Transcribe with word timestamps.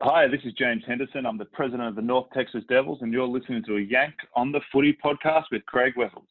Hi, 0.00 0.28
this 0.28 0.38
is 0.44 0.52
James 0.52 0.84
Henderson. 0.86 1.26
I'm 1.26 1.38
the 1.38 1.44
president 1.46 1.88
of 1.88 1.96
the 1.96 2.02
North 2.02 2.28
Texas 2.32 2.62
Devils, 2.68 3.00
and 3.02 3.12
you're 3.12 3.26
listening 3.26 3.64
to 3.64 3.78
a 3.78 3.80
Yank 3.80 4.14
on 4.36 4.52
the 4.52 4.60
Footy 4.70 4.96
podcast 5.04 5.46
with 5.50 5.66
Craig 5.66 5.94
Wessels. 5.96 6.28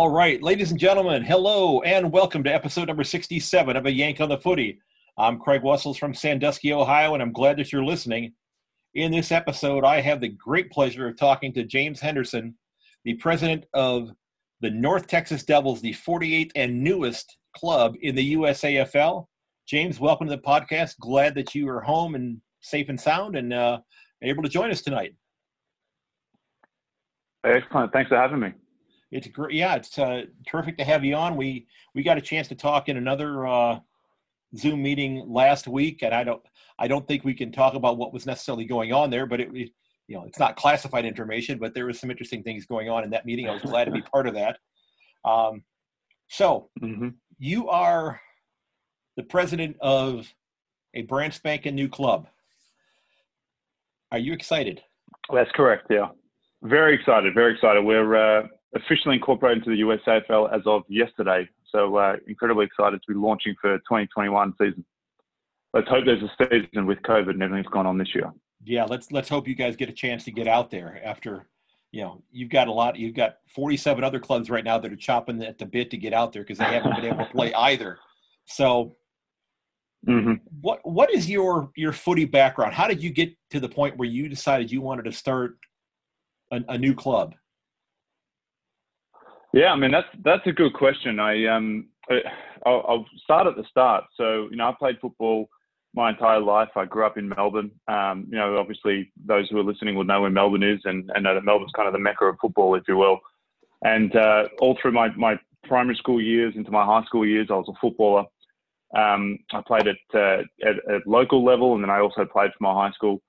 All 0.00 0.08
right, 0.08 0.42
ladies 0.42 0.70
and 0.70 0.80
gentlemen, 0.80 1.22
hello 1.22 1.82
and 1.82 2.10
welcome 2.10 2.42
to 2.44 2.50
episode 2.50 2.88
number 2.88 3.04
67 3.04 3.76
of 3.76 3.84
A 3.84 3.92
Yank 3.92 4.18
on 4.18 4.30
the 4.30 4.38
Footy. 4.38 4.80
I'm 5.18 5.38
Craig 5.38 5.62
Wessels 5.62 5.98
from 5.98 6.14
Sandusky, 6.14 6.72
Ohio, 6.72 7.12
and 7.12 7.22
I'm 7.22 7.34
glad 7.34 7.58
that 7.58 7.70
you're 7.70 7.84
listening. 7.84 8.32
In 8.94 9.12
this 9.12 9.30
episode, 9.30 9.84
I 9.84 10.00
have 10.00 10.22
the 10.22 10.30
great 10.30 10.70
pleasure 10.70 11.06
of 11.06 11.18
talking 11.18 11.52
to 11.52 11.64
James 11.64 12.00
Henderson, 12.00 12.56
the 13.04 13.12
president 13.16 13.66
of 13.74 14.10
the 14.62 14.70
North 14.70 15.06
Texas 15.06 15.44
Devils, 15.44 15.82
the 15.82 15.92
48th 15.92 16.52
and 16.56 16.82
newest 16.82 17.36
club 17.54 17.94
in 18.00 18.14
the 18.14 18.36
USAFL. 18.36 19.26
James, 19.68 20.00
welcome 20.00 20.28
to 20.28 20.34
the 20.34 20.40
podcast. 20.40 20.98
Glad 20.98 21.34
that 21.34 21.54
you 21.54 21.68
are 21.68 21.82
home 21.82 22.14
and 22.14 22.40
safe 22.62 22.88
and 22.88 22.98
sound 22.98 23.36
and 23.36 23.52
uh, 23.52 23.80
able 24.22 24.42
to 24.44 24.48
join 24.48 24.70
us 24.70 24.80
tonight. 24.80 25.14
Excellent. 27.44 27.92
Thanks 27.92 28.08
for 28.08 28.16
having 28.16 28.40
me 28.40 28.54
it's 29.10 29.26
great. 29.28 29.54
Yeah, 29.54 29.74
it's 29.74 29.98
uh, 29.98 30.22
terrific 30.46 30.78
to 30.78 30.84
have 30.84 31.04
you 31.04 31.14
on. 31.14 31.36
We 31.36 31.66
we 31.94 32.02
got 32.02 32.18
a 32.18 32.20
chance 32.20 32.48
to 32.48 32.54
talk 32.54 32.88
in 32.88 32.96
another 32.96 33.46
uh, 33.46 33.80
Zoom 34.56 34.82
meeting 34.82 35.24
last 35.28 35.66
week, 35.66 36.02
and 36.02 36.14
I 36.14 36.24
don't 36.24 36.42
I 36.78 36.88
don't 36.88 37.06
think 37.06 37.24
we 37.24 37.34
can 37.34 37.50
talk 37.50 37.74
about 37.74 37.98
what 37.98 38.12
was 38.12 38.26
necessarily 38.26 38.64
going 38.64 38.92
on 38.92 39.10
there, 39.10 39.26
but 39.26 39.40
it 39.40 39.52
you 39.52 39.70
know 40.08 40.24
it's 40.24 40.38
not 40.38 40.56
classified 40.56 41.04
information, 41.04 41.58
but 41.58 41.74
there 41.74 41.86
was 41.86 41.98
some 41.98 42.10
interesting 42.10 42.42
things 42.42 42.66
going 42.66 42.88
on 42.88 43.04
in 43.04 43.10
that 43.10 43.26
meeting. 43.26 43.48
I 43.48 43.52
was 43.52 43.62
glad 43.62 43.84
to 43.84 43.90
be 43.90 44.02
part 44.02 44.26
of 44.26 44.34
that. 44.34 44.58
Um, 45.24 45.62
so 46.28 46.70
mm-hmm. 46.80 47.08
you 47.38 47.68
are 47.68 48.20
the 49.16 49.24
president 49.24 49.76
of 49.80 50.32
a 50.94 51.02
brand 51.02 51.34
spanking 51.34 51.74
new 51.74 51.88
club. 51.88 52.28
Are 54.12 54.18
you 54.18 54.32
excited? 54.32 54.82
That's 55.32 55.50
correct. 55.52 55.86
Yeah, 55.90 56.08
very 56.62 56.94
excited. 56.94 57.34
Very 57.34 57.54
excited. 57.54 57.84
We're 57.84 58.16
uh, 58.16 58.46
officially 58.74 59.16
incorporated 59.16 59.66
into 59.66 59.70
the 59.70 59.82
USAFL 59.82 60.54
as 60.54 60.62
of 60.66 60.82
yesterday. 60.88 61.48
So 61.70 61.96
uh, 61.96 62.16
incredibly 62.26 62.66
excited 62.66 63.00
to 63.02 63.12
be 63.12 63.18
launching 63.18 63.54
for 63.60 63.78
2021 63.78 64.54
season. 64.60 64.84
Let's 65.72 65.88
hope 65.88 66.04
there's 66.04 66.22
a 66.22 66.30
season 66.44 66.86
with 66.86 66.98
COVID 67.02 67.30
and 67.30 67.42
everything's 67.42 67.72
gone 67.72 67.86
on 67.86 67.98
this 67.98 68.14
year. 68.14 68.32
Yeah, 68.64 68.84
let's 68.84 69.10
let's 69.10 69.28
hope 69.28 69.48
you 69.48 69.54
guys 69.54 69.76
get 69.76 69.88
a 69.88 69.92
chance 69.92 70.24
to 70.24 70.30
get 70.30 70.46
out 70.46 70.70
there 70.70 71.00
after 71.04 71.46
you 71.92 72.02
know 72.02 72.22
you've 72.30 72.50
got 72.50 72.68
a 72.68 72.72
lot 72.72 72.96
you've 72.96 73.14
got 73.14 73.36
47 73.54 74.04
other 74.04 74.20
clubs 74.20 74.50
right 74.50 74.64
now 74.64 74.78
that 74.78 74.92
are 74.92 74.96
chopping 74.96 75.42
at 75.42 75.58
the 75.58 75.66
bit 75.66 75.90
to 75.90 75.96
get 75.96 76.12
out 76.12 76.32
there 76.32 76.42
because 76.42 76.58
they 76.58 76.64
haven't 76.64 76.94
been 76.94 77.04
able 77.04 77.24
to 77.24 77.30
play 77.32 77.52
either 77.58 77.98
so 78.44 78.96
mm-hmm. 80.06 80.34
what 80.60 80.80
what 80.84 81.12
is 81.12 81.28
your 81.28 81.70
your 81.76 81.92
footy 81.92 82.24
background 82.24 82.74
how 82.74 82.86
did 82.86 83.02
you 83.02 83.10
get 83.10 83.32
to 83.50 83.60
the 83.60 83.68
point 83.68 83.96
where 83.96 84.08
you 84.08 84.28
decided 84.28 84.70
you 84.70 84.80
wanted 84.80 85.04
to 85.04 85.12
start 85.12 85.56
a, 86.52 86.60
a 86.68 86.78
new 86.78 86.94
club 86.94 87.34
yeah, 89.52 89.72
I 89.72 89.76
mean 89.76 89.90
that's 89.90 90.08
that's 90.24 90.46
a 90.46 90.52
good 90.52 90.74
question. 90.74 91.18
I 91.18 91.46
um 91.46 91.88
I'll, 92.66 92.84
I'll, 92.88 93.06
start 93.22 93.46
at 93.46 93.56
the 93.56 93.64
start. 93.70 94.04
So 94.16 94.48
you 94.50 94.56
know 94.56 94.68
I 94.68 94.74
played 94.78 94.98
football 95.00 95.48
my 95.94 96.10
entire 96.10 96.40
life. 96.40 96.68
I 96.76 96.84
grew 96.84 97.04
up 97.04 97.18
in 97.18 97.28
Melbourne. 97.28 97.70
Um, 97.88 98.26
you 98.30 98.36
know, 98.36 98.58
obviously 98.58 99.12
those 99.24 99.48
who 99.48 99.58
are 99.58 99.64
listening 99.64 99.96
will 99.96 100.04
know 100.04 100.20
where 100.20 100.30
Melbourne 100.30 100.62
is, 100.62 100.80
and 100.84 101.10
and 101.14 101.24
know 101.24 101.34
that 101.34 101.44
Melbourne's 101.44 101.72
kind 101.74 101.88
of 101.88 101.92
the 101.92 101.98
mecca 101.98 102.26
of 102.26 102.36
football, 102.40 102.74
if 102.74 102.84
you 102.88 102.96
will. 102.96 103.20
And 103.82 104.14
uh, 104.14 104.44
all 104.60 104.76
through 104.80 104.92
my 104.92 105.08
my 105.16 105.38
primary 105.64 105.96
school 105.96 106.20
years 106.20 106.54
into 106.56 106.70
my 106.70 106.84
high 106.84 107.04
school 107.04 107.26
years, 107.26 107.48
I 107.50 107.54
was 107.54 107.68
a 107.68 107.80
footballer. 107.80 108.24
Um, 108.96 109.38
I 109.52 109.60
played 109.64 109.86
at, 109.86 109.96
uh, 110.14 110.42
at, 110.66 110.92
at 110.92 111.06
local 111.06 111.44
level, 111.44 111.74
and 111.74 111.84
then 111.84 111.90
I 111.90 112.00
also 112.00 112.24
played 112.24 112.50
for 112.50 112.62
my 112.62 112.72
high 112.72 112.92
school. 112.92 113.22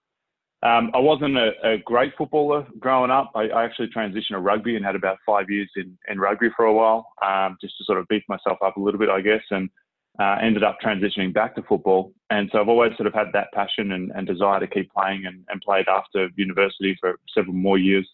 Um, 0.64 0.92
I 0.94 1.00
wasn't 1.00 1.38
a, 1.38 1.52
a, 1.64 1.78
great 1.80 2.14
footballer 2.16 2.68
growing 2.78 3.10
up. 3.10 3.32
I, 3.34 3.48
I, 3.48 3.64
actually 3.66 3.88
transitioned 3.88 4.30
to 4.30 4.40
rugby 4.40 4.76
and 4.76 4.86
had 4.86 4.96
about 4.96 5.18
five 5.26 5.50
years 5.50 5.68
in, 5.76 5.98
in 6.08 6.20
rugby 6.20 6.50
for 6.56 6.66
a 6.66 6.74
while, 6.74 7.08
um, 7.26 7.58
just 7.60 7.76
to 7.80 7.84
sort 7.84 7.98
of 7.98 8.08
beef 8.10 8.22
myself 8.30 8.60
up 8.64 8.78
a 8.78 8.80
little 8.80 9.00
bit, 9.00 9.10
I 9.10 9.22
guess, 9.22 9.42
and 9.50 9.72
uh, 10.20 10.38
ended 10.40 10.64
up 10.64 10.78
transitioning 10.84 11.34
back 11.34 11.56
to 11.56 11.64
football. 11.64 12.14
And 12.30 12.48
so 12.52 12.60
I've 12.60 12.70
always 12.70 12.96
sort 12.96 13.08
of 13.08 13.14
had 13.14 13.28
that 13.34 13.52
passion 13.54 13.94
and, 13.94 14.12
and 14.12 14.28
desire 14.28 14.60
to 14.60 14.68
keep 14.68 14.92
playing 14.94 15.26
and, 15.26 15.44
and, 15.50 15.62
played 15.62 15.88
after 15.88 16.30
university 16.36 16.96
for 17.02 17.18
several 17.34 17.56
more 17.56 17.80
years. 17.80 18.08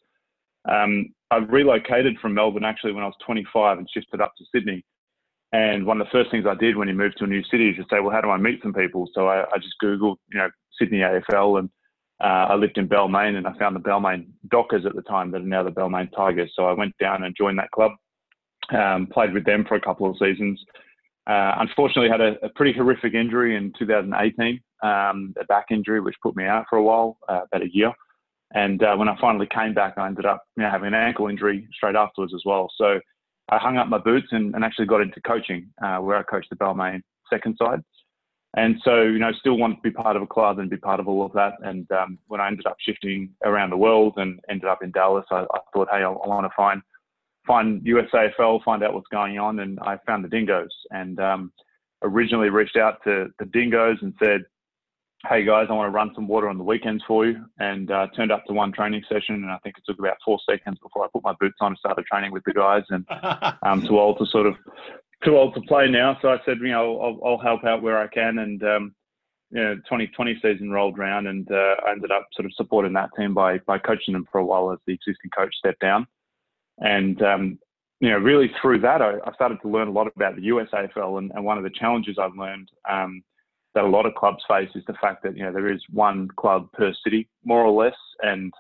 Um, 0.70 1.10
I 1.32 1.38
relocated 1.38 2.18
from 2.22 2.34
Melbourne 2.34 2.64
actually 2.64 2.94
when 2.94 3.04
I 3.04 3.08
was 3.08 3.16
25 3.26 3.78
and 3.78 3.90
shifted 3.94 4.22
up 4.22 4.34
to 4.38 4.46
Sydney. 4.54 4.86
And 5.52 5.86
one 5.86 6.00
of 6.00 6.08
the 6.08 6.12
first 6.12 6.32
things 6.32 6.46
I 6.48 6.56
did 6.56 6.78
when 6.78 6.88
you 6.88 6.94
move 6.94 7.16
to 7.16 7.24
a 7.26 7.28
new 7.28 7.44
city 7.44 7.70
is 7.70 7.78
to 7.78 7.84
say, 7.90 8.00
well, 8.00 8.12
how 8.12 8.22
do 8.22 8.30
I 8.30 8.38
meet 8.38 8.62
some 8.62 8.74
people? 8.74 9.10
So 9.14 9.28
I, 9.28 9.44
I 9.54 9.58
just 9.58 9.76
Googled, 9.84 10.18
you 10.32 10.38
know, 10.38 10.50
Sydney 10.80 11.00
AFL 11.00 11.60
and 11.60 11.70
uh, 12.20 12.48
I 12.50 12.56
lived 12.56 12.78
in 12.78 12.88
Balmain 12.88 13.36
and 13.36 13.46
I 13.46 13.58
found 13.58 13.76
the 13.76 13.80
Balmain 13.80 14.28
Dockers 14.50 14.86
at 14.86 14.96
the 14.96 15.04
time 15.04 15.32
that 15.32 15.42
are 15.42 15.46
now 15.46 15.64
the 15.64 15.72
Balmain 15.72 16.10
Tigers. 16.16 16.52
So 16.56 16.66
I 16.66 16.74
went 16.74 16.98
down 16.98 17.24
and 17.24 17.36
joined 17.38 17.60
that 17.60 17.72
club, 17.72 17.92
um, 18.76 19.08
played 19.08 19.34
with 19.34 19.46
them 19.46 19.66
for 19.68 19.76
a 19.76 19.82
couple 19.82 20.10
of 20.10 20.18
seasons. 20.18 20.60
Uh, 21.28 21.56
unfortunately, 21.60 22.10
had 22.10 22.22
a, 22.22 22.44
a, 22.44 22.50
pretty 22.56 22.72
horrific 22.72 23.14
injury 23.14 23.58
in 23.58 23.74
2018, 23.78 24.62
um, 24.82 25.34
a 25.40 25.44
back 25.46 25.66
injury 25.72 26.00
which 26.00 26.16
put 26.24 26.38
me 26.38 26.46
out 26.46 26.66
for 26.70 26.78
a 26.78 26.84
while, 26.84 27.18
uh, 27.28 27.42
about 27.44 27.64
a 27.64 27.76
year. 27.76 27.92
And 28.54 28.82
uh, 28.82 28.96
when 28.96 29.10
I 29.10 29.20
finally 29.20 29.48
came 29.54 29.74
back, 29.74 29.96
I 29.98 30.08
ended 30.08 30.26
up 30.26 30.44
you 30.56 30.64
know, 30.64 30.70
having 30.70 30.88
an 30.88 30.94
ankle 30.94 31.28
injury 31.28 31.68
straight 31.74 31.98
afterwards 31.98 32.34
as 32.34 32.44
well. 32.46 32.72
So 32.78 33.00
I 33.50 33.58
hung 33.58 33.78
up 33.78 33.90
my 33.90 33.98
boots 33.98 34.28
and, 34.32 34.56
and 34.56 34.64
actually 34.64 34.86
got 34.86 35.02
into 35.02 35.20
coaching, 35.22 35.68
uh, 35.84 35.98
where 35.98 36.18
I 36.18 36.24
coached 36.24 36.50
the 36.50 36.56
Balmain 36.56 37.02
second 37.30 37.58
side. 37.62 37.82
And 38.58 38.82
so, 38.84 39.04
you 39.04 39.20
know, 39.20 39.32
still 39.34 39.56
wanted 39.56 39.76
to 39.76 39.82
be 39.84 39.92
part 39.92 40.16
of 40.16 40.24
a 40.24 40.28
club 40.28 40.58
and 40.58 40.68
be 40.68 40.78
part 40.78 41.00
of 41.00 41.08
all 41.08 41.24
of 41.24 41.32
that. 41.34 41.54
And 41.62 41.90
um, 41.92 42.18
when 42.26 42.42
I 42.42 42.48
ended 42.48 42.66
up 42.66 42.78
shifting 42.80 43.30
around 43.46 43.70
the 43.70 43.78
world 43.78 44.16
and 44.18 44.40
ended 44.50 44.68
up 44.68 44.82
in 44.82 44.90
Dallas, 44.90 45.26
I, 45.30 45.42
I 45.42 45.60
thought, 45.72 45.90
hey, 45.92 45.98
I, 45.98 46.10
I 46.10 46.28
want 46.28 46.46
to 46.46 46.56
find 46.58 46.82
find 47.46 47.82
USAFL, 47.82 48.64
find 48.64 48.84
out 48.84 48.96
what's 48.96 49.08
going 49.10 49.38
on, 49.38 49.60
and 49.60 49.80
I 49.80 50.00
found 50.08 50.26
the 50.26 50.28
Dingoes. 50.28 50.76
And 50.90 51.20
um, 51.20 51.54
originally 52.02 52.50
reached 52.50 52.78
out 52.78 52.98
to 53.04 53.28
the 53.38 53.46
Dingoes 53.46 54.00
and 54.02 54.16
said, 54.22 54.44
hey 55.30 55.44
guys, 55.44 55.68
I 55.70 55.74
want 55.74 55.88
to 55.88 55.96
run 55.96 56.12
some 56.16 56.28
water 56.28 56.50
on 56.50 56.58
the 56.58 56.64
weekends 56.64 57.04
for 57.08 57.28
you. 57.28 57.46
And 57.60 57.92
uh, 57.92 58.08
turned 58.16 58.32
up 58.32 58.46
to 58.46 58.54
one 58.54 58.72
training 58.72 59.04
session, 59.08 59.36
and 59.36 59.52
I 59.52 59.60
think 59.60 59.78
it 59.78 59.84
took 59.88 60.00
about 60.00 60.18
four 60.26 60.40
seconds 60.50 60.80
before 60.82 61.06
I 61.06 61.10
put 61.14 61.24
my 61.24 61.34
boots 61.40 61.58
on 61.62 61.74
and 61.74 61.78
started 61.78 62.06
training 62.06 62.32
with 62.32 62.44
the 62.46 62.54
guys. 62.54 62.84
And 62.90 63.06
um, 63.62 63.86
too 63.86 64.00
old 64.00 64.18
to 64.18 64.26
sort 64.26 64.48
of 64.48 64.56
too 65.24 65.38
old 65.38 65.56
to 65.56 65.62
play 65.62 65.88
now, 65.90 66.18
so 66.22 66.30
I 66.30 66.38
said, 66.46 66.58
you 66.62 66.70
know, 66.70 67.00
I'll, 67.00 67.20
I'll 67.26 67.38
help 67.40 67.64
out 67.64 67.82
where 67.82 68.00
I 68.00 68.08
can. 68.08 68.40
And 68.40 68.64
um, 68.64 68.96
you 69.52 69.64
know, 69.64 69.76
2020 69.76 70.40
season 70.42 70.72
rolled 70.72 71.00
around, 71.00 71.28
and 71.28 71.50
uh, 71.52 71.76
I 71.86 71.92
ended 71.92 72.12
up 72.12 72.28
sort 72.34 72.46
of 72.46 72.52
supporting 72.56 72.94
that 72.94 73.10
team 73.18 73.34
by 73.34 73.60
by 73.60 73.78
coaching 73.78 74.14
them 74.14 74.28
for 74.32 74.40
a 74.40 74.46
while 74.46 74.72
as 74.72 74.80
the 74.86 74.94
existing 74.94 75.32
coach 75.36 75.54
stepped 75.58 75.80
down. 75.80 76.06
And 76.80 77.22
um, 77.22 77.60
you 78.00 78.10
know, 78.10 78.18
really 78.18 78.52
through 78.62 78.82
that, 78.82 79.02
I, 79.02 79.14
I, 79.26 79.34
started 79.34 79.60
to 79.62 79.70
learn 79.70 79.88
a 79.88 79.92
lot 79.92 80.08
about 80.16 80.36
the 80.36 80.48
USAFL, 80.50 81.18
and, 81.18 81.32
and 81.34 81.44
one 81.44 81.58
of 81.58 81.64
the 81.64 81.72
challenges 81.72 82.18
I've 82.22 82.38
learned 82.38 82.70
um, 82.90 83.24
that 83.74 83.86
a 83.86 83.88
lot 83.88 84.06
of 84.06 84.14
clubs 84.16 84.44
face 84.48 84.70
is 84.76 84.84
the 84.86 84.94
fact 85.02 85.24
that 85.24 85.36
you 85.36 85.44
know 85.44 85.52
there 85.52 85.72
is 85.72 85.82
one 85.92 86.28
club 86.38 86.68
per 86.74 86.94
city, 87.04 87.28
more 87.44 87.64
or 87.64 87.72
less, 87.72 87.98
and 88.22 88.54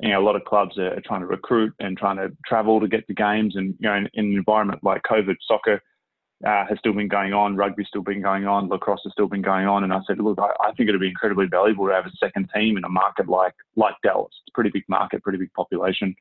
you 0.00 0.10
know, 0.10 0.20
a 0.20 0.24
lot 0.24 0.36
of 0.36 0.44
clubs 0.44 0.78
are, 0.78 1.00
trying 1.04 1.20
to 1.20 1.26
recruit 1.26 1.74
and 1.80 1.98
trying 1.98 2.16
to 2.16 2.30
travel 2.46 2.80
to 2.80 2.88
get 2.88 3.06
to 3.08 3.14
games. 3.14 3.56
And, 3.56 3.74
you 3.80 3.88
know, 3.88 3.94
in, 3.94 4.08
in 4.14 4.26
an 4.26 4.36
environment 4.36 4.84
like 4.84 5.02
COVID, 5.02 5.34
soccer 5.46 5.82
uh, 6.46 6.64
has 6.68 6.78
still 6.78 6.92
been 6.92 7.08
going 7.08 7.32
on, 7.32 7.56
rugby's 7.56 7.88
still 7.88 8.02
been 8.02 8.22
going 8.22 8.46
on, 8.46 8.68
lacrosse 8.68 9.00
has 9.04 9.12
still 9.12 9.26
been 9.26 9.42
going 9.42 9.66
on. 9.66 9.84
And 9.84 9.92
I 9.92 10.00
said, 10.06 10.18
look, 10.18 10.38
I, 10.38 10.50
I 10.60 10.72
think 10.72 10.88
it'd 10.88 11.00
be 11.00 11.08
incredibly 11.08 11.46
valuable 11.46 11.86
to 11.86 11.92
have 11.92 12.06
a 12.06 12.12
second 12.16 12.48
team 12.54 12.76
in 12.76 12.84
a 12.84 12.88
market 12.88 13.28
like 13.28 13.54
like 13.76 13.94
Dallas. 14.02 14.32
It's 14.42 14.52
a 14.52 14.54
pretty 14.54 14.70
big 14.70 14.84
market, 14.88 15.22
pretty 15.22 15.38
big 15.38 15.52
population. 15.54 16.14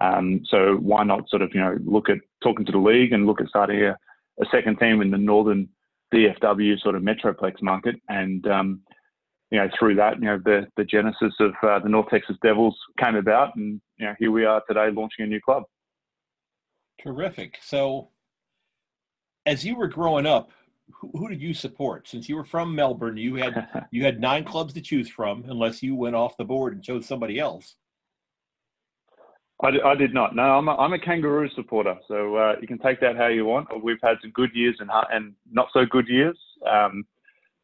Um, 0.00 0.40
so 0.48 0.74
why 0.80 1.04
not 1.04 1.28
sort 1.28 1.42
of 1.42 1.54
you 1.54 1.60
know 1.60 1.78
look 1.84 2.08
at 2.08 2.18
talking 2.42 2.66
to 2.66 2.72
the 2.72 2.78
league 2.78 3.12
and 3.12 3.26
look 3.26 3.40
at 3.40 3.48
starting 3.48 3.82
a, 3.82 3.96
a 4.40 4.44
second 4.50 4.78
team 4.78 5.00
in 5.00 5.10
the 5.10 5.18
northern 5.18 5.68
DFW 6.12 6.80
sort 6.80 6.96
of 6.96 7.02
metroplex 7.02 7.62
market 7.62 7.96
and 8.08 8.46
um, 8.48 8.80
you 9.52 9.58
know 9.58 9.68
through 9.78 9.94
that 9.94 10.18
you 10.18 10.26
know 10.26 10.40
the 10.44 10.66
the 10.76 10.84
genesis 10.84 11.32
of 11.38 11.52
uh, 11.62 11.78
the 11.78 11.88
North 11.88 12.08
Texas 12.10 12.36
Devils 12.42 12.76
came 12.98 13.14
about 13.14 13.54
and 13.54 13.80
you 13.98 14.06
know 14.06 14.14
here 14.18 14.32
we 14.32 14.44
are 14.44 14.60
today 14.66 14.90
launching 14.90 15.24
a 15.24 15.28
new 15.28 15.40
club. 15.40 15.62
Terrific. 17.00 17.58
So 17.62 18.08
as 19.46 19.64
you 19.64 19.76
were 19.76 19.88
growing 19.88 20.26
up, 20.26 20.50
who, 20.92 21.10
who, 21.14 21.28
did 21.28 21.40
you 21.40 21.54
support? 21.54 22.08
Since 22.08 22.28
you 22.28 22.36
were 22.36 22.44
from 22.44 22.74
Melbourne, 22.74 23.16
you 23.16 23.36
had 23.36 23.86
you 23.90 24.04
had 24.04 24.20
nine 24.20 24.44
clubs 24.44 24.74
to 24.74 24.80
choose 24.80 25.08
from, 25.08 25.44
unless 25.48 25.82
you 25.82 25.94
went 25.94 26.16
off 26.16 26.36
the 26.36 26.44
board 26.44 26.74
and 26.74 26.82
chose 26.82 27.06
somebody 27.06 27.38
else. 27.38 27.76
I, 29.62 29.68
I 29.84 29.94
did 29.94 30.12
not. 30.12 30.34
No, 30.34 30.42
I'm 30.42 30.68
a, 30.68 30.76
I'm 30.76 30.92
a 30.92 30.98
kangaroo 30.98 31.48
supporter. 31.54 31.96
So 32.08 32.36
uh, 32.36 32.56
you 32.60 32.66
can 32.66 32.78
take 32.78 33.00
that 33.00 33.16
how 33.16 33.28
you 33.28 33.44
want. 33.44 33.68
We've 33.82 34.00
had 34.02 34.16
some 34.20 34.30
good 34.32 34.50
years 34.54 34.76
and 34.80 34.90
and 35.10 35.34
not 35.50 35.68
so 35.72 35.86
good 35.86 36.08
years. 36.08 36.38
Um, 36.68 37.06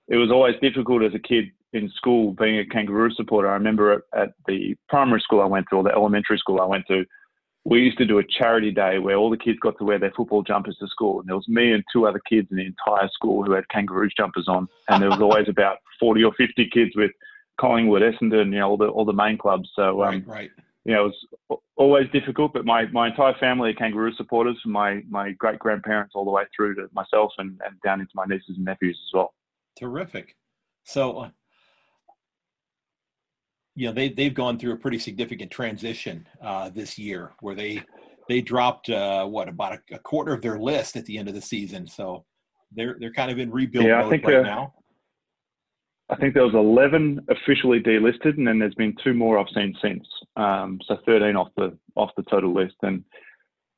it 0.08 0.16
was 0.16 0.30
always 0.30 0.54
difficult 0.60 1.02
as 1.02 1.14
a 1.14 1.18
kid 1.18 1.50
in 1.72 1.88
school 1.90 2.32
being 2.32 2.58
a 2.58 2.66
kangaroo 2.66 3.12
supporter. 3.12 3.48
I 3.48 3.54
remember 3.54 3.92
at, 3.92 4.02
at 4.20 4.28
the 4.46 4.76
primary 4.88 5.20
school 5.20 5.40
I 5.40 5.46
went 5.46 5.66
to 5.70 5.76
or 5.76 5.82
the 5.84 5.92
elementary 5.92 6.38
school 6.38 6.60
I 6.60 6.64
went 6.64 6.86
to, 6.88 7.04
we 7.64 7.80
used 7.80 7.98
to 7.98 8.06
do 8.06 8.18
a 8.18 8.24
charity 8.24 8.70
day 8.70 8.98
where 8.98 9.16
all 9.16 9.30
the 9.30 9.36
kids 9.36 9.58
got 9.60 9.76
to 9.78 9.84
wear 9.84 9.98
their 9.98 10.12
football 10.16 10.42
jumpers 10.42 10.76
to 10.78 10.88
school. 10.88 11.20
And 11.20 11.28
there 11.28 11.36
was 11.36 11.48
me 11.48 11.72
and 11.72 11.84
two 11.92 12.06
other 12.06 12.20
kids 12.28 12.48
in 12.50 12.56
the 12.56 12.66
entire 12.66 13.08
school 13.12 13.44
who 13.44 13.52
had 13.52 13.68
kangaroo 13.68 14.08
jumpers 14.16 14.48
on. 14.48 14.66
And 14.88 15.02
there 15.02 15.10
was 15.10 15.20
always 15.20 15.48
about 15.48 15.78
40 16.00 16.24
or 16.24 16.32
50 16.34 16.70
kids 16.72 16.92
with 16.96 17.10
Collingwood, 17.60 18.02
Essendon, 18.02 18.52
you 18.52 18.58
know, 18.58 18.70
all 18.70 18.76
the, 18.78 18.86
all 18.86 19.04
the 19.04 19.12
main 19.12 19.36
clubs. 19.36 19.68
So, 19.76 20.02
um, 20.02 20.24
right, 20.26 20.26
right. 20.26 20.50
You 20.86 20.94
know, 20.94 21.06
it 21.06 21.14
was 21.50 21.60
always 21.76 22.08
difficult, 22.10 22.54
but 22.54 22.64
my, 22.64 22.86
my 22.86 23.08
entire 23.08 23.34
family 23.34 23.70
are 23.70 23.74
kangaroo 23.74 24.14
supporters 24.14 24.58
from 24.62 24.72
my, 24.72 25.02
my 25.10 25.32
great 25.32 25.58
grandparents 25.58 26.12
all 26.14 26.24
the 26.24 26.30
way 26.30 26.44
through 26.56 26.76
to 26.76 26.88
myself 26.92 27.32
and, 27.36 27.60
and 27.66 27.78
down 27.84 28.00
into 28.00 28.12
my 28.14 28.24
nieces 28.24 28.56
and 28.56 28.64
nephews 28.64 28.98
as 28.98 29.14
well. 29.14 29.34
Terrific. 29.78 30.34
So, 30.84 31.18
uh, 31.18 31.30
you 33.74 33.86
know, 33.86 33.92
they 33.92 34.08
they've 34.08 34.34
gone 34.34 34.58
through 34.58 34.72
a 34.72 34.76
pretty 34.76 34.98
significant 34.98 35.50
transition 35.50 36.26
uh, 36.42 36.70
this 36.70 36.98
year, 36.98 37.32
where 37.40 37.54
they 37.54 37.82
they 38.28 38.40
dropped 38.40 38.90
uh, 38.90 39.24
what 39.26 39.48
about 39.48 39.74
a, 39.74 39.94
a, 39.94 39.98
quarter 39.98 40.32
of 40.32 40.42
their 40.42 40.58
list 40.58 40.96
at 40.96 41.04
the 41.06 41.18
end 41.18 41.28
of 41.28 41.34
the 41.34 41.40
season. 41.40 41.86
So 41.86 42.24
they're 42.72 42.96
they're 42.98 43.12
kind 43.12 43.30
of 43.30 43.38
in 43.38 43.50
rebuild 43.50 43.86
yeah, 43.86 44.02
mode 44.02 44.24
right 44.24 44.36
uh, 44.36 44.42
now. 44.42 44.74
I 46.10 46.16
think 46.16 46.34
there 46.34 46.44
was 46.44 46.54
11 46.54 47.24
officially 47.28 47.78
delisted, 47.78 48.36
and 48.36 48.46
then 48.46 48.58
there's 48.58 48.74
been 48.74 48.96
two 49.04 49.14
more 49.14 49.38
I've 49.38 49.46
seen 49.54 49.76
since. 49.80 50.04
Um, 50.36 50.80
so 50.86 50.98
13 51.06 51.36
off 51.36 51.48
the 51.56 51.76
off 51.94 52.10
the 52.16 52.24
total 52.24 52.52
list, 52.52 52.74
and 52.82 53.04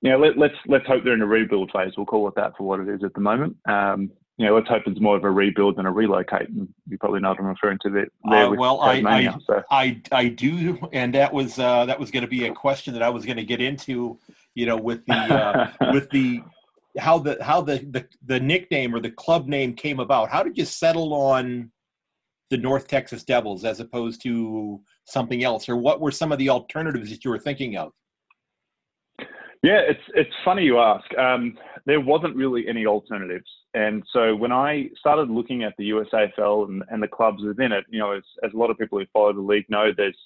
you 0.00 0.10
know, 0.10 0.18
let, 0.18 0.32
us 0.32 0.36
let's, 0.38 0.54
let's 0.66 0.86
hope 0.86 1.04
they're 1.04 1.14
in 1.14 1.22
a 1.22 1.26
rebuild 1.26 1.70
phase. 1.72 1.92
We'll 1.96 2.06
call 2.06 2.26
it 2.28 2.34
that 2.36 2.56
for 2.56 2.64
what 2.64 2.80
it 2.80 2.88
is 2.88 3.04
at 3.04 3.14
the 3.14 3.20
moment. 3.20 3.56
Um, 3.68 4.10
you 4.42 4.48
know, 4.48 4.56
let's 4.56 4.66
hope 4.66 4.82
it's 4.86 5.00
more 5.00 5.16
of 5.16 5.22
a 5.22 5.30
rebuild 5.30 5.76
than 5.76 5.86
a 5.86 5.92
relocate. 5.92 6.48
And 6.48 6.68
you 6.88 6.98
probably 6.98 7.20
know 7.20 7.28
what 7.28 7.38
I'm 7.38 7.46
referring 7.46 7.78
to 7.82 7.90
there. 7.90 8.08
there 8.28 8.46
uh, 8.46 8.50
well, 8.50 8.80
I, 8.80 8.94
I, 8.94 9.36
so. 9.46 9.62
I, 9.70 10.02
I 10.10 10.28
do, 10.28 10.80
and 10.92 11.14
that 11.14 11.32
was 11.32 11.60
uh, 11.60 11.86
that 11.86 12.00
was 12.00 12.10
going 12.10 12.24
to 12.24 12.28
be 12.28 12.46
a 12.46 12.52
question 12.52 12.92
that 12.94 13.04
I 13.04 13.08
was 13.08 13.24
going 13.24 13.36
to 13.36 13.44
get 13.44 13.60
into. 13.60 14.18
You 14.56 14.66
know, 14.66 14.76
with 14.76 15.06
the 15.06 15.14
uh, 15.14 15.70
with 15.92 16.10
the 16.10 16.42
how 16.98 17.20
the 17.20 17.38
how 17.40 17.60
the, 17.60 17.86
the 17.90 18.04
the 18.26 18.40
nickname 18.40 18.96
or 18.96 19.00
the 19.00 19.12
club 19.12 19.46
name 19.46 19.74
came 19.74 20.00
about. 20.00 20.28
How 20.28 20.42
did 20.42 20.58
you 20.58 20.64
settle 20.64 21.14
on 21.14 21.70
the 22.50 22.58
North 22.58 22.88
Texas 22.88 23.22
Devils 23.22 23.64
as 23.64 23.78
opposed 23.78 24.22
to 24.24 24.80
something 25.04 25.44
else, 25.44 25.68
or 25.68 25.76
what 25.76 26.00
were 26.00 26.10
some 26.10 26.32
of 26.32 26.38
the 26.38 26.48
alternatives 26.48 27.10
that 27.10 27.24
you 27.24 27.30
were 27.30 27.38
thinking 27.38 27.76
of? 27.76 27.92
Yeah, 29.62 29.78
it's 29.86 30.02
it's 30.16 30.34
funny 30.44 30.64
you 30.64 30.80
ask. 30.80 31.06
Um, 31.16 31.56
there 31.86 32.00
wasn't 32.00 32.34
really 32.34 32.66
any 32.66 32.86
alternatives, 32.86 33.48
and 33.74 34.02
so 34.12 34.34
when 34.36 34.52
I 34.52 34.90
started 34.98 35.30
looking 35.30 35.62
at 35.62 35.74
the 35.78 35.90
USAFL 35.90 36.68
and, 36.68 36.82
and 36.90 37.02
the 37.02 37.08
clubs 37.08 37.42
within 37.42 37.72
it, 37.72 37.84
you 37.88 37.98
know, 37.98 38.12
as, 38.12 38.22
as 38.44 38.52
a 38.52 38.56
lot 38.56 38.70
of 38.70 38.78
people 38.78 38.98
who 38.98 39.06
follow 39.12 39.32
the 39.32 39.40
league 39.40 39.64
know, 39.68 39.90
there's 39.96 40.16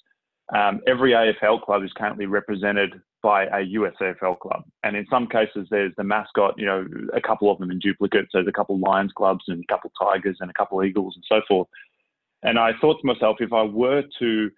um, 0.55 0.81
every 0.87 1.11
AFL 1.11 1.61
club 1.61 1.83
is 1.83 1.91
currently 1.97 2.25
represented 2.25 3.01
by 3.21 3.45
a 3.45 3.65
USAFL 3.65 4.39
club, 4.39 4.63
and 4.83 4.95
in 4.95 5.05
some 5.09 5.27
cases 5.27 5.67
there's 5.69 5.91
the 5.97 6.03
mascot, 6.03 6.55
you 6.57 6.65
know, 6.65 6.85
a 7.13 7.21
couple 7.21 7.51
of 7.51 7.59
them 7.59 7.71
in 7.71 7.79
duplicate. 7.79 8.27
So 8.31 8.37
there's 8.37 8.47
a 8.47 8.53
couple 8.53 8.79
Lions 8.79 9.11
clubs 9.15 9.43
and 9.47 9.63
a 9.63 9.73
couple 9.73 9.91
Tigers 9.99 10.37
and 10.39 10.49
a 10.49 10.53
couple 10.53 10.83
Eagles 10.83 11.15
and 11.15 11.25
so 11.27 11.41
forth. 11.47 11.67
And 12.43 12.59
I 12.59 12.71
thought 12.79 13.01
to 13.01 13.07
myself, 13.07 13.37
if 13.39 13.51
I 13.51 13.63
were 13.63 14.03
to 14.19 14.51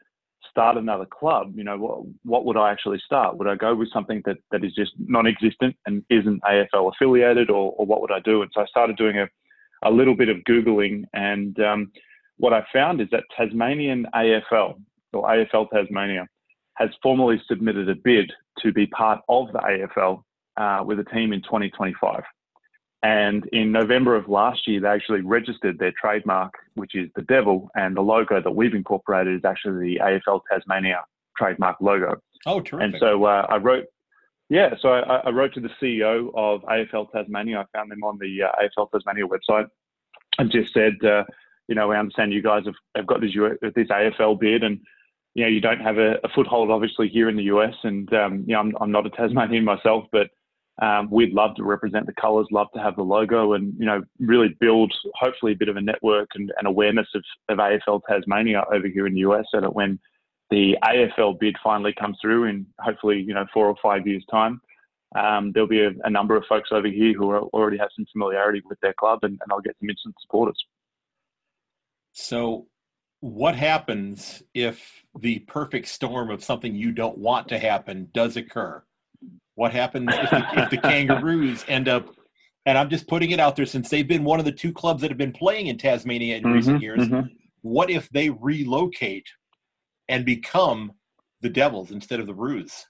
start 0.50 0.78
another 0.78 1.06
club, 1.06 1.54
you 1.56 1.64
know, 1.64 1.78
what, 1.78 2.02
what 2.24 2.46
would 2.46 2.58
I 2.58 2.72
actually 2.72 3.00
start? 3.06 3.38
Would 3.38 3.48
I 3.48 3.56
go 3.56 3.76
with 3.76 3.92
something 3.92 4.22
that, 4.26 4.38
that 4.52 4.64
is 4.64 4.74
just 4.74 4.92
non-existent 4.98 5.76
and 5.86 6.04
isn't 6.10 6.42
AFL 6.44 6.92
affiliated, 6.94 7.50
or, 7.50 7.74
or 7.78 7.86
what 7.86 8.02
would 8.02 8.12
I 8.12 8.20
do? 8.20 8.42
And 8.42 8.52
so 8.54 8.62
I 8.62 8.66
started 8.66 8.98
doing 8.98 9.18
a, 9.18 9.28
a 9.84 9.92
little 9.92 10.16
bit 10.16 10.30
of 10.30 10.38
Googling, 10.50 11.04
and 11.14 11.60
um, 11.60 11.92
what 12.38 12.54
I 12.54 12.66
found 12.72 13.02
is 13.02 13.08
that 13.12 13.24
Tasmanian 13.36 14.08
AFL, 14.16 14.80
or 15.14 15.24
AFL 15.24 15.70
Tasmania, 15.70 16.28
has 16.76 16.90
formally 17.04 17.42
submitted 17.48 17.90
a 17.90 17.96
bid 17.96 18.32
to 18.60 18.72
be 18.72 18.88
part 18.88 19.20
of 19.28 19.48
the 19.52 19.60
AFL 19.60 20.24
uh, 20.58 20.84
with 20.84 21.00
a 21.00 21.06
team 21.06 21.34
in 21.34 21.42
2025. 21.42 22.24
And 23.02 23.46
in 23.54 23.72
November 23.72 24.16
of 24.16 24.28
last 24.28 24.68
year, 24.68 24.82
they 24.82 24.88
actually 24.90 25.22
registered 25.22 25.80
their 25.80 25.94
trademark, 26.00 26.54
which 26.76 26.96
is 26.96 27.10
the 27.16 27.22
devil, 27.22 27.70
and 27.76 27.96
the 27.96 28.02
logo 28.02 28.42
that 28.42 28.52
we've 28.52 28.74
incorporated 28.74 29.36
is 29.36 29.46
actually 29.46 29.96
the 29.96 30.02
AFL 30.04 30.42
Tasmania 30.52 31.06
trademark 31.38 31.78
logo. 31.80 32.22
Oh, 32.46 32.60
terrific! 32.60 32.94
And 32.94 33.00
so 33.00 33.24
uh, 33.24 33.46
I 33.50 33.58
wrote, 33.58 33.86
yeah, 34.50 34.76
so 34.82 34.90
I, 34.90 35.18
I, 35.18 35.30
wrote 35.30 35.54
to 35.54 35.62
the 35.62 35.70
CEO 35.82 36.32
of 36.36 36.62
AFL 36.64 37.12
Tasmania. 37.12 37.60
I 37.60 37.78
found 37.78 37.90
them 37.90 38.04
on 38.04 38.18
the 38.20 38.44
uh, 38.44 38.52
AFL 38.62 38.92
Tasmania 38.92 39.26
website, 39.26 39.68
and 40.38 40.52
just 40.52 40.74
said, 40.74 40.96
uh, 41.06 41.24
you 41.70 41.76
know, 41.76 41.88
we 41.88 41.96
understand 41.96 42.34
you 42.34 42.42
guys 42.42 42.66
have, 42.66 42.76
have 42.96 43.08
got 43.08 43.22
this 43.22 43.32
this 43.76 43.88
AFL 43.88 44.40
bid, 44.40 44.64
and 44.64 44.80
you 45.36 45.44
know, 45.44 45.50
you 45.50 45.62
don't 45.62 45.80
have 45.80 46.00
a, 46.00 46.16
a 46.26 46.30
foothold 46.30 46.70
obviously 46.70 47.08
here 47.08 47.30
in 47.30 47.38
the 47.38 47.44
US, 47.44 47.76
and 47.84 48.14
um, 48.14 48.44
you 48.46 48.54
know, 48.56 48.60
I'm, 48.60 48.76
I'm 48.82 48.92
not 48.92 49.06
a 49.06 49.10
Tasmanian 49.10 49.64
myself, 49.64 50.06
but 50.12 50.32
um, 50.82 51.10
we'd 51.12 51.34
love 51.34 51.56
to 51.56 51.64
represent 51.64 52.06
the 52.06 52.14
colours, 52.14 52.48
love 52.52 52.68
to 52.74 52.82
have 52.82 52.96
the 52.96 53.04
logo, 53.04 53.54
and 53.54 53.74
you 53.78 53.86
know 53.86 54.02
really 54.20 54.56
build 54.60 54.94
hopefully 55.16 55.52
a 55.52 55.56
bit 55.56 55.70
of 55.70 55.78
a 55.78 55.82
network 55.82 56.30
and, 56.36 56.52
and 56.58 56.68
awareness 56.68 57.08
of, 57.16 57.24
of 57.50 57.58
AFL 57.58 58.02
Tasmania 58.08 58.64
over 58.74 58.88
here 58.88 59.06
in 59.06 59.14
the 59.14 59.22
US, 59.22 59.46
so 59.52 59.60
that 59.60 59.76
when 59.76 60.00
the 60.50 60.78
AFL 60.84 61.40
bid 61.40 61.56
finally 61.64 61.94
comes 61.94 62.18
through 62.22 62.46
in 62.46 62.66
hopefully 62.80 63.20
you 63.20 63.34
know 63.34 63.46
four 63.54 63.68
or 63.68 63.76
five 63.84 64.08
years 64.08 64.24
time, 64.32 64.62
um, 65.16 65.52
there'll 65.52 65.68
be 65.68 65.84
a, 65.84 65.92
a, 66.04 66.10
number 66.10 66.38
of 66.38 66.46
folks 66.48 66.70
over 66.72 66.88
here 66.88 67.14
who 67.14 67.30
are, 67.30 67.42
already 67.42 67.78
have 67.78 67.90
some 67.96 68.06
familiarity 68.12 68.62
with 68.70 68.80
their 68.80 68.94
club, 68.94 69.20
and, 69.24 69.34
and 69.42 69.52
I'll 69.52 69.62
get 69.62 69.76
some 69.80 69.90
instant 69.90 70.16
supporters. 70.22 70.64
So, 72.14 72.68
what 73.20 73.56
happens 73.56 74.44
if 74.54 75.04
the 75.20 75.40
perfect 75.40 75.90
storm 75.90 76.30
of 76.30 76.42
something 76.42 76.74
you 76.74 76.94
don't 76.94 77.18
want 77.18 77.50
to 77.50 77.60
happen 77.60 78.10
does 78.14 78.38
occur? 78.38 78.82
What 79.60 79.74
happens 79.74 80.08
if 80.10 80.30
the, 80.30 80.48
if 80.54 80.70
the 80.70 80.78
Kangaroos 80.78 81.66
end 81.68 81.90
up? 81.90 82.16
And 82.66 82.78
I'm 82.78 82.90
just 82.90 83.10
putting 83.10 83.32
it 83.32 83.42
out 83.42 83.58
there 83.58 83.66
since 83.66 83.90
they've 83.90 84.08
been 84.08 84.24
one 84.24 84.40
of 84.40 84.46
the 84.46 84.54
two 84.54 84.72
clubs 84.72 85.02
that 85.02 85.12
have 85.12 85.18
been 85.18 85.34
playing 85.34 85.68
in 85.68 85.78
Tasmania 85.78 86.38
in 86.38 86.44
mm-hmm, 86.44 86.54
recent 86.54 86.82
years. 86.82 87.02
Mm-hmm. 87.02 87.28
What 87.62 87.90
if 87.90 88.08
they 88.08 88.30
relocate 88.30 89.28
and 90.08 90.24
become 90.24 90.94
the 91.42 91.50
Devils 91.50 91.92
instead 91.92 92.22
of 92.22 92.28
the 92.28 92.34
Roos? 92.34 92.86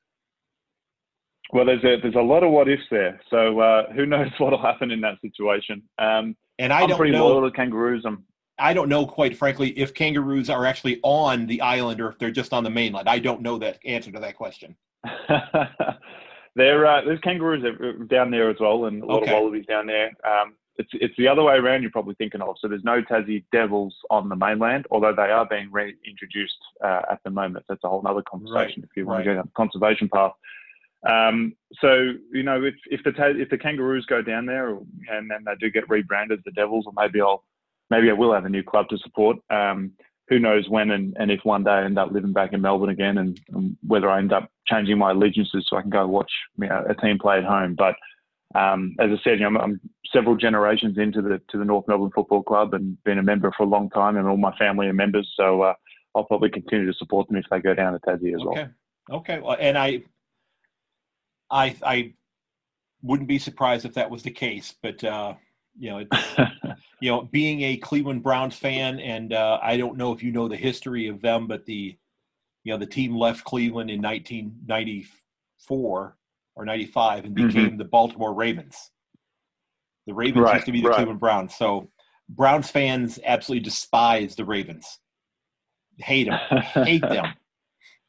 Well, 1.51 1.66
there's 1.66 1.83
a 1.83 2.00
there's 2.04 2.13
a 2.13 2.21
lot 2.21 2.44
of 2.44 2.51
what 2.51 2.69
ifs 2.69 2.83
there. 2.92 3.19
So 3.31 3.60
uh, 3.60 3.92
who 3.94 4.06
knows 4.06 4.27
what'll 4.38 4.62
happen 4.62 4.92
in 4.92 5.01
that 5.01 5.15
situation? 5.22 5.81
Um, 5.98 6.36
and 6.60 6.72
I 6.72 6.83
am 6.83 6.89
don't 6.89 6.98
pretty 7.00 7.13
know, 7.13 7.30
loyal 7.30 7.50
to 7.50 7.56
Kangaroos. 7.56 8.04
I'm, 8.06 8.25
I 8.60 8.75
don't 8.75 8.89
know, 8.89 9.08
quite 9.08 9.36
frankly, 9.36 9.72
if 9.72 9.96
Kangaroos 9.96 10.51
are 10.51 10.67
actually 10.67 11.00
on 11.01 11.48
the 11.48 11.62
island 11.62 12.00
or 12.00 12.10
if 12.10 12.20
they're 12.20 12.29
just 12.29 12.53
on 12.53 12.63
the 12.63 12.70
mainland. 12.70 13.10
I 13.10 13.17
don't 13.17 13.41
know 13.41 13.58
that 13.58 13.79
answer 13.86 14.12
to 14.12 14.20
that 14.20 14.36
question. 14.36 14.75
There, 16.60 16.86
uh, 16.86 17.01
there's 17.06 17.22
kangaroos 17.22 17.63
down 18.10 18.32
there 18.32 18.50
as 18.50 18.58
well, 18.60 18.84
and 18.84 19.01
a 19.01 19.06
lot 19.06 19.24
okay. 19.24 19.32
of 19.32 19.39
wallabies 19.39 19.66
down 19.66 19.88
there. 19.88 20.12
Um, 20.25 20.56
it's 20.75 20.89
it's 20.94 21.16
the 21.18 21.25
other 21.25 21.42
way 21.42 21.56
around. 21.56 21.84
You're 21.84 21.92
probably 21.92 22.16
thinking 22.16 22.42
of. 22.42 22.58
So 22.60 22.68
there's 22.68 22.84
no 22.84 23.01
Tassie 23.01 23.46
Devils 23.54 23.96
on 24.10 24.28
the 24.28 24.36
mainland, 24.36 24.86
although 24.92 25.16
they 25.16 25.32
are 25.32 25.46
being 25.46 25.72
reintroduced 25.72 26.58
uh, 26.84 27.04
at 27.10 27.20
the 27.24 27.30
moment. 27.30 27.63
That's 27.70 27.84
a 27.86 27.88
whole 27.88 28.06
other 28.06 28.24
conversation 28.30 28.82
right. 28.82 28.89
if 28.89 28.98
you 28.98 29.06
want 29.06 29.20
right. 29.20 29.24
to 29.24 29.30
go 29.30 29.36
down 29.36 29.46
the 29.46 29.51
conservation 29.56 30.10
path. 30.13 30.34
Um, 31.08 31.56
so 31.80 32.12
you 32.34 32.44
know, 32.44 32.62
if 32.62 32.75
if 32.92 33.06
the 33.06 33.13
if 33.39 33.50
the 33.50 33.58
kangaroos 33.58 34.06
go 34.06 34.22
down 34.22 34.46
there 34.46 34.72
and 34.72 35.32
then 35.32 35.46
they 35.46 35.56
do 35.62 35.72
get 35.72 35.89
rebranded 35.89 36.42
the 36.44 36.51
Devils, 36.51 36.88
or 36.88 36.94
maybe 36.94 37.22
I'll 37.22 37.46
maybe 37.89 38.10
I 38.10 38.13
will 38.13 38.34
have 38.34 38.44
a 38.44 38.50
new 38.50 38.63
club 38.63 38.89
to 38.89 38.98
support. 38.98 39.38
Um, 39.50 39.94
who 40.29 40.39
knows 40.39 40.69
when 40.69 40.91
and, 40.91 41.17
and 41.19 41.31
if 41.31 41.43
one 41.43 41.63
day 41.63 41.71
I 41.71 41.86
end 41.86 41.98
up 41.98 42.12
living 42.12 42.33
back 42.33 42.53
in 42.53 42.62
Melbourne 42.62 42.89
again 42.89 43.17
and, 43.17 43.39
and 43.50 43.75
whether 43.86 44.09
I 44.09 44.19
end 44.19 44.31
up 44.31 44.51
changing 44.67 44.98
my 45.00 45.12
allegiances 45.12 45.65
so 45.67 45.75
I 45.75 45.81
can 45.81 45.89
go 45.89 46.07
watch 46.07 46.31
you 46.57 46.67
know, 46.67 46.86
a 46.88 46.93
team 46.93 47.17
play 47.19 47.39
at 47.39 47.43
home. 47.43 47.75
But 47.75 47.95
um, 48.53 48.95
as 49.00 49.09
I 49.12 49.24
said, 49.24 49.39
you 49.39 49.39
know, 49.39 49.48
I'm, 49.48 49.57
I'm, 49.57 49.81
several 50.13 50.36
generations 50.36 50.98
into 50.98 51.21
the 51.21 51.39
to 51.50 51.57
the 51.57 51.65
North 51.65 51.88
Melbourne 51.88 52.12
Football 52.13 52.43
Club 52.43 52.74
and 52.74 53.01
been 53.03 53.19
a 53.19 53.24
member 53.24 53.51
for 53.55 53.62
a 53.62 53.67
long 53.67 53.91
time, 53.91 54.17
and 54.17 54.27
all 54.27 54.38
my 54.38 54.55
family 54.57 54.88
are 54.88 54.93
members. 54.93 55.31
So 55.38 55.62
uh, 55.62 55.74
I'll 56.15 56.24
probably 56.24 56.50
continue 56.50 56.88
to 56.88 56.98
support 56.98 57.27
them 57.27 57.38
if 57.38 57.45
they 57.51 57.59
go 57.59 57.75
down 57.75 57.93
to 57.93 58.00
Tassie 58.00 58.33
as 58.33 58.41
okay. 58.41 58.67
well. 59.07 59.19
Okay. 59.19 59.39
Well, 59.39 59.57
and 59.59 59.77
I, 59.77 60.01
I, 61.51 61.75
I 61.86 62.13
wouldn't 63.03 63.29
be 63.29 63.38
surprised 63.38 63.86
if 63.86 63.93
that 63.95 64.09
was 64.09 64.24
the 64.24 64.31
case, 64.31 64.74
but. 64.81 65.03
Uh 65.03 65.33
you 65.79 65.89
know, 65.89 66.05
you 67.01 67.10
know, 67.10 67.24
being 67.24 67.62
a 67.62 67.77
Cleveland 67.77 68.24
Browns 68.24 68.56
fan, 68.56 69.00
and 69.00 69.34
uh, 69.34 69.60
I 69.62 69.77
don't 69.77 69.98
know 69.98 70.12
if 70.12 70.22
you 70.22 70.32
know 70.32 70.48
the 70.48 70.56
history 70.56 71.08
of 71.08 71.22
them, 71.22 71.48
but 71.48 71.65
the, 71.65 71.98
you 72.63 72.74
know, 72.74 72.77
the 72.77 72.86
team 72.86 73.15
left 73.15 73.44
Cleveland 73.44 73.89
in 73.89 74.01
1994 74.01 76.18
or 76.56 76.65
95 76.65 77.25
and 77.25 77.34
became 77.34 77.51
mm-hmm. 77.51 77.77
the 77.77 77.86
Baltimore 77.86 78.34
Ravens. 78.34 78.91
The 80.08 80.13
Ravens 80.13 80.44
right, 80.44 80.56
used 80.56 80.65
to 80.65 80.72
be 80.72 80.82
the 80.82 80.89
right. 80.89 80.96
Cleveland 80.96 81.20
Browns. 81.20 81.56
So 81.56 81.89
Browns 82.27 82.70
fans 82.70 83.20
absolutely 83.24 83.63
despise 83.63 84.36
the 84.36 84.46
Ravens, 84.46 85.00
hate 85.98 86.27
them, 86.27 86.39
hate 86.86 87.01
them. 87.01 87.34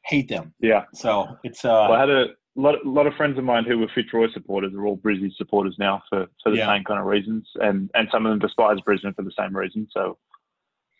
hate 0.05 0.27
them. 0.27 0.53
Yeah. 0.59 0.85
So 0.93 1.37
it's. 1.43 1.63
Uh, 1.63 1.87
well, 1.89 1.93
I 1.93 1.99
had 1.99 2.09
a 2.09 2.25
lot, 2.55 2.75
a 2.85 2.89
lot 2.89 3.07
of 3.07 3.13
friends 3.15 3.37
of 3.37 3.43
mine 3.43 3.63
who 3.65 3.79
were 3.79 3.87
Fitzroy 3.93 4.27
supporters 4.33 4.73
are 4.73 4.85
all 4.85 4.95
Brisbane 4.95 5.33
supporters 5.37 5.75
now 5.79 6.03
for, 6.09 6.27
for 6.43 6.51
the 6.51 6.57
yeah. 6.57 6.67
same 6.67 6.83
kind 6.83 6.99
of 6.99 7.05
reasons, 7.05 7.47
and 7.55 7.89
and 7.95 8.07
some 8.11 8.25
of 8.25 8.31
them 8.31 8.39
despise 8.39 8.79
Brisbane 8.81 9.13
for 9.13 9.23
the 9.23 9.31
same 9.37 9.55
reason. 9.55 9.87
So, 9.91 10.17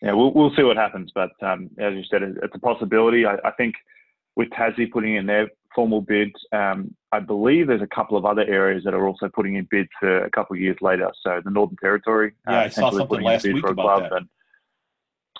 yeah, 0.00 0.12
we'll 0.12 0.32
we'll 0.32 0.54
see 0.54 0.62
what 0.62 0.76
happens. 0.76 1.10
But 1.14 1.30
um, 1.42 1.70
as 1.78 1.94
you 1.94 2.04
said, 2.04 2.22
it's 2.22 2.54
a 2.54 2.58
possibility. 2.58 3.26
I, 3.26 3.36
I 3.44 3.50
think 3.52 3.74
with 4.36 4.48
Tassie 4.50 4.90
putting 4.90 5.16
in 5.16 5.26
their 5.26 5.50
formal 5.74 6.00
bid, 6.00 6.32
um, 6.52 6.94
I 7.12 7.20
believe 7.20 7.66
there's 7.66 7.82
a 7.82 7.86
couple 7.86 8.16
of 8.16 8.24
other 8.24 8.42
areas 8.42 8.84
that 8.84 8.94
are 8.94 9.06
also 9.06 9.28
putting 9.28 9.56
in 9.56 9.68
bids 9.70 9.90
for 10.00 10.24
a 10.24 10.30
couple 10.30 10.54
of 10.54 10.60
years 10.60 10.76
later. 10.80 11.10
So 11.22 11.40
the 11.44 11.50
Northern 11.50 11.76
Territory, 11.76 12.32
yeah, 12.46 12.60
uh, 12.60 12.64
I 12.64 12.68
saw 12.68 12.90
something 12.90 13.20
last 13.20 13.44
week 13.44 13.66
about 13.66 14.02
that. 14.02 14.12
And, 14.12 14.28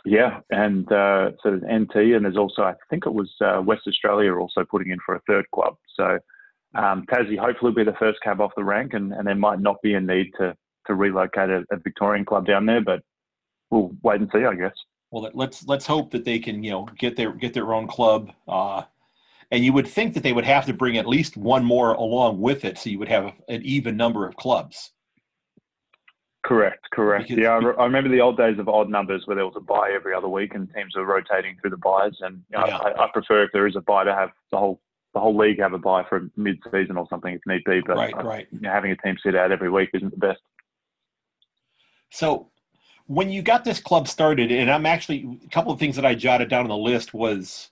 yeah, 0.04 0.40
and 0.50 0.90
uh, 0.90 1.30
so 1.42 1.56
there's 1.56 1.82
NT, 1.82 2.14
and 2.14 2.24
there's 2.24 2.36
also 2.36 2.62
I 2.62 2.74
think 2.90 3.06
it 3.06 3.14
was 3.14 3.30
uh, 3.40 3.62
West 3.64 3.82
Australia 3.86 4.34
also 4.34 4.64
putting 4.64 4.90
in 4.90 4.98
for 5.04 5.14
a 5.14 5.20
third 5.28 5.44
club. 5.54 5.76
So 5.96 6.18
um, 6.74 7.06
Tassie 7.06 7.38
hopefully 7.38 7.70
will 7.70 7.84
be 7.84 7.90
the 7.90 7.96
first 7.98 8.20
cab 8.22 8.40
off 8.40 8.52
the 8.56 8.64
rank, 8.64 8.94
and, 8.94 9.12
and 9.12 9.26
there 9.26 9.34
might 9.34 9.60
not 9.60 9.80
be 9.82 9.94
a 9.94 10.00
need 10.00 10.30
to 10.38 10.56
to 10.86 10.94
relocate 10.94 11.50
a, 11.50 11.64
a 11.70 11.76
Victorian 11.76 12.24
club 12.24 12.46
down 12.46 12.66
there, 12.66 12.80
but 12.80 13.02
we'll 13.70 13.92
wait 14.02 14.20
and 14.20 14.30
see, 14.32 14.44
I 14.44 14.54
guess. 14.54 14.74
Well, 15.12 15.30
let's 15.34 15.66
let's 15.66 15.86
hope 15.86 16.10
that 16.12 16.24
they 16.24 16.38
can 16.38 16.64
you 16.64 16.72
know 16.72 16.88
get 16.98 17.16
their 17.16 17.32
get 17.32 17.54
their 17.54 17.72
own 17.72 17.86
club. 17.86 18.32
Uh, 18.48 18.82
and 19.52 19.62
you 19.64 19.72
would 19.74 19.86
think 19.86 20.14
that 20.14 20.22
they 20.22 20.32
would 20.32 20.46
have 20.46 20.64
to 20.66 20.72
bring 20.72 20.96
at 20.96 21.06
least 21.06 21.36
one 21.36 21.62
more 21.62 21.92
along 21.92 22.40
with 22.40 22.64
it, 22.64 22.78
so 22.78 22.88
you 22.88 22.98
would 22.98 23.08
have 23.08 23.32
an 23.48 23.62
even 23.62 23.96
number 23.96 24.26
of 24.26 24.34
clubs. 24.36 24.92
Correct, 26.44 26.90
correct. 26.90 27.28
Because, 27.28 27.42
yeah, 27.42 27.50
I, 27.50 27.58
re- 27.58 27.74
I, 27.78 27.84
remember 27.84 28.10
the 28.10 28.20
old 28.20 28.36
days 28.36 28.58
of 28.58 28.68
odd 28.68 28.90
numbers 28.90 29.22
where 29.26 29.36
there 29.36 29.46
was 29.46 29.54
a 29.56 29.60
bye 29.60 29.92
every 29.94 30.12
other 30.12 30.28
week 30.28 30.54
and 30.54 30.72
teams 30.74 30.96
were 30.96 31.04
rotating 31.04 31.56
through 31.60 31.70
the 31.70 31.76
byes. 31.76 32.16
And 32.20 32.42
yeah. 32.50 32.64
I, 32.64 33.04
I, 33.04 33.08
prefer 33.12 33.44
if 33.44 33.50
there 33.52 33.66
is 33.66 33.76
a 33.76 33.80
bye 33.80 34.04
to 34.04 34.14
have 34.14 34.30
the 34.50 34.58
whole 34.58 34.80
the 35.14 35.20
whole 35.20 35.36
league 35.36 35.60
have 35.60 35.74
a 35.74 35.78
bye 35.78 36.04
for 36.08 36.30
mid-season 36.36 36.96
or 36.96 37.06
something 37.08 37.34
if 37.34 37.40
need 37.46 37.62
be. 37.64 37.80
But 37.86 37.96
right, 37.96 38.14
uh, 38.14 38.22
right. 38.22 38.48
You 38.50 38.60
know, 38.60 38.70
having 38.70 38.90
a 38.90 38.96
team 38.96 39.16
sit 39.22 39.36
out 39.36 39.52
every 39.52 39.70
week 39.70 39.90
isn't 39.94 40.10
the 40.10 40.16
best. 40.16 40.40
So, 42.10 42.50
when 43.06 43.30
you 43.30 43.42
got 43.42 43.62
this 43.62 43.78
club 43.78 44.08
started, 44.08 44.50
and 44.50 44.70
I'm 44.70 44.86
actually 44.86 45.38
a 45.44 45.48
couple 45.50 45.70
of 45.70 45.78
things 45.78 45.96
that 45.96 46.06
I 46.06 46.14
jotted 46.14 46.48
down 46.48 46.62
on 46.62 46.68
the 46.68 46.76
list 46.76 47.12
was, 47.12 47.70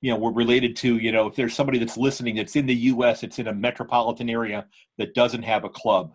you 0.00 0.10
know, 0.10 0.16
were 0.16 0.32
related 0.32 0.76
to 0.76 0.96
you 0.96 1.12
know 1.12 1.26
if 1.26 1.34
there's 1.34 1.54
somebody 1.54 1.78
that's 1.78 1.98
listening 1.98 2.36
that's 2.36 2.56
in 2.56 2.66
the 2.66 2.74
U.S. 2.74 3.24
it's 3.24 3.38
in 3.38 3.48
a 3.48 3.54
metropolitan 3.54 4.30
area 4.30 4.66
that 4.96 5.14
doesn't 5.14 5.42
have 5.42 5.64
a 5.64 5.68
club 5.68 6.14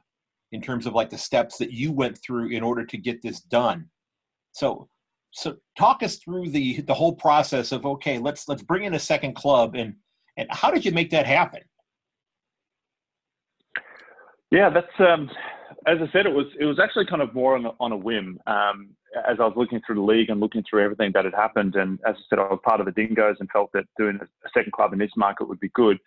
in 0.52 0.62
terms 0.62 0.86
of 0.86 0.94
like 0.94 1.10
the 1.10 1.18
steps 1.18 1.58
that 1.58 1.72
you 1.72 1.92
went 1.92 2.18
through 2.18 2.50
in 2.50 2.64
order 2.64 2.86
to 2.86 2.98
get 2.98 3.22
this 3.22 3.40
done. 3.42 3.86
So 4.52 4.90
so 5.32 5.58
talk 5.78 6.02
us 6.02 6.18
through 6.18 6.50
the 6.50 6.82
the 6.82 6.94
whole 6.94 7.14
process 7.14 7.72
of 7.72 7.86
okay, 7.86 8.18
let's 8.18 8.48
let's 8.48 8.64
bring 8.64 8.84
in 8.84 8.94
a 8.94 9.00
second 9.00 9.36
club 9.36 9.76
and 9.76 9.96
and 10.38 10.48
how 10.52 10.72
did 10.72 10.86
you 10.86 10.92
make 10.92 11.12
that 11.12 11.26
happen? 11.26 11.62
Yeah, 14.52 14.70
that's 14.70 14.88
um, 15.00 15.30
as 15.86 15.98
I 16.02 16.12
said, 16.12 16.26
it 16.26 16.34
was 16.34 16.48
it 16.60 16.66
was 16.66 16.80
actually 16.80 17.06
kind 17.06 17.22
of 17.22 17.34
more 17.34 17.56
on 17.56 17.66
a, 17.66 17.72
on 17.80 17.92
a 17.92 17.98
whim. 17.98 18.40
Um, 18.48 18.90
as 19.28 19.38
I 19.40 19.44
was 19.44 19.54
looking 19.56 19.82
through 19.86 19.96
the 19.96 20.02
league 20.02 20.30
and 20.30 20.40
looking 20.40 20.64
through 20.70 20.84
everything 20.84 21.12
that 21.14 21.26
had 21.26 21.34
happened, 21.34 21.76
and 21.76 22.00
as 22.06 22.16
I 22.18 22.22
said, 22.30 22.40
I 22.40 22.44
was 22.44 22.60
part 22.64 22.80
of 22.80 22.86
the 22.86 22.92
Dingoes 22.92 23.38
and 23.40 23.50
felt 23.50 23.72
that 23.74 23.86
doing 23.98 24.20
a 24.22 24.50
second 24.54 24.72
club 24.72 24.94
in 24.94 25.00
this 25.00 25.12
market 25.16 25.48
would 25.48 25.60
be 25.60 25.70
good. 25.74 26.00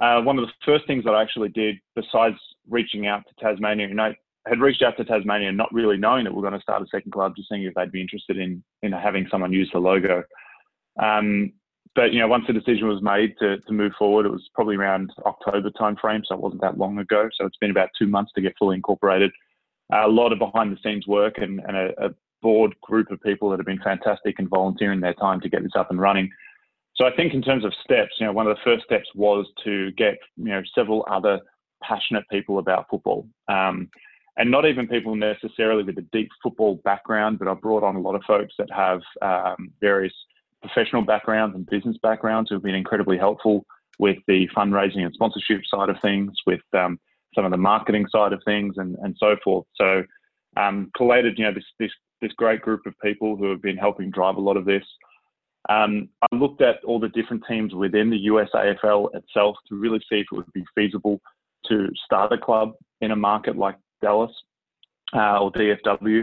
Uh, 0.00 0.20
one 0.20 0.38
of 0.38 0.46
the 0.46 0.52
first 0.64 0.86
things 0.86 1.04
that 1.04 1.14
I 1.14 1.22
actually 1.22 1.48
did, 1.48 1.76
besides 1.94 2.36
reaching 2.68 3.06
out 3.06 3.24
to 3.26 3.44
Tasmania, 3.44 3.88
and 3.88 4.00
I 4.00 4.16
had 4.46 4.60
reached 4.60 4.82
out 4.82 4.96
to 4.98 5.04
Tasmania 5.04 5.50
not 5.52 5.72
really 5.72 5.96
knowing 5.96 6.24
that 6.24 6.32
we 6.32 6.38
are 6.38 6.48
going 6.48 6.54
to 6.54 6.62
start 6.62 6.82
a 6.82 6.86
second 6.86 7.12
club, 7.12 7.34
just 7.36 7.48
seeing 7.48 7.62
if 7.62 7.74
they'd 7.74 7.92
be 7.92 8.00
interested 8.00 8.36
in 8.38 8.62
in 8.82 8.92
having 8.92 9.26
someone 9.30 9.52
use 9.52 9.70
the 9.72 9.78
logo. 9.78 10.22
Um, 11.02 11.52
but 11.94 12.12
you 12.12 12.20
know, 12.20 12.28
once 12.28 12.44
the 12.46 12.52
decision 12.52 12.88
was 12.88 13.02
made 13.02 13.34
to, 13.40 13.58
to 13.58 13.72
move 13.72 13.92
forward, 13.98 14.26
it 14.26 14.30
was 14.30 14.48
probably 14.54 14.76
around 14.76 15.12
October 15.24 15.70
timeframe, 15.70 16.22
so 16.26 16.34
it 16.34 16.40
wasn't 16.40 16.60
that 16.60 16.78
long 16.78 16.98
ago. 16.98 17.28
So 17.34 17.46
it's 17.46 17.56
been 17.56 17.70
about 17.70 17.88
two 17.98 18.06
months 18.06 18.32
to 18.34 18.42
get 18.42 18.54
fully 18.58 18.76
incorporated. 18.76 19.30
A 19.92 20.06
lot 20.06 20.32
of 20.32 20.38
behind 20.38 20.72
the 20.72 20.78
scenes 20.82 21.06
work 21.06 21.38
and, 21.38 21.60
and 21.66 21.76
a, 21.76 22.06
a 22.06 22.10
board 22.42 22.74
group 22.82 23.10
of 23.10 23.22
people 23.22 23.48
that 23.50 23.58
have 23.58 23.66
been 23.66 23.80
fantastic 23.82 24.38
and 24.38 24.48
volunteering 24.48 25.00
their 25.00 25.14
time 25.14 25.40
to 25.40 25.48
get 25.48 25.62
this 25.62 25.72
up 25.74 25.90
and 25.90 26.00
running. 26.00 26.30
So 26.96 27.06
I 27.06 27.14
think 27.14 27.34
in 27.34 27.42
terms 27.42 27.64
of 27.64 27.72
steps, 27.84 28.12
you 28.18 28.26
know, 28.26 28.32
one 28.32 28.46
of 28.46 28.56
the 28.56 28.62
first 28.64 28.84
steps 28.84 29.08
was 29.14 29.46
to 29.64 29.92
get, 29.92 30.18
you 30.36 30.46
know, 30.46 30.62
several 30.74 31.06
other 31.10 31.40
passionate 31.82 32.24
people 32.30 32.58
about 32.58 32.86
football. 32.90 33.28
Um, 33.48 33.90
and 34.38 34.50
not 34.50 34.66
even 34.66 34.88
people 34.88 35.14
necessarily 35.14 35.82
with 35.82 35.98
a 35.98 36.06
deep 36.12 36.28
football 36.42 36.80
background, 36.84 37.38
but 37.38 37.48
I 37.48 37.54
brought 37.54 37.82
on 37.82 37.96
a 37.96 38.00
lot 38.00 38.14
of 38.14 38.22
folks 38.26 38.54
that 38.58 38.68
have 38.70 39.00
um, 39.22 39.70
various 39.80 40.12
professional 40.62 41.02
backgrounds 41.02 41.54
and 41.54 41.66
business 41.66 41.96
backgrounds 42.02 42.50
who've 42.50 42.62
been 42.62 42.74
incredibly 42.74 43.18
helpful 43.18 43.64
with 43.98 44.18
the 44.26 44.48
fundraising 44.56 45.04
and 45.04 45.14
sponsorship 45.14 45.62
side 45.70 45.88
of 45.88 45.96
things, 46.02 46.32
with 46.46 46.60
um, 46.74 46.98
some 47.34 47.44
of 47.44 47.50
the 47.50 47.56
marketing 47.56 48.06
side 48.10 48.32
of 48.32 48.42
things, 48.44 48.74
and, 48.76 48.96
and 49.02 49.16
so 49.18 49.36
forth. 49.42 49.66
So, 49.74 50.02
um, 50.56 50.90
collated, 50.96 51.38
you 51.38 51.44
know, 51.44 51.52
this, 51.54 51.64
this 51.78 51.90
this 52.22 52.32
great 52.32 52.62
group 52.62 52.86
of 52.86 52.94
people 53.02 53.36
who 53.36 53.50
have 53.50 53.60
been 53.60 53.76
helping 53.76 54.10
drive 54.10 54.36
a 54.36 54.40
lot 54.40 54.56
of 54.56 54.64
this. 54.64 54.84
Um, 55.68 56.08
I 56.22 56.36
looked 56.36 56.62
at 56.62 56.76
all 56.84 57.00
the 57.00 57.08
different 57.08 57.42
teams 57.48 57.74
within 57.74 58.10
the 58.10 58.18
US 58.18 58.48
AFL 58.54 59.14
itself 59.14 59.56
to 59.68 59.76
really 59.76 59.98
see 60.08 60.20
if 60.20 60.26
it 60.30 60.36
would 60.36 60.52
be 60.52 60.64
feasible 60.74 61.20
to 61.68 61.88
start 62.04 62.32
a 62.32 62.38
club 62.38 62.74
in 63.00 63.10
a 63.10 63.16
market 63.16 63.56
like 63.56 63.76
Dallas 64.00 64.30
uh, 65.14 65.38
or 65.40 65.50
DFW. 65.52 66.22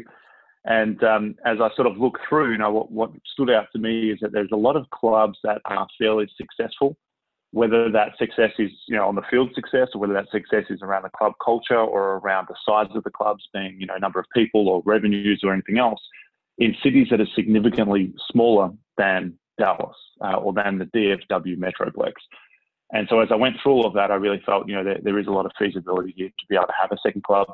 And 0.66 1.04
um, 1.04 1.36
as 1.46 1.58
I 1.60 1.70
sort 1.76 1.88
of 1.88 1.98
look 1.98 2.18
through, 2.28 2.54
you 2.54 2.58
know, 2.58 2.72
what, 2.72 2.92
what 2.92 3.12
stood 3.34 3.50
out 3.50 3.68
to 3.74 3.80
me 3.80 4.12
is 4.12 4.20
that 4.22 4.32
there's 4.32 4.52
a 4.54 4.58
lot 4.58 4.78
of 4.78 4.90
clubs 4.92 5.38
that 5.44 5.62
are 5.66 5.88
fairly 6.00 6.30
successful, 6.38 6.96
whether 7.52 7.92
that 7.92 8.18
success 8.18 8.52
is, 8.58 8.72
you 8.88 8.96
know, 8.96 9.08
on 9.08 9.16
the 9.16 9.24
field 9.30 9.50
success 9.54 9.90
or 9.94 10.00
whether 10.00 10.14
that 10.14 10.32
success 10.32 10.64
is 10.70 10.82
around 10.82 11.04
the 11.04 11.10
club 11.10 11.34
culture 11.44 11.78
or 11.78 12.18
around 12.20 12.48
the 12.48 12.56
size 12.66 12.96
of 12.96 13.04
the 13.04 13.12
clubs 13.12 13.44
being, 13.54 13.76
you 13.78 13.86
know, 13.86 13.98
number 13.98 14.20
of 14.20 14.26
people 14.34 14.70
or 14.70 14.82
revenues 14.86 15.42
or 15.44 15.52
anything 15.52 15.78
else 15.78 16.00
in 16.60 16.74
cities 16.82 17.08
that 17.12 17.20
are 17.20 17.28
significantly 17.36 18.14
smaller 18.32 18.72
than 18.98 19.38
Dallas 19.58 19.96
uh, 20.22 20.36
or 20.36 20.54
than 20.54 20.78
the 20.78 20.86
DFW 20.86 21.58
Metroplex. 21.58 22.14
And 22.92 23.08
so 23.10 23.20
as 23.20 23.30
I 23.32 23.36
went 23.36 23.56
through 23.62 23.74
all 23.74 23.88
of 23.88 23.94
that, 23.96 24.12
I 24.12 24.16
really 24.16 24.42
felt, 24.46 24.68
you 24.68 24.76
know, 24.76 24.84
there, 24.84 25.00
there 25.02 25.20
is 25.20 25.28
a 25.28 25.32
lot 25.32 25.46
of 25.46 25.52
feasibility 25.58 26.14
here 26.16 26.30
to 26.30 26.46
be 26.48 26.56
able 26.56 26.68
to 26.68 26.74
have 26.80 26.92
a 26.92 26.98
second 27.04 27.24
club. 27.24 27.48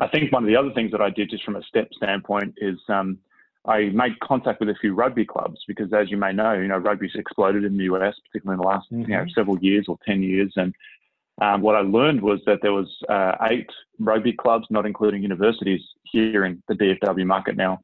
I 0.00 0.08
think 0.08 0.32
one 0.32 0.44
of 0.44 0.48
the 0.48 0.56
other 0.56 0.72
things 0.72 0.92
that 0.92 1.00
I 1.00 1.10
did 1.10 1.30
just 1.30 1.44
from 1.44 1.56
a 1.56 1.62
step 1.62 1.88
standpoint 1.94 2.54
is 2.58 2.78
um, 2.88 3.18
I 3.66 3.90
made 3.90 4.18
contact 4.20 4.60
with 4.60 4.70
a 4.70 4.74
few 4.80 4.94
rugby 4.94 5.24
clubs 5.24 5.60
because, 5.68 5.92
as 5.92 6.10
you 6.10 6.16
may 6.16 6.32
know, 6.32 6.54
you 6.54 6.68
know, 6.68 6.78
rugby's 6.78 7.14
exploded 7.14 7.64
in 7.64 7.76
the 7.76 7.84
US, 7.84 8.14
particularly 8.26 8.58
in 8.58 8.62
the 8.62 8.68
last 8.68 8.90
mm-hmm. 8.90 9.02
you 9.02 9.16
know, 9.16 9.22
mm-hmm. 9.22 9.30
several 9.34 9.58
years 9.58 9.86
or 9.88 9.98
10 10.06 10.22
years. 10.22 10.52
And 10.56 10.74
um, 11.40 11.60
what 11.62 11.76
I 11.76 11.80
learned 11.80 12.20
was 12.20 12.40
that 12.46 12.60
there 12.62 12.72
was 12.72 12.88
uh, 13.08 13.32
eight 13.50 13.68
rugby 13.98 14.32
clubs, 14.32 14.66
not 14.70 14.86
including 14.86 15.22
universities, 15.22 15.80
here 16.04 16.44
in 16.44 16.62
the 16.68 16.74
DFW 16.74 17.26
market 17.26 17.56
now. 17.56 17.80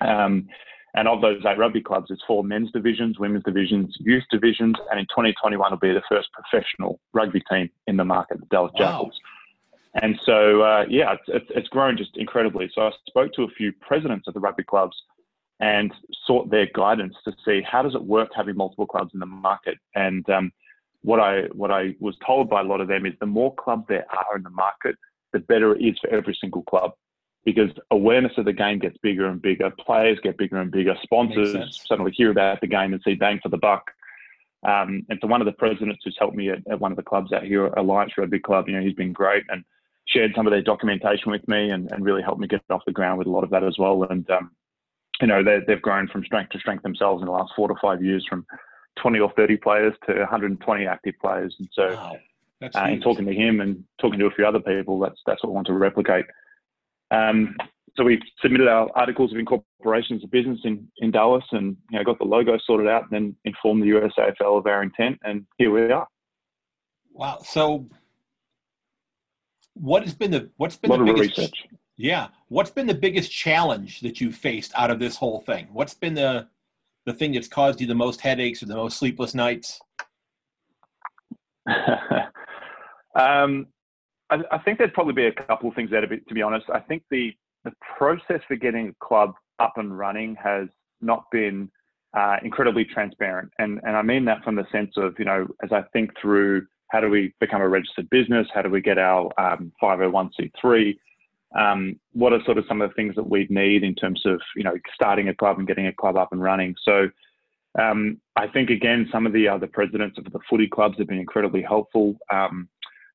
Um, 0.00 0.48
and 0.94 1.08
of 1.08 1.20
those 1.20 1.42
eight 1.44 1.58
rugby 1.58 1.80
clubs, 1.80 2.06
there's 2.08 2.22
four 2.26 2.44
men's 2.44 2.70
divisions, 2.70 3.18
women's 3.18 3.42
divisions, 3.44 3.96
youth 3.98 4.22
divisions, 4.30 4.76
and 4.90 5.00
in 5.00 5.06
2021 5.06 5.70
will 5.70 5.78
be 5.78 5.92
the 5.92 6.02
first 6.08 6.28
professional 6.32 7.00
rugby 7.12 7.42
team 7.50 7.68
in 7.88 7.96
the 7.96 8.04
market, 8.04 8.38
the 8.38 8.46
Dallas 8.46 8.72
wow. 8.74 8.78
Jackals. 8.78 9.20
And 10.00 10.18
so, 10.24 10.62
uh, 10.62 10.84
yeah, 10.88 11.16
it's, 11.28 11.46
it's 11.50 11.68
grown 11.68 11.96
just 11.96 12.16
incredibly. 12.16 12.70
So 12.74 12.82
I 12.82 12.90
spoke 13.08 13.32
to 13.34 13.42
a 13.42 13.48
few 13.48 13.72
presidents 13.72 14.28
of 14.28 14.34
the 14.34 14.40
rugby 14.40 14.64
clubs 14.64 14.96
and 15.60 15.92
sought 16.26 16.50
their 16.50 16.68
guidance 16.74 17.14
to 17.24 17.32
see 17.44 17.62
how 17.62 17.82
does 17.82 17.94
it 17.94 18.02
work 18.02 18.30
having 18.34 18.56
multiple 18.56 18.86
clubs 18.86 19.10
in 19.14 19.20
the 19.20 19.26
market. 19.26 19.78
And 19.94 20.28
um, 20.30 20.52
what 21.02 21.20
I 21.20 21.42
what 21.52 21.70
I 21.70 21.94
was 22.00 22.16
told 22.26 22.50
by 22.50 22.60
a 22.60 22.64
lot 22.64 22.80
of 22.80 22.88
them 22.88 23.06
is 23.06 23.12
the 23.20 23.26
more 23.26 23.54
clubs 23.54 23.84
there 23.88 24.06
are 24.10 24.36
in 24.36 24.42
the 24.42 24.50
market, 24.50 24.96
the 25.32 25.38
better 25.38 25.76
it 25.76 25.82
is 25.82 25.96
for 26.00 26.10
every 26.10 26.36
single 26.40 26.62
club 26.62 26.92
because 27.44 27.70
awareness 27.90 28.32
of 28.38 28.46
the 28.46 28.52
game 28.52 28.78
gets 28.78 28.96
bigger 28.98 29.26
and 29.26 29.40
bigger. 29.40 29.70
Players 29.78 30.18
get 30.22 30.38
bigger 30.38 30.56
and 30.56 30.70
bigger. 30.70 30.96
Sponsors 31.02 31.82
suddenly 31.86 32.12
hear 32.12 32.30
about 32.30 32.60
the 32.60 32.66
game 32.66 32.92
and 32.92 33.02
see 33.04 33.14
bang 33.14 33.38
for 33.42 33.50
the 33.50 33.58
buck. 33.58 33.90
Um, 34.64 35.04
and 35.10 35.18
so 35.20 35.26
one 35.26 35.42
of 35.42 35.46
the 35.46 35.52
presidents 35.52 36.00
who's 36.04 36.16
helped 36.18 36.36
me 36.36 36.48
at, 36.48 36.60
at, 36.70 36.80
one 36.80 36.90
of 36.90 36.96
the 36.96 37.02
clubs 37.02 37.32
out 37.32 37.44
here, 37.44 37.66
Alliance 37.66 38.12
Rugby 38.16 38.38
Club, 38.38 38.66
you 38.66 38.74
know, 38.74 38.82
he's 38.82 38.94
been 38.94 39.12
great 39.12 39.44
and 39.50 39.62
shared 40.06 40.32
some 40.34 40.46
of 40.46 40.52
their 40.52 40.62
documentation 40.62 41.30
with 41.30 41.46
me 41.46 41.70
and, 41.70 41.90
and 41.92 42.04
really 42.04 42.22
helped 42.22 42.40
me 42.40 42.48
get 42.48 42.62
off 42.70 42.82
the 42.86 42.92
ground 42.92 43.18
with 43.18 43.26
a 43.26 43.30
lot 43.30 43.44
of 43.44 43.50
that 43.50 43.62
as 43.62 43.76
well. 43.78 44.04
And, 44.04 44.28
um, 44.30 44.52
you 45.20 45.26
know, 45.26 45.42
they've 45.44 45.82
grown 45.82 46.08
from 46.08 46.24
strength 46.24 46.50
to 46.52 46.58
strength 46.58 46.82
themselves 46.82 47.20
in 47.20 47.26
the 47.26 47.32
last 47.32 47.52
four 47.54 47.68
to 47.68 47.74
five 47.80 48.02
years 48.02 48.24
from 48.28 48.46
20 49.00 49.20
or 49.20 49.32
30 49.36 49.58
players 49.58 49.92
to 50.06 50.14
120 50.14 50.86
active 50.86 51.14
players. 51.20 51.54
And 51.58 51.68
so, 51.72 51.90
wow. 51.90 52.16
uh, 52.74 52.86
in 52.88 53.02
talking 53.02 53.26
to 53.26 53.34
him 53.34 53.60
and 53.60 53.84
talking 54.00 54.18
to 54.18 54.26
a 54.26 54.30
few 54.30 54.46
other 54.46 54.60
people, 54.60 54.98
that's, 54.98 55.20
that's 55.26 55.44
what 55.44 55.50
I 55.50 55.52
want 55.52 55.66
to 55.66 55.74
replicate. 55.74 56.24
Um, 57.14 57.56
so 57.96 58.04
we 58.04 58.20
submitted 58.40 58.68
our 58.68 58.88
articles 58.96 59.32
of 59.32 59.38
incorporation 59.38 60.16
as 60.16 60.24
a 60.24 60.28
business 60.28 60.58
in, 60.64 60.88
in 60.98 61.10
Dallas 61.10 61.44
and 61.52 61.76
you 61.90 61.98
know, 61.98 62.04
got 62.04 62.18
the 62.18 62.24
logo 62.24 62.58
sorted 62.66 62.88
out 62.88 63.02
and 63.02 63.10
then 63.12 63.36
informed 63.44 63.82
the 63.82 63.90
USAFL 63.90 64.58
of 64.58 64.66
our 64.66 64.82
intent 64.82 65.18
and 65.22 65.46
here 65.58 65.70
we 65.70 65.92
are. 65.92 66.08
Wow. 67.12 67.38
So 67.44 67.86
what 69.74 70.02
has 70.02 70.14
been 70.14 70.30
the 70.30 70.50
what's 70.56 70.76
been 70.76 70.90
the 70.90 71.12
biggest 71.12 71.36
research. 71.36 71.64
yeah 71.96 72.28
what's 72.46 72.70
been 72.70 72.86
the 72.86 72.94
biggest 72.94 73.28
challenge 73.32 74.02
that 74.02 74.20
you 74.20 74.30
faced 74.30 74.70
out 74.76 74.88
of 74.88 75.00
this 75.00 75.16
whole 75.16 75.40
thing 75.40 75.66
what's 75.72 75.94
been 75.94 76.14
the 76.14 76.46
the 77.06 77.12
thing 77.12 77.32
that's 77.32 77.48
caused 77.48 77.80
you 77.80 77.86
the 77.86 77.94
most 77.94 78.20
headaches 78.20 78.62
or 78.62 78.66
the 78.66 78.76
most 78.76 78.98
sleepless 78.98 79.34
nights? 79.34 79.80
um, 83.14 83.66
I, 84.30 84.38
I, 84.50 84.58
think 84.58 84.78
there'd 84.78 84.94
probably 84.94 85.14
be 85.14 85.26
a 85.26 85.32
couple 85.32 85.68
of 85.68 85.74
things 85.74 85.90
there. 85.90 86.06
Be, 86.06 86.18
to 86.18 86.34
be 86.34 86.42
honest, 86.42 86.66
I 86.72 86.80
think 86.80 87.02
the 87.10 87.32
the 87.64 87.72
process 87.96 88.40
for 88.46 88.56
getting 88.56 88.88
a 88.88 89.04
club 89.04 89.34
up 89.58 89.74
and 89.76 89.96
running 89.96 90.36
has 90.42 90.68
not 91.00 91.24
been 91.30 91.70
uh, 92.16 92.36
incredibly 92.42 92.84
transparent, 92.84 93.50
and 93.58 93.80
and 93.84 93.96
I 93.96 94.02
mean 94.02 94.24
that 94.26 94.42
from 94.44 94.56
the 94.56 94.66
sense 94.72 94.92
of 94.96 95.14
you 95.18 95.24
know 95.24 95.46
as 95.62 95.72
I 95.72 95.82
think 95.92 96.10
through 96.20 96.66
how 96.88 97.00
do 97.00 97.08
we 97.08 97.34
become 97.40 97.60
a 97.60 97.68
registered 97.68 98.08
business, 98.10 98.46
how 98.54 98.62
do 98.62 98.70
we 98.70 98.80
get 98.80 98.98
our 98.98 99.28
um, 99.38 99.72
501c3, 99.82 100.96
um, 101.58 101.98
what 102.12 102.32
are 102.32 102.42
sort 102.44 102.58
of 102.58 102.64
some 102.68 102.80
of 102.80 102.90
the 102.90 102.94
things 102.94 103.14
that 103.16 103.28
we'd 103.28 103.50
need 103.50 103.82
in 103.82 103.94
terms 103.94 104.22
of 104.24 104.40
you 104.56 104.62
know 104.62 104.76
starting 104.94 105.28
a 105.28 105.34
club 105.34 105.58
and 105.58 105.68
getting 105.68 105.86
a 105.86 105.92
club 105.92 106.16
up 106.16 106.32
and 106.32 106.42
running. 106.42 106.74
So 106.84 107.08
um, 107.80 108.20
I 108.36 108.46
think 108.46 108.70
again 108.70 109.08
some 109.12 109.26
of 109.26 109.32
the 109.32 109.48
other 109.48 109.66
presidents 109.66 110.18
of 110.18 110.24
the 110.24 110.38
footy 110.48 110.68
clubs 110.68 110.96
have 110.98 111.08
been 111.08 111.18
incredibly 111.18 111.62
helpful. 111.62 112.16
Um, 112.32 112.68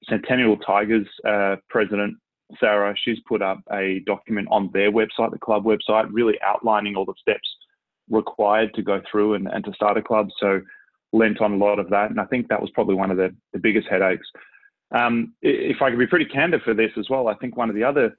Centennial 0.07 0.57
Tigers 0.57 1.07
uh, 1.27 1.57
president 1.69 2.17
Sarah, 2.59 2.95
she's 3.03 3.19
put 3.27 3.41
up 3.41 3.59
a 3.71 4.01
document 4.05 4.47
on 4.49 4.69
their 4.73 4.91
website, 4.91 5.31
the 5.31 5.39
club 5.39 5.65
website, 5.65 6.07
really 6.11 6.35
outlining 6.41 6.95
all 6.95 7.05
the 7.05 7.13
steps 7.19 7.47
required 8.09 8.73
to 8.73 8.81
go 8.81 9.01
through 9.09 9.35
and, 9.35 9.47
and 9.47 9.63
to 9.65 9.73
start 9.73 9.97
a 9.97 10.01
club. 10.01 10.29
So 10.39 10.61
lent 11.13 11.41
on 11.41 11.53
a 11.53 11.57
lot 11.57 11.79
of 11.79 11.89
that, 11.89 12.09
and 12.09 12.19
I 12.19 12.25
think 12.25 12.47
that 12.47 12.61
was 12.61 12.71
probably 12.71 12.95
one 12.95 13.11
of 13.11 13.17
the, 13.17 13.35
the 13.53 13.59
biggest 13.59 13.87
headaches. 13.87 14.27
Um, 14.91 15.33
if 15.41 15.81
I 15.81 15.89
could 15.91 15.99
be 15.99 16.07
pretty 16.07 16.25
candid 16.25 16.63
for 16.63 16.73
this 16.73 16.91
as 16.97 17.09
well, 17.09 17.27
I 17.27 17.35
think 17.35 17.55
one 17.55 17.69
of 17.69 17.75
the 17.75 17.83
other 17.83 18.15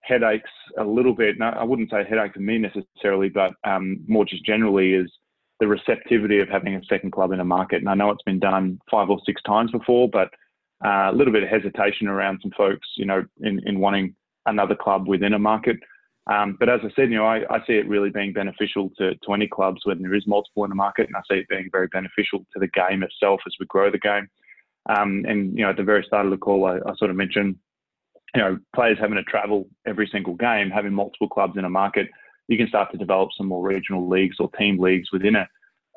headaches 0.00 0.50
a 0.78 0.84
little 0.84 1.14
bit. 1.14 1.38
No, 1.38 1.46
I 1.46 1.64
wouldn't 1.64 1.90
say 1.90 2.04
headache 2.08 2.34
for 2.34 2.40
me 2.40 2.58
necessarily, 2.58 3.28
but 3.28 3.52
um, 3.64 4.04
more 4.06 4.24
just 4.24 4.44
generally 4.44 4.94
is 4.94 5.10
the 5.58 5.66
receptivity 5.66 6.40
of 6.40 6.48
having 6.48 6.74
a 6.74 6.84
second 6.84 7.12
club 7.12 7.32
in 7.32 7.40
a 7.40 7.44
market. 7.44 7.76
And 7.76 7.88
I 7.88 7.94
know 7.94 8.10
it's 8.10 8.22
been 8.22 8.40
done 8.40 8.80
five 8.90 9.10
or 9.10 9.20
six 9.24 9.40
times 9.42 9.70
before, 9.70 10.08
but 10.08 10.30
uh, 10.84 11.10
a 11.10 11.14
little 11.14 11.32
bit 11.32 11.42
of 11.42 11.48
hesitation 11.48 12.08
around 12.08 12.40
some 12.42 12.52
folks, 12.56 12.86
you 12.96 13.06
know, 13.06 13.24
in, 13.40 13.60
in 13.66 13.78
wanting 13.78 14.14
another 14.46 14.74
club 14.74 15.06
within 15.06 15.34
a 15.34 15.38
market. 15.38 15.76
Um, 16.30 16.56
but 16.58 16.68
as 16.68 16.80
I 16.84 16.90
said, 16.94 17.10
you 17.10 17.16
know, 17.16 17.26
I, 17.26 17.38
I, 17.50 17.58
see 17.66 17.72
it 17.72 17.88
really 17.88 18.10
being 18.10 18.32
beneficial 18.32 18.92
to, 18.98 19.16
to 19.16 19.32
any 19.32 19.48
clubs 19.48 19.80
when 19.84 20.00
there 20.00 20.14
is 20.14 20.24
multiple 20.26 20.62
in 20.62 20.70
the 20.70 20.76
market, 20.76 21.08
and 21.08 21.16
I 21.16 21.20
see 21.28 21.40
it 21.40 21.48
being 21.48 21.68
very 21.72 21.88
beneficial 21.88 22.46
to 22.52 22.60
the 22.60 22.68
game 22.68 23.02
itself 23.02 23.40
as 23.44 23.54
we 23.58 23.66
grow 23.66 23.90
the 23.90 23.98
game. 23.98 24.28
Um, 24.88 25.24
and 25.28 25.56
you 25.58 25.64
know, 25.64 25.70
at 25.70 25.76
the 25.76 25.82
very 25.82 26.04
start 26.04 26.26
of 26.26 26.30
the 26.30 26.36
call, 26.36 26.64
I, 26.64 26.76
I 26.76 26.94
sort 26.96 27.10
of 27.10 27.16
mentioned 27.16 27.56
you 28.34 28.40
know, 28.40 28.58
players 28.74 28.98
having 29.00 29.16
to 29.16 29.22
travel 29.24 29.68
every 29.86 30.08
single 30.10 30.34
game, 30.34 30.70
having 30.70 30.92
multiple 30.92 31.28
clubs 31.28 31.56
in 31.56 31.64
a 31.64 31.70
market, 31.70 32.08
you 32.48 32.56
can 32.56 32.68
start 32.68 32.90
to 32.92 32.98
develop 32.98 33.30
some 33.36 33.46
more 33.46 33.66
regional 33.66 34.08
leagues 34.08 34.36
or 34.40 34.50
team 34.58 34.80
leagues 34.80 35.10
within 35.12 35.36
a, 35.36 35.48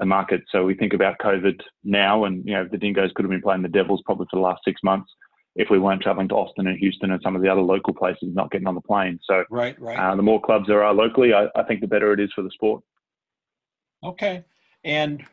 a 0.01 0.05
market. 0.05 0.43
So 0.51 0.65
we 0.65 0.73
think 0.73 0.93
about 0.93 1.17
COVID 1.19 1.59
now, 1.83 2.25
and 2.25 2.45
you 2.45 2.53
know, 2.53 2.67
the 2.69 2.77
Dingoes 2.77 3.11
could 3.15 3.23
have 3.23 3.31
been 3.31 3.41
playing 3.41 3.61
the 3.61 3.69
Devils 3.69 4.01
probably 4.05 4.27
for 4.29 4.37
the 4.37 4.43
last 4.43 4.61
six 4.65 4.81
months 4.83 5.11
if 5.55 5.69
we 5.69 5.79
weren't 5.79 6.01
traveling 6.01 6.27
to 6.27 6.35
Austin 6.35 6.67
and 6.67 6.77
Houston 6.79 7.11
and 7.11 7.21
some 7.23 7.35
of 7.35 7.41
the 7.41 7.47
other 7.47 7.61
local 7.61 7.93
places, 7.93 8.33
not 8.33 8.51
getting 8.51 8.67
on 8.67 8.75
the 8.75 8.81
plane. 8.81 9.17
So 9.23 9.45
right, 9.49 9.79
right. 9.79 9.97
Uh, 9.97 10.15
the 10.15 10.21
more 10.21 10.41
clubs 10.41 10.67
there 10.67 10.83
are 10.83 10.93
locally, 10.93 11.33
I, 11.33 11.47
I 11.55 11.63
think 11.63 11.79
the 11.81 11.87
better 11.87 12.11
it 12.11 12.19
is 12.19 12.31
for 12.33 12.41
the 12.41 12.51
sport. 12.51 12.83
Okay, 14.03 14.43
and 14.83 15.23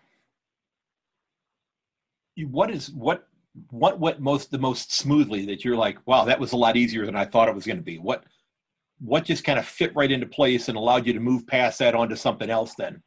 what 2.37 2.71
is 2.71 2.91
what 2.91 3.27
what 3.71 3.99
went 3.99 4.21
most 4.21 4.51
the 4.51 4.59
most 4.59 4.95
smoothly 4.95 5.45
that 5.47 5.65
you're 5.65 5.77
like, 5.77 5.99
wow, 6.07 6.25
that 6.25 6.41
was 6.41 6.53
a 6.53 6.57
lot 6.57 6.77
easier 6.77 7.05
than 7.05 7.17
I 7.17 7.25
thought 7.25 7.49
it 7.49 7.55
was 7.55 7.67
going 7.67 7.77
to 7.77 7.83
be? 7.83 7.99
What 7.99 8.25
what 9.01 9.25
just 9.25 9.45
kind 9.45 9.59
of 9.59 9.67
fit 9.67 9.95
right 9.97 10.11
into 10.11 10.27
place 10.27 10.69
and 10.69 10.79
allowed 10.79 11.07
you 11.07 11.13
to 11.13 11.21
move 11.21 11.47
past 11.47 11.81
that 11.81 11.95
onto 11.95 12.15
something 12.15 12.49
else 12.49 12.75
then? 12.77 13.03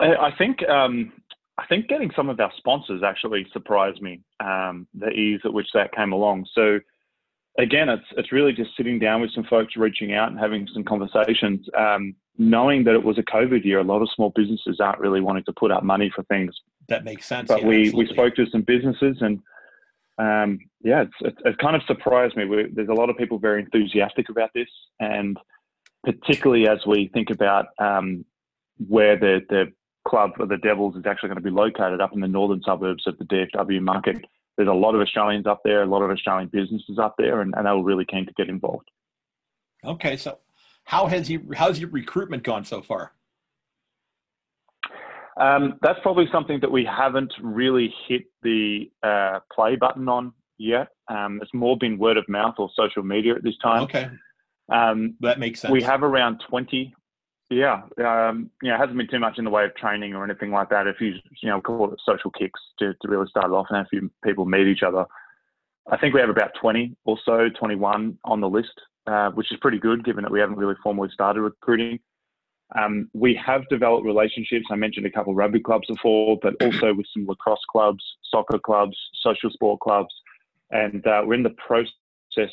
I 0.00 0.30
think 0.36 0.66
um, 0.68 1.12
I 1.58 1.66
think 1.66 1.88
getting 1.88 2.10
some 2.14 2.28
of 2.28 2.38
our 2.40 2.52
sponsors 2.56 3.02
actually 3.02 3.46
surprised 3.52 4.00
me. 4.00 4.20
Um, 4.40 4.86
the 4.94 5.10
ease 5.10 5.40
at 5.44 5.52
which 5.52 5.68
that 5.74 5.92
came 5.92 6.12
along. 6.12 6.46
So 6.54 6.78
again, 7.58 7.88
it's 7.88 8.06
it's 8.16 8.32
really 8.32 8.52
just 8.52 8.70
sitting 8.76 8.98
down 8.98 9.20
with 9.20 9.32
some 9.34 9.44
folks, 9.44 9.76
reaching 9.76 10.14
out 10.14 10.30
and 10.30 10.38
having 10.38 10.68
some 10.72 10.84
conversations. 10.84 11.66
Um, 11.76 12.14
knowing 12.38 12.84
that 12.84 12.94
it 12.94 13.02
was 13.02 13.18
a 13.18 13.22
COVID 13.22 13.64
year, 13.64 13.80
a 13.80 13.84
lot 13.84 14.00
of 14.00 14.08
small 14.14 14.30
businesses 14.34 14.78
aren't 14.80 15.00
really 15.00 15.20
wanting 15.20 15.42
to 15.44 15.52
put 15.52 15.72
up 15.72 15.82
money 15.82 16.10
for 16.14 16.22
things. 16.24 16.54
That 16.88 17.04
makes 17.04 17.26
sense. 17.26 17.48
But 17.48 17.62
yeah, 17.62 17.68
we, 17.68 17.86
absolutely. 17.86 18.04
we 18.04 18.12
spoke 18.12 18.34
to 18.36 18.46
some 18.50 18.62
businesses 18.62 19.16
and 19.20 19.40
um, 20.18 20.58
yeah, 20.82 21.02
it's, 21.02 21.14
it, 21.20 21.36
it, 21.44 21.58
kind 21.58 21.76
of 21.76 21.82
surprised 21.86 22.36
me. 22.36 22.44
We, 22.44 22.66
there's 22.72 22.88
a 22.88 22.94
lot 22.94 23.08
of 23.08 23.16
people 23.16 23.38
very 23.38 23.62
enthusiastic 23.62 24.28
about 24.28 24.50
this, 24.52 24.68
and 24.98 25.36
particularly 26.04 26.68
as 26.68 26.78
we 26.86 27.08
think 27.14 27.30
about 27.30 27.66
um, 27.78 28.24
where 28.78 29.16
the, 29.16 29.40
the 29.48 29.72
club 30.08 30.32
of 30.40 30.48
the 30.48 30.56
Devils 30.56 30.96
is 30.96 31.04
actually 31.06 31.28
going 31.28 31.36
to 31.36 31.42
be 31.42 31.50
located 31.50 32.00
up 32.00 32.12
in 32.12 32.20
the 32.20 32.28
northern 32.28 32.62
suburbs 32.64 33.06
of 33.06 33.18
the 33.18 33.24
DFW 33.24 33.80
market. 33.82 34.16
There's 34.56 34.68
a 34.68 34.72
lot 34.72 34.94
of 34.94 35.00
Australians 35.00 35.46
up 35.46 35.60
there, 35.64 35.82
a 35.82 35.86
lot 35.86 36.02
of 36.02 36.10
Australian 36.10 36.48
businesses 36.48 36.98
up 36.98 37.14
there, 37.18 37.40
and, 37.42 37.54
and 37.56 37.66
they 37.66 37.70
were 37.70 37.84
really 37.84 38.04
keen 38.04 38.26
to 38.26 38.32
get 38.32 38.48
involved. 38.48 38.90
Okay, 39.84 40.16
so 40.16 40.38
how 40.84 41.06
has 41.06 41.30
you 41.30 41.50
how's 41.54 41.78
your 41.78 41.90
recruitment 41.90 42.42
gone 42.42 42.64
so 42.64 42.82
far? 42.82 43.12
Um, 45.38 45.78
that's 45.82 46.00
probably 46.02 46.26
something 46.32 46.58
that 46.60 46.72
we 46.72 46.84
haven't 46.84 47.32
really 47.40 47.94
hit 48.08 48.22
the 48.42 48.90
uh, 49.04 49.38
play 49.52 49.76
button 49.76 50.08
on 50.08 50.32
yet. 50.58 50.88
Um, 51.08 51.38
it's 51.40 51.54
more 51.54 51.76
been 51.78 51.96
word 51.96 52.16
of 52.16 52.28
mouth 52.28 52.56
or 52.58 52.70
social 52.74 53.04
media 53.04 53.36
at 53.36 53.44
this 53.44 53.56
time. 53.62 53.82
Okay. 53.84 54.10
Um, 54.70 55.14
that 55.20 55.38
makes 55.38 55.60
sense. 55.60 55.70
We 55.70 55.82
have 55.82 56.02
around 56.02 56.42
20. 56.48 56.94
Yeah. 57.50 57.82
Um, 57.96 58.50
know, 58.62 58.74
it 58.74 58.78
hasn't 58.78 58.98
been 58.98 59.08
too 59.08 59.18
much 59.18 59.38
in 59.38 59.44
the 59.44 59.50
way 59.50 59.64
of 59.64 59.74
training 59.74 60.14
or 60.14 60.24
anything 60.24 60.50
like 60.50 60.68
that. 60.70 60.86
If 60.86 61.00
you, 61.00 61.14
you 61.42 61.48
know, 61.48 61.60
call 61.60 61.92
it 61.92 62.00
social 62.04 62.30
kicks 62.30 62.60
to, 62.78 62.92
to 62.92 63.08
really 63.08 63.26
start 63.28 63.46
it 63.46 63.52
off 63.52 63.66
and 63.70 63.78
have 63.78 63.86
a 63.86 63.88
few 63.88 64.10
people 64.22 64.44
meet 64.44 64.66
each 64.66 64.82
other. 64.82 65.06
I 65.90 65.96
think 65.96 66.12
we 66.12 66.20
have 66.20 66.28
about 66.28 66.50
20 66.60 66.94
or 67.06 67.18
so, 67.24 67.48
21 67.58 68.18
on 68.24 68.40
the 68.42 68.48
list 68.48 68.78
uh, 69.08 69.30
which 69.30 69.50
is 69.50 69.58
pretty 69.60 69.78
good 69.78 70.04
given 70.04 70.22
that 70.22 70.30
we 70.30 70.40
haven't 70.40 70.58
really 70.58 70.74
formally 70.82 71.08
started 71.12 71.40
recruiting. 71.40 71.98
Um, 72.78 73.08
we 73.14 73.34
have 73.34 73.66
developed 73.70 74.04
relationships. 74.04 74.66
I 74.70 74.74
mentioned 74.74 75.06
a 75.06 75.10
couple 75.10 75.32
of 75.32 75.38
rugby 75.38 75.60
clubs 75.60 75.86
before, 75.88 76.38
but 76.42 76.54
also 76.62 76.92
with 76.92 77.06
some 77.14 77.26
lacrosse 77.26 77.64
clubs, 77.70 78.04
soccer 78.30 78.58
clubs, 78.58 78.96
social 79.22 79.50
sport 79.50 79.80
clubs, 79.80 80.14
and 80.70 81.06
uh, 81.06 81.22
we're 81.24 81.34
in 81.34 81.42
the 81.42 81.50
process 81.66 81.92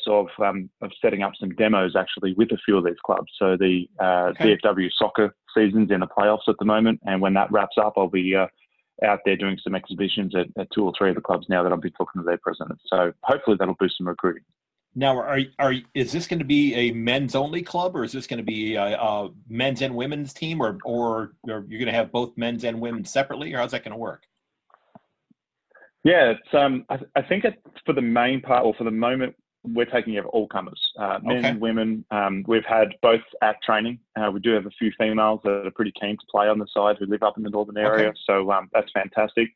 of 0.06 0.26
um, 0.42 0.68
of 0.82 0.90
setting 1.00 1.22
up 1.22 1.32
some 1.38 1.50
demos 1.50 1.94
actually 1.96 2.34
with 2.34 2.50
a 2.52 2.58
few 2.64 2.76
of 2.76 2.84
these 2.84 2.96
clubs. 3.04 3.30
So 3.38 3.56
the 3.56 3.88
uh, 4.00 4.32
okay. 4.40 4.56
DFW 4.56 4.90
soccer 4.96 5.34
season's 5.56 5.90
in 5.90 6.00
the 6.00 6.06
playoffs 6.06 6.48
at 6.48 6.56
the 6.58 6.64
moment, 6.64 7.00
and 7.06 7.20
when 7.20 7.34
that 7.34 7.50
wraps 7.52 7.76
up, 7.78 7.94
I'll 7.96 8.08
be 8.08 8.34
uh, 8.34 8.46
out 9.04 9.20
there 9.24 9.36
doing 9.36 9.58
some 9.62 9.74
exhibitions 9.74 10.34
at, 10.34 10.46
at, 10.58 10.68
two 10.72 10.84
or 10.84 10.92
three 10.96 11.10
of 11.10 11.14
the 11.14 11.20
clubs 11.20 11.46
now 11.48 11.62
that 11.62 11.72
I'll 11.72 11.78
be 11.78 11.90
talking 11.90 12.20
to 12.20 12.26
their 12.26 12.38
presidents. 12.38 12.82
So 12.86 13.12
hopefully 13.22 13.56
that'll 13.58 13.74
boost 13.74 13.98
some 13.98 14.08
recruiting. 14.08 14.42
Now, 14.94 15.18
are 15.18 15.40
are 15.58 15.74
is 15.94 16.10
this 16.10 16.26
going 16.26 16.38
to 16.38 16.44
be 16.44 16.74
a 16.74 16.90
men's 16.92 17.34
only 17.34 17.62
club, 17.62 17.94
or 17.94 18.02
is 18.02 18.12
this 18.12 18.26
going 18.26 18.38
to 18.38 18.44
be 18.44 18.76
a, 18.76 18.98
a 18.98 19.28
men's 19.48 19.82
and 19.82 19.94
women's 19.94 20.32
team, 20.32 20.60
or 20.60 20.78
or 20.84 21.32
you're 21.44 21.60
going 21.60 21.86
to 21.86 21.92
have 21.92 22.10
both 22.10 22.36
men's 22.36 22.64
and 22.64 22.80
women 22.80 23.04
separately, 23.04 23.52
or 23.52 23.58
how's 23.58 23.72
that 23.72 23.84
going 23.84 23.92
to 23.92 23.98
work? 23.98 24.22
Yeah, 26.02 26.30
it's 26.30 26.54
um, 26.54 26.86
I, 26.88 26.98
I 27.14 27.22
think 27.22 27.44
it's 27.44 27.56
for 27.84 27.92
the 27.92 28.00
main 28.00 28.40
part, 28.40 28.64
or 28.64 28.72
for 28.74 28.84
the 28.84 28.90
moment, 28.90 29.34
we're 29.72 29.86
taking 29.86 30.18
all 30.18 30.46
comers, 30.48 30.80
uh, 30.98 31.18
men, 31.22 31.44
okay. 31.44 31.56
women. 31.56 32.04
Um, 32.10 32.44
we've 32.46 32.64
had 32.64 32.88
both 33.02 33.22
at 33.42 33.62
training. 33.62 33.98
Uh, 34.16 34.30
we 34.32 34.40
do 34.40 34.50
have 34.52 34.66
a 34.66 34.70
few 34.70 34.92
females 34.98 35.40
that 35.44 35.66
are 35.66 35.70
pretty 35.70 35.92
keen 36.00 36.16
to 36.16 36.26
play 36.30 36.48
on 36.48 36.58
the 36.58 36.66
side 36.72 36.96
who 36.98 37.06
live 37.06 37.22
up 37.22 37.36
in 37.36 37.42
the 37.42 37.50
northern 37.50 37.76
area, 37.76 38.08
okay. 38.08 38.18
so 38.26 38.50
um, 38.50 38.68
that's 38.72 38.90
fantastic. 38.92 39.48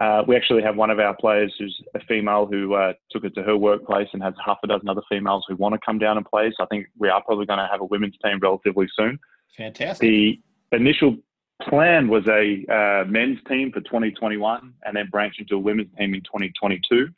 Uh, 0.00 0.22
we 0.26 0.36
actually 0.36 0.62
have 0.62 0.76
one 0.76 0.90
of 0.90 0.98
our 0.98 1.16
players 1.16 1.54
who's 1.58 1.80
a 1.94 2.00
female 2.00 2.46
who 2.46 2.74
uh, 2.74 2.92
took 3.10 3.24
it 3.24 3.34
to 3.34 3.42
her 3.42 3.56
workplace 3.56 4.08
and 4.12 4.22
has 4.22 4.34
half 4.44 4.58
a 4.62 4.66
dozen 4.66 4.88
other 4.88 5.00
females 5.10 5.44
who 5.48 5.56
want 5.56 5.72
to 5.72 5.80
come 5.84 5.98
down 5.98 6.18
and 6.18 6.26
play. 6.26 6.52
So 6.54 6.64
I 6.64 6.66
think 6.66 6.86
we 6.98 7.08
are 7.08 7.22
probably 7.22 7.46
going 7.46 7.58
to 7.58 7.68
have 7.70 7.80
a 7.80 7.84
women's 7.84 8.16
team 8.22 8.38
relatively 8.40 8.86
soon. 8.94 9.18
Fantastic. 9.56 10.00
The 10.00 10.40
initial 10.72 11.16
plan 11.62 12.08
was 12.08 12.26
a 12.28 12.64
uh, 12.70 13.04
men's 13.08 13.38
team 13.48 13.72
for 13.72 13.80
2021 13.80 14.74
and 14.84 14.96
then 14.96 15.08
branch 15.10 15.36
into 15.38 15.56
a 15.56 15.58
women's 15.58 15.88
team 15.98 16.14
in 16.14 16.20
2022. 16.20 17.08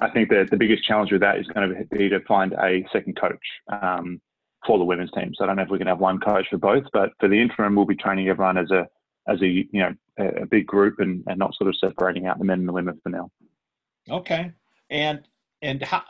I 0.00 0.10
think 0.10 0.28
that 0.30 0.50
the 0.50 0.56
biggest 0.56 0.84
challenge 0.84 1.10
with 1.10 1.22
that 1.22 1.38
is 1.38 1.46
going 1.46 1.70
to 1.70 1.84
be 1.96 2.08
to 2.08 2.20
find 2.20 2.52
a 2.52 2.86
second 2.92 3.18
coach 3.18 3.40
um, 3.82 4.20
for 4.66 4.78
the 4.78 4.84
women's 4.84 5.10
team. 5.12 5.32
So 5.34 5.44
I 5.44 5.46
don't 5.46 5.56
know 5.56 5.62
if 5.62 5.70
we 5.70 5.78
can 5.78 5.86
have 5.86 6.00
one 6.00 6.20
coach 6.20 6.46
for 6.50 6.58
both, 6.58 6.84
but 6.92 7.10
for 7.18 7.28
the 7.28 7.40
interim, 7.40 7.74
we'll 7.74 7.86
be 7.86 7.96
training 7.96 8.28
everyone 8.28 8.58
as 8.58 8.70
a 8.70 8.86
as 9.28 9.40
a 9.40 9.46
you 9.46 9.66
know 9.72 9.94
a, 10.18 10.42
a 10.42 10.46
big 10.46 10.66
group 10.66 11.00
and, 11.00 11.24
and 11.26 11.38
not 11.38 11.54
sort 11.54 11.68
of 11.68 11.76
separating 11.78 12.26
out 12.26 12.38
the 12.38 12.44
men 12.44 12.60
and 12.60 12.68
the 12.68 12.72
women 12.72 13.00
for 13.02 13.08
now. 13.08 13.30
Okay, 14.10 14.52
and 14.90 15.26
and 15.62 15.82
how, 15.82 16.02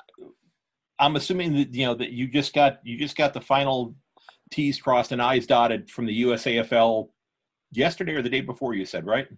I'm 0.98 1.16
assuming 1.16 1.54
that 1.54 1.74
you 1.74 1.86
know 1.86 1.94
that 1.94 2.10
you 2.10 2.26
just 2.26 2.54
got 2.54 2.80
you 2.84 2.98
just 2.98 3.16
got 3.16 3.34
the 3.34 3.40
final 3.40 3.94
T's 4.50 4.80
crossed 4.80 5.12
and 5.12 5.22
I's 5.22 5.46
dotted 5.46 5.90
from 5.90 6.06
the 6.06 6.22
USAFL 6.22 7.08
yesterday 7.70 8.14
or 8.14 8.22
the 8.22 8.30
day 8.30 8.40
before. 8.40 8.74
You 8.74 8.84
said 8.84 9.06
right, 9.06 9.28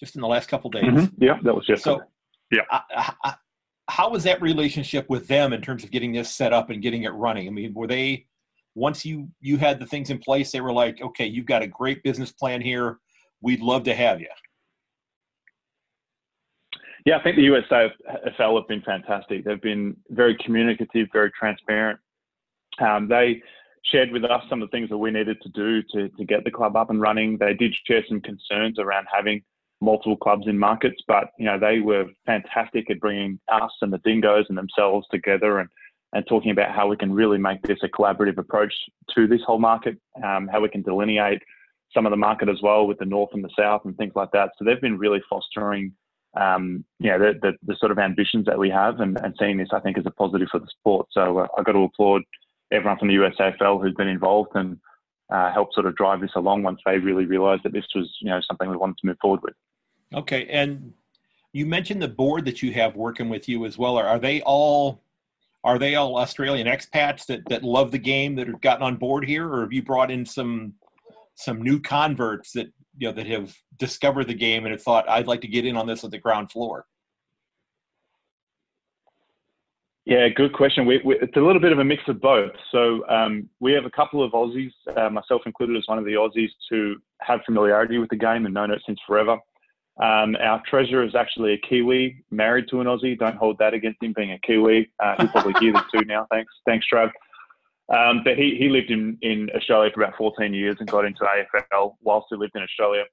just 0.00 0.16
in 0.16 0.20
the 0.20 0.28
last 0.28 0.48
couple 0.48 0.70
days. 0.70 0.84
Mm-hmm. 0.84 1.22
Yeah, 1.22 1.38
that 1.44 1.54
was 1.54 1.68
yesterday. 1.68 2.00
So, 2.00 2.02
yeah. 2.50 2.62
I, 2.70 3.14
I, 3.24 3.34
how 3.88 4.10
was 4.10 4.24
that 4.24 4.40
relationship 4.40 5.08
with 5.08 5.28
them 5.28 5.52
in 5.52 5.60
terms 5.60 5.84
of 5.84 5.90
getting 5.90 6.12
this 6.12 6.30
set 6.30 6.52
up 6.52 6.70
and 6.70 6.82
getting 6.82 7.02
it 7.02 7.10
running? 7.10 7.46
I 7.46 7.50
mean, 7.50 7.74
were 7.74 7.86
they 7.86 8.26
once 8.74 9.04
you 9.04 9.28
you 9.40 9.56
had 9.56 9.78
the 9.78 9.86
things 9.86 10.10
in 10.10 10.18
place, 10.18 10.50
they 10.50 10.60
were 10.60 10.72
like, 10.72 11.00
okay, 11.02 11.26
you've 11.26 11.46
got 11.46 11.62
a 11.62 11.66
great 11.66 12.02
business 12.02 12.32
plan 12.32 12.60
here. 12.60 12.98
We'd 13.40 13.60
love 13.60 13.84
to 13.84 13.94
have 13.94 14.20
you. 14.20 14.28
Yeah, 17.04 17.18
I 17.18 17.22
think 17.22 17.36
the 17.36 17.46
USAFL 17.46 18.56
have 18.56 18.68
been 18.68 18.80
fantastic. 18.80 19.44
They've 19.44 19.60
been 19.60 19.94
very 20.08 20.36
communicative, 20.42 21.08
very 21.12 21.30
transparent. 21.38 22.00
Um, 22.80 23.08
they 23.08 23.42
shared 23.92 24.10
with 24.10 24.24
us 24.24 24.42
some 24.48 24.62
of 24.62 24.70
the 24.70 24.74
things 24.74 24.88
that 24.88 24.96
we 24.96 25.10
needed 25.10 25.36
to 25.42 25.48
do 25.50 25.82
to, 25.92 26.08
to 26.08 26.24
get 26.24 26.44
the 26.44 26.50
club 26.50 26.76
up 26.76 26.88
and 26.88 27.02
running. 27.02 27.36
They 27.36 27.52
did 27.52 27.74
share 27.86 28.02
some 28.08 28.22
concerns 28.22 28.78
around 28.78 29.06
having 29.14 29.42
multiple 29.84 30.16
clubs 30.16 30.46
in 30.46 30.58
markets, 30.58 31.00
but 31.06 31.30
you 31.38 31.44
know 31.44 31.58
they 31.58 31.80
were 31.80 32.06
fantastic 32.26 32.90
at 32.90 33.00
bringing 33.00 33.38
us 33.52 33.72
and 33.82 33.92
the 33.92 33.98
Dingoes 33.98 34.46
and 34.48 34.58
themselves 34.58 35.06
together 35.10 35.58
and 35.58 35.68
and 36.14 36.24
talking 36.28 36.52
about 36.52 36.74
how 36.74 36.86
we 36.86 36.96
can 36.96 37.12
really 37.12 37.38
make 37.38 37.60
this 37.62 37.78
a 37.82 37.88
collaborative 37.88 38.38
approach 38.38 38.72
to 39.14 39.26
this 39.26 39.40
whole 39.44 39.58
market, 39.58 39.98
um, 40.22 40.48
how 40.50 40.60
we 40.60 40.68
can 40.68 40.82
delineate 40.82 41.42
some 41.92 42.06
of 42.06 42.10
the 42.10 42.16
market 42.16 42.48
as 42.48 42.62
well 42.62 42.86
with 42.86 42.98
the 42.98 43.04
north 43.04 43.30
and 43.34 43.44
the 43.44 43.50
south 43.58 43.82
and 43.84 43.96
things 43.96 44.12
like 44.14 44.30
that. 44.32 44.50
So 44.56 44.64
they've 44.64 44.80
been 44.80 44.98
really 44.98 45.20
fostering, 45.28 45.92
um, 46.40 46.84
you 47.00 47.10
know, 47.10 47.18
the, 47.18 47.32
the, 47.42 47.52
the, 47.66 47.76
sort 47.78 47.92
of 47.92 47.98
ambitions 47.98 48.46
that 48.46 48.58
we 48.58 48.70
have 48.70 49.00
and, 49.00 49.18
and 49.22 49.34
seeing 49.38 49.56
this, 49.56 49.68
I 49.72 49.80
think, 49.80 49.98
as 49.98 50.06
a 50.06 50.10
positive 50.10 50.48
for 50.50 50.60
the 50.60 50.68
sport. 50.68 51.06
So 51.10 51.38
uh, 51.38 51.46
I've 51.58 51.64
got 51.64 51.72
to 51.72 51.80
applaud 51.80 52.22
everyone 52.72 52.98
from 52.98 53.08
the 53.08 53.14
USAFL 53.14 53.82
who's 53.82 53.94
been 53.94 54.08
involved 54.08 54.50
and 54.54 54.78
uh, 55.32 55.52
helped 55.52 55.74
sort 55.74 55.86
of 55.86 55.96
drive 55.96 56.20
this 56.20 56.30
along 56.36 56.62
once 56.62 56.80
they 56.84 56.98
really 56.98 57.26
realised 57.26 57.62
that 57.64 57.72
this 57.72 57.86
was, 57.94 58.10
you 58.20 58.30
know, 58.30 58.40
something 58.46 58.68
we 58.68 58.76
wanted 58.76 58.98
to 58.98 59.06
move 59.06 59.16
forward 59.20 59.40
with. 59.42 59.54
Okay, 60.14 60.46
and 60.46 60.92
you 61.52 61.66
mentioned 61.66 62.00
the 62.00 62.08
board 62.08 62.44
that 62.44 62.62
you 62.62 62.72
have 62.72 62.96
working 62.96 63.28
with 63.28 63.48
you 63.48 63.64
as 63.64 63.78
well. 63.78 63.96
Are, 63.96 64.06
are 64.06 64.18
they 64.18 64.40
all 64.42 65.02
are 65.64 65.78
they 65.78 65.94
all 65.94 66.18
Australian 66.18 66.66
expats 66.66 67.24
that, 67.26 67.40
that 67.48 67.62
love 67.62 67.90
the 67.90 67.98
game 67.98 68.34
that 68.34 68.46
have 68.46 68.60
gotten 68.60 68.82
on 68.82 68.96
board 68.96 69.24
here, 69.24 69.48
or 69.50 69.62
have 69.62 69.72
you 69.72 69.82
brought 69.82 70.10
in 70.10 70.24
some 70.26 70.74
some 71.36 71.62
new 71.62 71.80
converts 71.80 72.52
that 72.52 72.66
you 72.98 73.08
know 73.08 73.12
that 73.12 73.26
have 73.26 73.54
discovered 73.78 74.28
the 74.28 74.34
game 74.34 74.64
and 74.64 74.72
have 74.72 74.82
thought 74.82 75.08
I'd 75.08 75.26
like 75.26 75.40
to 75.40 75.48
get 75.48 75.66
in 75.66 75.76
on 75.76 75.86
this 75.86 76.04
at 76.04 76.10
the 76.10 76.18
ground 76.18 76.52
floor? 76.52 76.86
Yeah, 80.06 80.28
good 80.28 80.52
question. 80.52 80.84
We, 80.84 81.00
we, 81.02 81.16
it's 81.16 81.36
a 81.36 81.40
little 81.40 81.62
bit 81.62 81.72
of 81.72 81.78
a 81.78 81.84
mix 81.84 82.02
of 82.08 82.20
both. 82.20 82.52
So 82.72 83.08
um, 83.08 83.48
we 83.60 83.72
have 83.72 83.86
a 83.86 83.90
couple 83.90 84.22
of 84.22 84.32
Aussies, 84.32 84.70
uh, 84.98 85.08
myself 85.08 85.42
included 85.46 85.78
as 85.78 85.84
one 85.86 85.98
of 85.98 86.04
the 86.04 86.12
Aussies, 86.12 86.50
who 86.68 86.96
have 87.22 87.40
familiarity 87.46 87.96
with 87.96 88.10
the 88.10 88.16
game 88.16 88.44
and 88.44 88.52
known 88.52 88.70
it 88.70 88.82
since 88.84 89.00
forever. 89.06 89.38
Um, 90.02 90.36
our 90.40 90.60
treasurer 90.68 91.04
is 91.04 91.14
actually 91.14 91.52
a 91.52 91.58
Kiwi, 91.58 92.24
married 92.30 92.66
to 92.70 92.80
an 92.80 92.86
Aussie. 92.86 93.18
Don't 93.18 93.36
hold 93.36 93.58
that 93.58 93.74
against 93.74 94.02
him 94.02 94.12
being 94.16 94.32
a 94.32 94.38
Kiwi. 94.40 94.90
Uh, 94.98 95.14
he'll 95.18 95.28
probably 95.28 95.54
hear 95.60 95.72
this 95.72 95.82
too 95.92 96.04
now. 96.04 96.26
Thanks, 96.30 96.52
thanks, 96.66 96.86
Trav. 96.92 97.10
Um, 97.94 98.22
but 98.24 98.36
he, 98.36 98.56
he 98.58 98.68
lived 98.68 98.90
in, 98.90 99.18
in 99.22 99.50
Australia 99.54 99.90
for 99.94 100.02
about 100.02 100.16
14 100.16 100.52
years 100.52 100.76
and 100.80 100.88
got 100.88 101.04
into 101.04 101.24
AFL 101.24 101.94
whilst 102.00 102.26
he 102.30 102.36
lived 102.36 102.56
in 102.56 102.62
Australia. 102.62 103.04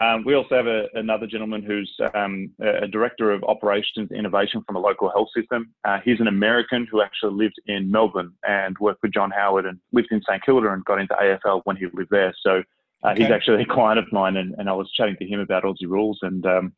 Um, 0.00 0.24
we 0.24 0.34
also 0.34 0.54
have 0.54 0.68
a, 0.68 0.86
another 0.94 1.26
gentleman 1.26 1.62
who's 1.62 1.92
um, 2.14 2.50
a 2.60 2.86
director 2.86 3.32
of 3.32 3.42
operations 3.44 4.10
innovation 4.12 4.62
from 4.64 4.76
a 4.76 4.78
local 4.78 5.10
health 5.10 5.28
system. 5.36 5.74
Uh, 5.84 5.98
he's 6.04 6.20
an 6.20 6.28
American 6.28 6.86
who 6.90 7.02
actually 7.02 7.34
lived 7.34 7.60
in 7.66 7.90
Melbourne 7.90 8.32
and 8.46 8.78
worked 8.78 9.02
with 9.02 9.12
John 9.12 9.30
Howard 9.32 9.66
and 9.66 9.78
lived 9.92 10.08
in 10.12 10.22
St 10.22 10.42
Kilda 10.44 10.72
and 10.72 10.84
got 10.84 11.00
into 11.00 11.14
AFL 11.14 11.62
when 11.64 11.76
he 11.76 11.86
lived 11.92 12.10
there. 12.10 12.32
So 12.42 12.62
uh, 13.04 13.10
okay. 13.10 13.22
He's 13.22 13.30
actually 13.30 13.62
a 13.62 13.66
client 13.66 13.98
of 13.98 14.12
mine, 14.12 14.36
and, 14.36 14.54
and 14.58 14.68
I 14.68 14.72
was 14.72 14.90
chatting 14.92 15.16
to 15.18 15.26
him 15.26 15.40
about 15.40 15.62
Aussie 15.62 15.86
rules. 15.86 16.18
And 16.22 16.44
um, 16.46 16.72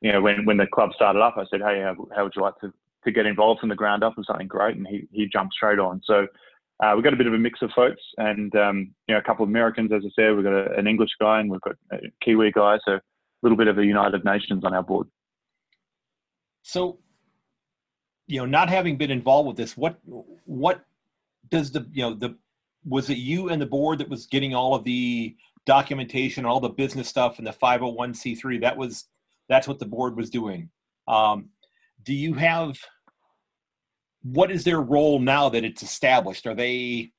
you 0.00 0.12
know, 0.12 0.20
when 0.20 0.44
when 0.44 0.56
the 0.56 0.66
club 0.66 0.90
started 0.94 1.20
up, 1.20 1.36
I 1.36 1.44
said, 1.50 1.60
"Hey, 1.60 1.80
how, 1.80 1.94
how, 2.14 2.24
would 2.24 2.32
you 2.34 2.42
like 2.42 2.58
to, 2.60 2.72
to 3.04 3.12
get 3.12 3.26
involved 3.26 3.60
from 3.60 3.68
the 3.68 3.76
ground 3.76 4.02
up 4.02 4.16
with 4.16 4.26
something 4.26 4.48
great?" 4.48 4.76
And 4.76 4.86
he 4.86 5.06
he 5.12 5.26
jumped 5.26 5.54
straight 5.54 5.78
on. 5.78 6.00
So 6.04 6.26
uh, 6.80 6.92
we've 6.94 7.04
got 7.04 7.12
a 7.12 7.16
bit 7.16 7.26
of 7.26 7.34
a 7.34 7.38
mix 7.38 7.62
of 7.62 7.70
folks, 7.70 8.02
and 8.18 8.54
um, 8.56 8.94
you 9.06 9.14
know, 9.14 9.18
a 9.18 9.22
couple 9.22 9.44
of 9.44 9.48
Americans, 9.50 9.92
as 9.92 10.02
I 10.04 10.10
said. 10.16 10.34
We've 10.34 10.44
got 10.44 10.54
a, 10.54 10.74
an 10.76 10.86
English 10.86 11.10
guy, 11.20 11.40
and 11.40 11.50
we've 11.50 11.60
got 11.60 11.76
a 11.92 11.98
Kiwi 12.22 12.50
guy. 12.52 12.78
So 12.84 12.94
a 12.94 13.00
little 13.42 13.58
bit 13.58 13.68
of 13.68 13.76
the 13.76 13.86
United 13.86 14.24
Nations 14.24 14.64
on 14.64 14.74
our 14.74 14.82
board. 14.82 15.06
So, 16.62 16.98
you 18.26 18.40
know, 18.40 18.46
not 18.46 18.68
having 18.68 18.96
been 18.96 19.10
involved 19.10 19.48
with 19.48 19.56
this, 19.56 19.76
what 19.76 19.98
what 20.44 20.84
does 21.48 21.70
the 21.70 21.86
you 21.92 22.02
know 22.02 22.14
the 22.14 22.36
was 22.84 23.10
it 23.10 23.18
you 23.18 23.50
and 23.50 23.60
the 23.60 23.66
board 23.66 23.98
that 23.98 24.08
was 24.08 24.26
getting 24.26 24.54
all 24.54 24.74
of 24.74 24.84
the 24.84 25.36
documentation, 25.66 26.44
all 26.44 26.60
the 26.60 26.68
business 26.68 27.08
stuff, 27.08 27.38
and 27.38 27.46
the 27.46 27.52
501c3. 27.52 28.60
That 28.60 28.76
was 28.76 29.06
that's 29.48 29.68
what 29.68 29.78
the 29.78 29.86
board 29.86 30.16
was 30.16 30.30
doing. 30.30 30.70
Um, 31.08 31.50
do 32.02 32.14
you 32.14 32.34
have 32.34 32.78
what 34.22 34.50
is 34.50 34.64
their 34.64 34.80
role 34.80 35.18
now 35.18 35.48
that 35.48 35.64
it's 35.64 35.82
established? 35.82 36.46
Are 36.46 36.54
they 36.54 37.12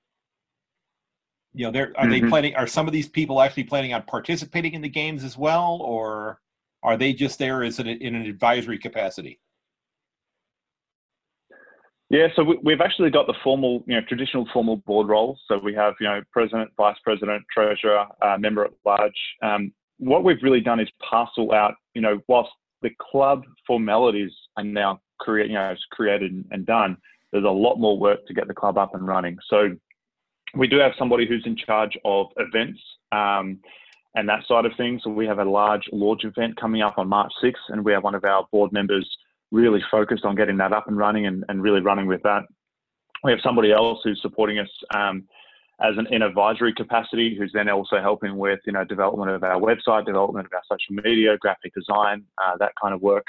you 1.53 1.65
know, 1.65 1.71
they're, 1.71 1.91
are 1.97 2.05
mm-hmm. 2.05 2.11
they 2.11 2.21
planning? 2.21 2.55
Are 2.55 2.67
some 2.67 2.87
of 2.87 2.93
these 2.93 3.09
people 3.09 3.41
actually 3.41 3.65
planning 3.65 3.93
on 3.93 4.03
participating 4.03 4.73
in 4.73 4.81
the 4.81 4.89
games 4.89 5.23
as 5.23 5.37
well, 5.37 5.79
or 5.81 6.39
are 6.83 6.97
they 6.97 7.13
just 7.13 7.39
there 7.39 7.63
as 7.63 7.79
an, 7.79 7.87
in 7.87 8.15
an 8.15 8.25
advisory 8.25 8.77
capacity? 8.77 9.39
Yeah, 12.11 12.27
so 12.35 12.43
we, 12.61 12.73
have 12.73 12.81
actually 12.81 13.09
got 13.09 13.25
the 13.25 13.33
formal, 13.41 13.85
you 13.87 13.95
know, 13.95 14.01
traditional 14.05 14.45
formal 14.51 14.75
board 14.75 15.07
roles. 15.07 15.39
So 15.47 15.57
we 15.57 15.73
have, 15.75 15.93
you 16.01 16.07
know, 16.07 16.19
president, 16.29 16.69
vice 16.75 16.97
president, 17.05 17.45
treasurer, 17.49 18.05
uh, 18.21 18.37
member 18.37 18.65
at 18.65 18.71
large. 18.85 19.13
Um, 19.41 19.71
what 19.97 20.25
we've 20.25 20.43
really 20.43 20.59
done 20.59 20.81
is 20.81 20.89
parcel 21.09 21.53
out, 21.53 21.75
you 21.93 22.01
know, 22.01 22.19
whilst 22.27 22.49
the 22.81 22.89
club 22.99 23.43
formalities 23.65 24.31
are 24.57 24.63
now 24.65 24.99
create, 25.21 25.47
you 25.47 25.53
know, 25.53 25.73
created 25.91 26.43
and 26.51 26.65
done, 26.65 26.97
there's 27.31 27.45
a 27.45 27.49
lot 27.49 27.77
more 27.77 27.97
work 27.97 28.27
to 28.27 28.33
get 28.33 28.49
the 28.49 28.53
club 28.53 28.77
up 28.77 28.93
and 28.93 29.07
running. 29.07 29.37
So 29.49 29.69
we 30.53 30.67
do 30.67 30.79
have 30.79 30.91
somebody 30.99 31.25
who's 31.25 31.43
in 31.45 31.55
charge 31.55 31.97
of 32.03 32.27
events 32.35 32.81
um, 33.13 33.57
and 34.15 34.27
that 34.27 34.45
side 34.49 34.65
of 34.65 34.73
things. 34.75 35.03
So 35.05 35.11
we 35.11 35.27
have 35.27 35.39
a 35.39 35.45
large 35.45 35.87
launch 35.93 36.25
event 36.25 36.59
coming 36.59 36.81
up 36.81 36.97
on 36.97 37.07
March 37.07 37.31
6th, 37.41 37.53
and 37.69 37.85
we 37.85 37.93
have 37.93 38.03
one 38.03 38.15
of 38.15 38.25
our 38.25 38.45
board 38.51 38.73
members 38.73 39.09
really 39.51 39.81
focused 39.91 40.25
on 40.25 40.35
getting 40.35 40.57
that 40.57 40.73
up 40.73 40.87
and 40.87 40.97
running 40.97 41.25
and, 41.25 41.43
and 41.49 41.61
really 41.61 41.81
running 41.81 42.07
with 42.07 42.21
that. 42.23 42.43
We 43.23 43.31
have 43.31 43.39
somebody 43.43 43.71
else 43.71 43.99
who's 44.03 44.19
supporting 44.21 44.59
us 44.59 44.69
um, 44.95 45.27
as 45.81 45.97
an 45.97 46.07
in 46.11 46.21
advisory 46.21 46.73
capacity, 46.73 47.35
who's 47.37 47.51
then 47.53 47.69
also 47.69 47.99
helping 48.01 48.37
with 48.37 48.59
you 48.65 48.73
know 48.73 48.83
development 48.83 49.31
of 49.31 49.43
our 49.43 49.59
website, 49.59 50.05
development 50.05 50.47
of 50.47 50.53
our 50.53 50.77
social 50.77 51.03
media, 51.03 51.37
graphic 51.37 51.73
design, 51.73 52.23
uh, 52.43 52.57
that 52.57 52.71
kind 52.81 52.93
of 52.93 53.01
work. 53.01 53.25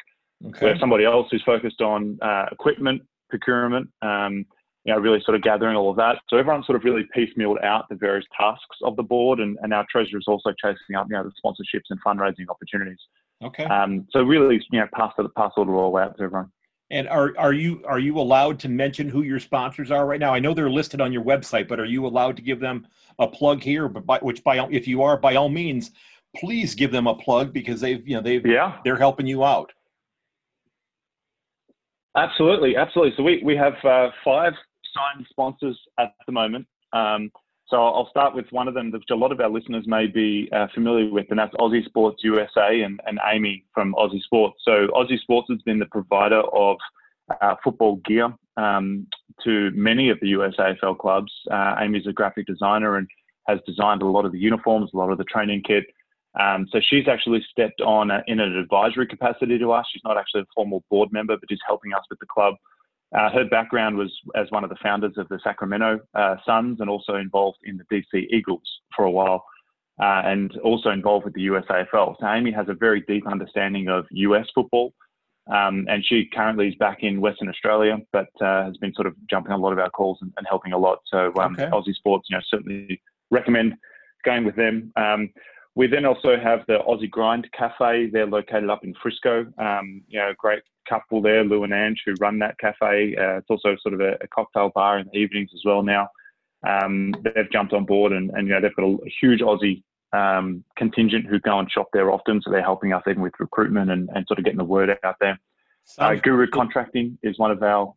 Okay. 0.46 0.66
We 0.66 0.68
have 0.70 0.78
somebody 0.78 1.04
else 1.04 1.28
who's 1.30 1.42
focused 1.44 1.80
on 1.80 2.18
uh, 2.22 2.46
equipment 2.52 3.02
procurement. 3.28 3.88
Um, 4.02 4.46
you 4.84 4.92
know, 4.92 4.98
really 4.98 5.20
sort 5.24 5.36
of 5.36 5.42
gathering 5.42 5.76
all 5.76 5.90
of 5.90 5.96
that. 5.96 6.16
So 6.28 6.36
everyone's 6.36 6.66
sort 6.66 6.74
of 6.74 6.84
really 6.84 7.06
piecemealed 7.16 7.62
out 7.62 7.88
the 7.88 7.94
various 7.94 8.26
tasks 8.36 8.78
of 8.82 8.96
the 8.96 9.02
board, 9.02 9.38
and, 9.38 9.56
and 9.62 9.72
our 9.72 9.86
treasurer 9.90 10.18
is 10.18 10.24
also 10.26 10.52
chasing 10.60 10.96
up, 10.96 11.06
you 11.08 11.16
know, 11.16 11.22
the 11.22 11.30
sponsorships 11.44 11.84
and 11.90 12.02
fundraising 12.04 12.48
opportunities. 12.50 12.98
Okay. 13.42 13.64
Um, 13.64 14.06
so 14.10 14.22
really, 14.22 14.60
you 14.70 14.80
know, 14.80 14.86
pass 14.94 15.12
the 15.16 15.28
pass 15.30 15.52
all 15.56 15.64
the 15.64 15.72
roll 15.72 15.96
out 15.96 16.16
to 16.16 16.24
everyone. 16.24 16.50
And 16.90 17.08
are 17.08 17.32
are 17.38 17.52
you 17.52 17.82
are 17.86 17.98
you 17.98 18.18
allowed 18.18 18.58
to 18.60 18.68
mention 18.68 19.08
who 19.08 19.22
your 19.22 19.40
sponsors 19.40 19.90
are 19.90 20.06
right 20.06 20.20
now? 20.20 20.34
I 20.34 20.38
know 20.38 20.52
they're 20.52 20.70
listed 20.70 21.00
on 21.00 21.12
your 21.12 21.24
website, 21.24 21.66
but 21.66 21.80
are 21.80 21.86
you 21.86 22.06
allowed 22.06 22.36
to 22.36 22.42
give 22.42 22.60
them 22.60 22.86
a 23.18 23.26
plug 23.26 23.62
here? 23.62 23.88
But 23.88 24.04
by, 24.04 24.18
which 24.18 24.44
by 24.44 24.58
if 24.70 24.86
you 24.86 25.02
are, 25.02 25.16
by 25.16 25.36
all 25.36 25.48
means, 25.48 25.90
please 26.36 26.74
give 26.74 26.92
them 26.92 27.06
a 27.06 27.14
plug 27.14 27.52
because 27.52 27.80
they've 27.80 28.06
you 28.06 28.16
know 28.16 28.22
they've 28.22 28.44
yeah 28.46 28.78
they're 28.84 28.96
helping 28.96 29.26
you 29.26 29.42
out. 29.42 29.72
Absolutely, 32.16 32.76
absolutely. 32.76 33.14
So 33.16 33.22
we 33.22 33.42
we 33.42 33.56
have 33.56 33.74
uh, 33.84 34.10
five 34.22 34.52
signed 34.94 35.26
sponsors 35.30 35.78
at 35.98 36.12
the 36.26 36.32
moment. 36.32 36.66
Um, 36.92 37.30
so 37.72 37.82
I'll 37.82 38.10
start 38.10 38.34
with 38.34 38.44
one 38.50 38.68
of 38.68 38.74
them, 38.74 38.90
which 38.90 39.04
a 39.10 39.14
lot 39.14 39.32
of 39.32 39.40
our 39.40 39.48
listeners 39.48 39.84
may 39.86 40.06
be 40.06 40.46
uh, 40.52 40.66
familiar 40.74 41.10
with, 41.10 41.26
and 41.30 41.38
that's 41.38 41.54
Aussie 41.54 41.82
Sports 41.86 42.22
USA 42.22 42.82
and, 42.82 43.00
and 43.06 43.18
Amy 43.32 43.64
from 43.72 43.94
Aussie 43.94 44.20
Sports. 44.20 44.58
So 44.62 44.88
Aussie 44.88 45.18
Sports 45.18 45.46
has 45.50 45.62
been 45.62 45.78
the 45.78 45.86
provider 45.86 46.40
of 46.40 46.76
uh, 47.40 47.54
football 47.64 47.96
gear 48.04 48.28
um, 48.58 49.06
to 49.44 49.70
many 49.70 50.10
of 50.10 50.20
the 50.20 50.32
USAFL 50.32 50.98
clubs. 50.98 51.32
Uh, 51.50 51.76
Amy's 51.80 52.06
a 52.06 52.12
graphic 52.12 52.46
designer 52.46 52.96
and 52.96 53.08
has 53.48 53.58
designed 53.66 54.02
a 54.02 54.06
lot 54.06 54.26
of 54.26 54.32
the 54.32 54.38
uniforms, 54.38 54.90
a 54.92 54.98
lot 54.98 55.10
of 55.10 55.16
the 55.16 55.24
training 55.24 55.62
kit. 55.66 55.84
Um, 56.38 56.66
so 56.70 56.78
she's 56.82 57.08
actually 57.08 57.42
stepped 57.50 57.80
on 57.80 58.10
a, 58.10 58.22
in 58.26 58.38
an 58.38 58.54
advisory 58.54 59.06
capacity 59.06 59.58
to 59.58 59.72
us. 59.72 59.86
She's 59.90 60.02
not 60.04 60.18
actually 60.18 60.42
a 60.42 60.46
formal 60.54 60.84
board 60.90 61.10
member, 61.10 61.38
but 61.38 61.50
is 61.50 61.60
helping 61.66 61.94
us 61.94 62.02
with 62.10 62.18
the 62.18 62.26
club 62.26 62.56
uh, 63.14 63.30
her 63.30 63.44
background 63.44 63.96
was 63.96 64.12
as 64.34 64.50
one 64.50 64.64
of 64.64 64.70
the 64.70 64.76
founders 64.82 65.14
of 65.18 65.28
the 65.28 65.38
Sacramento 65.44 66.00
uh, 66.14 66.36
Suns 66.46 66.80
and 66.80 66.88
also 66.88 67.16
involved 67.16 67.58
in 67.64 67.76
the 67.76 67.84
DC 67.84 68.26
Eagles 68.30 68.62
for 68.94 69.04
a 69.04 69.10
while 69.10 69.44
uh, 70.00 70.22
and 70.24 70.56
also 70.58 70.90
involved 70.90 71.24
with 71.24 71.34
the 71.34 71.46
USAFL. 71.46 72.16
So 72.18 72.26
Amy 72.26 72.50
has 72.52 72.68
a 72.68 72.74
very 72.74 73.02
deep 73.02 73.26
understanding 73.26 73.88
of 73.88 74.06
US 74.10 74.46
football. 74.54 74.94
Um, 75.52 75.86
and 75.88 76.04
she 76.06 76.28
currently 76.32 76.68
is 76.68 76.74
back 76.76 76.98
in 77.02 77.20
Western 77.20 77.48
Australia, 77.48 77.98
but 78.12 78.28
uh, 78.40 78.64
has 78.64 78.76
been 78.76 78.94
sort 78.94 79.08
of 79.08 79.14
jumping 79.28 79.52
on 79.52 79.58
a 79.58 79.62
lot 79.62 79.72
of 79.72 79.78
our 79.80 79.90
calls 79.90 80.18
and, 80.22 80.32
and 80.36 80.46
helping 80.48 80.72
a 80.72 80.78
lot. 80.78 80.98
So 81.06 81.32
um, 81.40 81.54
okay. 81.54 81.64
Aussie 81.64 81.94
Sports, 81.94 82.28
you 82.30 82.36
know, 82.36 82.42
certainly 82.46 83.02
recommend 83.30 83.74
going 84.24 84.44
with 84.44 84.54
them. 84.54 84.92
Um, 84.96 85.30
we 85.74 85.86
then 85.86 86.04
also 86.04 86.36
have 86.38 86.64
the 86.66 86.78
Aussie 86.86 87.10
Grind 87.10 87.48
Cafe. 87.52 88.10
They're 88.12 88.26
located 88.26 88.68
up 88.68 88.84
in 88.84 88.94
Frisco. 89.02 89.46
Um, 89.58 90.02
you 90.06 90.18
know, 90.18 90.32
great 90.36 90.62
couple 90.88 91.22
there, 91.22 91.44
Lou 91.44 91.64
and 91.64 91.72
Ange, 91.72 92.02
who 92.04 92.14
run 92.20 92.38
that 92.40 92.58
cafe. 92.58 93.16
Uh, 93.16 93.38
it's 93.38 93.48
also 93.48 93.76
sort 93.80 93.94
of 93.94 94.00
a, 94.00 94.14
a, 94.20 94.28
cocktail 94.28 94.70
bar 94.74 94.98
in 94.98 95.08
the 95.12 95.18
evenings 95.18 95.50
as 95.54 95.62
well 95.64 95.82
now. 95.82 96.08
um, 96.66 97.14
they've 97.22 97.50
jumped 97.50 97.72
on 97.72 97.84
board 97.84 98.12
and, 98.12 98.30
and 98.30 98.46
you 98.46 98.54
know 98.54 98.60
they've 98.60 98.74
got 98.76 98.84
a, 98.84 98.98
huge 99.20 99.40
Aussie 99.40 99.82
um, 100.12 100.62
contingent 100.76 101.26
who 101.26 101.38
go 101.40 101.58
and 101.58 101.70
shop 101.70 101.88
there 101.92 102.10
often, 102.10 102.40
so 102.42 102.50
they're 102.50 102.62
helping 102.62 102.92
us 102.92 103.02
even 103.08 103.22
with 103.22 103.32
recruitment 103.38 103.90
and, 103.90 104.10
and 104.14 104.26
sort 104.26 104.38
of 104.38 104.44
getting 104.44 104.58
the 104.58 104.64
word 104.64 104.90
out 105.02 105.16
there. 105.20 105.38
Uh, 105.98 106.14
Guru 106.14 106.46
Contracting 106.48 107.18
is 107.22 107.38
one 107.38 107.50
of 107.50 107.62
our. 107.62 107.94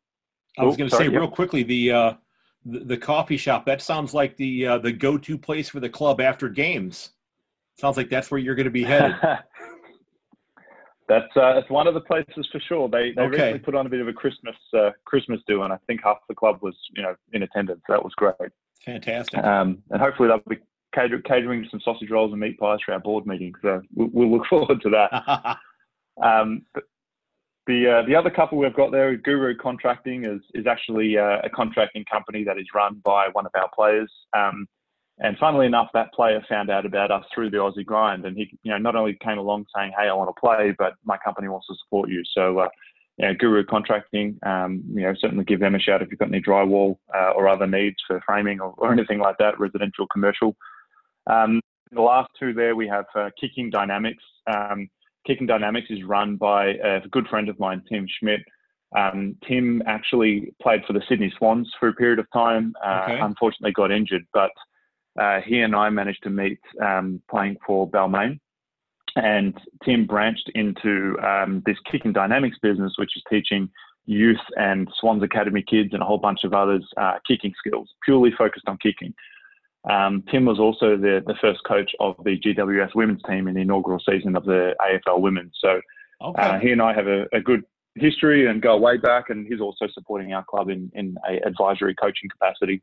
I 0.57 0.63
was 0.63 0.77
going 0.77 0.89
to 0.89 0.95
say 0.95 1.03
yep. 1.03 1.13
real 1.13 1.27
quickly 1.27 1.63
the, 1.63 1.91
uh, 1.91 2.13
the, 2.63 2.79
the 2.79 2.97
coffee 2.97 3.35
shop. 3.35 3.65
That 3.65 3.81
sounds 3.81 4.13
like 4.13 4.37
the 4.37 4.65
uh, 4.65 4.77
the 4.77 4.93
go 4.93 5.17
to 5.17 5.37
place 5.37 5.69
for 5.69 5.81
the 5.81 5.89
club 5.89 6.21
after 6.21 6.47
games. 6.47 7.11
Sounds 7.77 7.97
like 7.97 8.09
that's 8.09 8.31
where 8.31 8.39
you're 8.39 8.55
going 8.55 8.65
to 8.65 8.71
be 8.71 8.83
headed. 8.85 9.15
that's 11.07 11.35
uh, 11.35 11.53
that's 11.53 11.69
one 11.69 11.87
of 11.87 11.93
the 11.93 12.01
places 12.01 12.47
for 12.51 12.59
sure. 12.59 12.89
They 12.89 13.11
they 13.11 13.21
okay. 13.23 13.31
recently 13.31 13.59
put 13.59 13.75
on 13.75 13.85
a 13.85 13.89
bit 13.89 14.01
of 14.01 14.07
a 14.07 14.13
Christmas 14.13 14.55
uh, 14.77 14.91
Christmas 15.05 15.41
do, 15.47 15.63
and 15.63 15.73
I 15.73 15.77
think 15.87 16.01
half 16.03 16.17
the 16.27 16.35
club 16.35 16.59
was 16.61 16.75
you 16.95 17.03
know 17.03 17.15
in 17.33 17.43
attendance. 17.43 17.81
That 17.89 18.03
was 18.03 18.13
great. 18.15 18.35
Fantastic. 18.85 19.43
Um, 19.43 19.79
and 19.89 20.01
hopefully 20.01 20.29
they'll 20.29 20.41
be 20.47 20.61
cater- 20.93 21.21
catering 21.21 21.67
some 21.69 21.81
sausage 21.81 22.09
rolls 22.09 22.31
and 22.31 22.39
meat 22.39 22.59
pies 22.59 22.79
for 22.85 22.93
our 22.93 22.99
board 22.99 23.25
meeting. 23.25 23.53
So 23.61 23.81
we'll, 23.93 24.09
we'll 24.13 24.31
look 24.31 24.45
forward 24.49 24.81
to 24.81 24.89
that. 24.89 25.57
um, 26.23 26.65
the 27.67 27.89
uh, 27.89 28.07
the 28.07 28.15
other 28.15 28.29
couple 28.29 28.57
we've 28.57 28.75
got 28.75 28.91
there, 28.91 29.15
Guru 29.15 29.55
Contracting, 29.57 30.25
is 30.25 30.41
is 30.53 30.67
actually 30.67 31.17
uh, 31.17 31.39
a 31.43 31.49
contracting 31.49 32.05
company 32.05 32.43
that 32.43 32.57
is 32.57 32.67
run 32.73 33.01
by 33.03 33.27
one 33.33 33.45
of 33.45 33.51
our 33.55 33.69
players. 33.75 34.11
Um, 34.37 34.67
and 35.19 35.37
funnily 35.37 35.65
enough, 35.65 35.89
that 35.93 36.13
player 36.13 36.43
found 36.49 36.69
out 36.69 36.85
about 36.85 37.11
us 37.11 37.23
through 37.33 37.49
the 37.49 37.57
Aussie 37.57 37.85
Grind, 37.85 38.25
and 38.25 38.35
he, 38.35 38.49
you 38.63 38.71
know, 38.71 38.77
not 38.77 38.95
only 38.95 39.17
came 39.23 39.37
along 39.37 39.65
saying, 39.75 39.93
"Hey, 39.97 40.09
I 40.09 40.13
want 40.13 40.35
to 40.35 40.39
play," 40.39 40.75
but 40.77 40.95
my 41.05 41.17
company 41.17 41.47
wants 41.47 41.67
to 41.67 41.75
support 41.83 42.09
you. 42.09 42.21
So, 42.33 42.59
uh, 42.59 42.69
you 43.17 43.27
know, 43.27 43.33
Guru 43.33 43.63
Contracting, 43.63 44.37
um, 44.45 44.83
you 44.89 45.03
know, 45.03 45.13
certainly 45.17 45.45
give 45.45 45.61
them 45.61 45.75
a 45.75 45.79
shout 45.79 46.01
if 46.01 46.09
you've 46.09 46.19
got 46.19 46.27
any 46.27 46.41
drywall 46.41 46.97
uh, 47.15 47.31
or 47.31 47.47
other 47.47 47.65
needs 47.65 47.95
for 48.05 48.21
framing 48.25 48.59
or, 48.59 48.73
or 48.77 48.91
anything 48.91 49.19
like 49.19 49.37
that, 49.37 49.57
residential, 49.57 50.05
commercial. 50.07 50.55
Um, 51.27 51.61
the 51.91 52.01
last 52.01 52.29
two 52.37 52.53
there, 52.53 52.75
we 52.75 52.87
have 52.87 53.05
uh, 53.15 53.29
Kicking 53.39 53.69
Dynamics. 53.69 54.23
Um, 54.47 54.89
Kicking 55.25 55.47
Dynamics 55.47 55.87
is 55.89 56.03
run 56.03 56.35
by 56.35 56.73
a 56.83 57.07
good 57.09 57.27
friend 57.27 57.47
of 57.47 57.57
mine, 57.57 57.81
Tim 57.89 58.05
Schmidt. 58.19 58.41
Um, 58.95 59.37
Tim 59.47 59.81
actually 59.87 60.53
played 60.61 60.81
for 60.85 60.93
the 60.93 61.01
Sydney 61.07 61.33
Swans 61.37 61.71
for 61.79 61.87
a 61.87 61.93
period 61.93 62.19
of 62.19 62.27
time. 62.31 62.73
Uh, 62.85 63.01
okay. 63.03 63.19
Unfortunately, 63.19 63.71
got 63.71 63.91
injured, 63.91 64.25
but 64.33 64.51
uh, 65.19 65.41
he 65.41 65.61
and 65.61 65.75
I 65.75 65.89
managed 65.89 66.23
to 66.23 66.29
meet 66.29 66.59
um, 66.81 67.21
playing 67.29 67.57
for 67.65 67.89
Balmain. 67.89 68.39
And 69.15 69.57
Tim 69.85 70.05
branched 70.05 70.51
into 70.55 71.17
um, 71.25 71.63
this 71.65 71.77
kicking 71.89 72.11
dynamics 72.11 72.57
business, 72.61 72.93
which 72.97 73.15
is 73.15 73.23
teaching 73.29 73.69
youth 74.05 74.37
and 74.57 74.89
Swans 74.99 75.23
Academy 75.23 75.63
kids 75.67 75.89
and 75.93 76.01
a 76.01 76.05
whole 76.05 76.17
bunch 76.17 76.43
of 76.43 76.53
others 76.53 76.85
uh, 76.97 77.15
kicking 77.27 77.53
skills, 77.57 77.89
purely 78.03 78.31
focused 78.37 78.67
on 78.67 78.77
kicking. 78.77 79.13
Um, 79.89 80.23
Tim 80.31 80.45
was 80.45 80.59
also 80.59 80.97
the, 80.97 81.23
the 81.25 81.35
first 81.39 81.59
coach 81.67 81.91
of 81.99 82.15
the 82.23 82.39
GWS 82.39 82.95
women's 82.95 83.21
team 83.23 83.47
in 83.47 83.53
the 83.53 83.61
inaugural 83.61 83.99
season 83.99 84.35
of 84.35 84.43
the 84.45 84.73
AFL 84.81 85.21
women. 85.21 85.51
So 85.61 85.79
okay. 86.23 86.41
uh, 86.41 86.59
he 86.59 86.71
and 86.71 86.81
I 86.81 86.93
have 86.93 87.07
a, 87.07 87.25
a, 87.33 87.39
good 87.39 87.63
history 87.93 88.47
and 88.47 88.61
go 88.61 88.77
way 88.77 88.97
back, 88.97 89.29
and 89.29 89.45
he's 89.47 89.61
also 89.61 89.85
supporting 89.93 90.33
our 90.33 90.43
club 90.43 90.69
in, 90.69 90.91
in 90.95 91.15
a 91.29 91.37
advisory 91.45 91.93
coaching 91.93 92.29
capacity. 92.29 92.81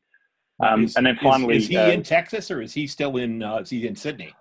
Um, 0.62 0.84
is, 0.84 0.96
and 0.96 1.04
then 1.06 1.18
finally, 1.22 1.56
is, 1.56 1.64
is 1.64 1.68
he 1.70 1.76
uh, 1.76 1.90
in 1.90 2.02
Texas 2.02 2.50
or 2.50 2.62
is 2.62 2.72
he 2.72 2.86
still 2.86 3.16
in? 3.16 3.42
Uh, 3.42 3.58
is 3.58 3.70
he 3.70 3.86
in 3.86 3.96
Sydney? 3.96 4.32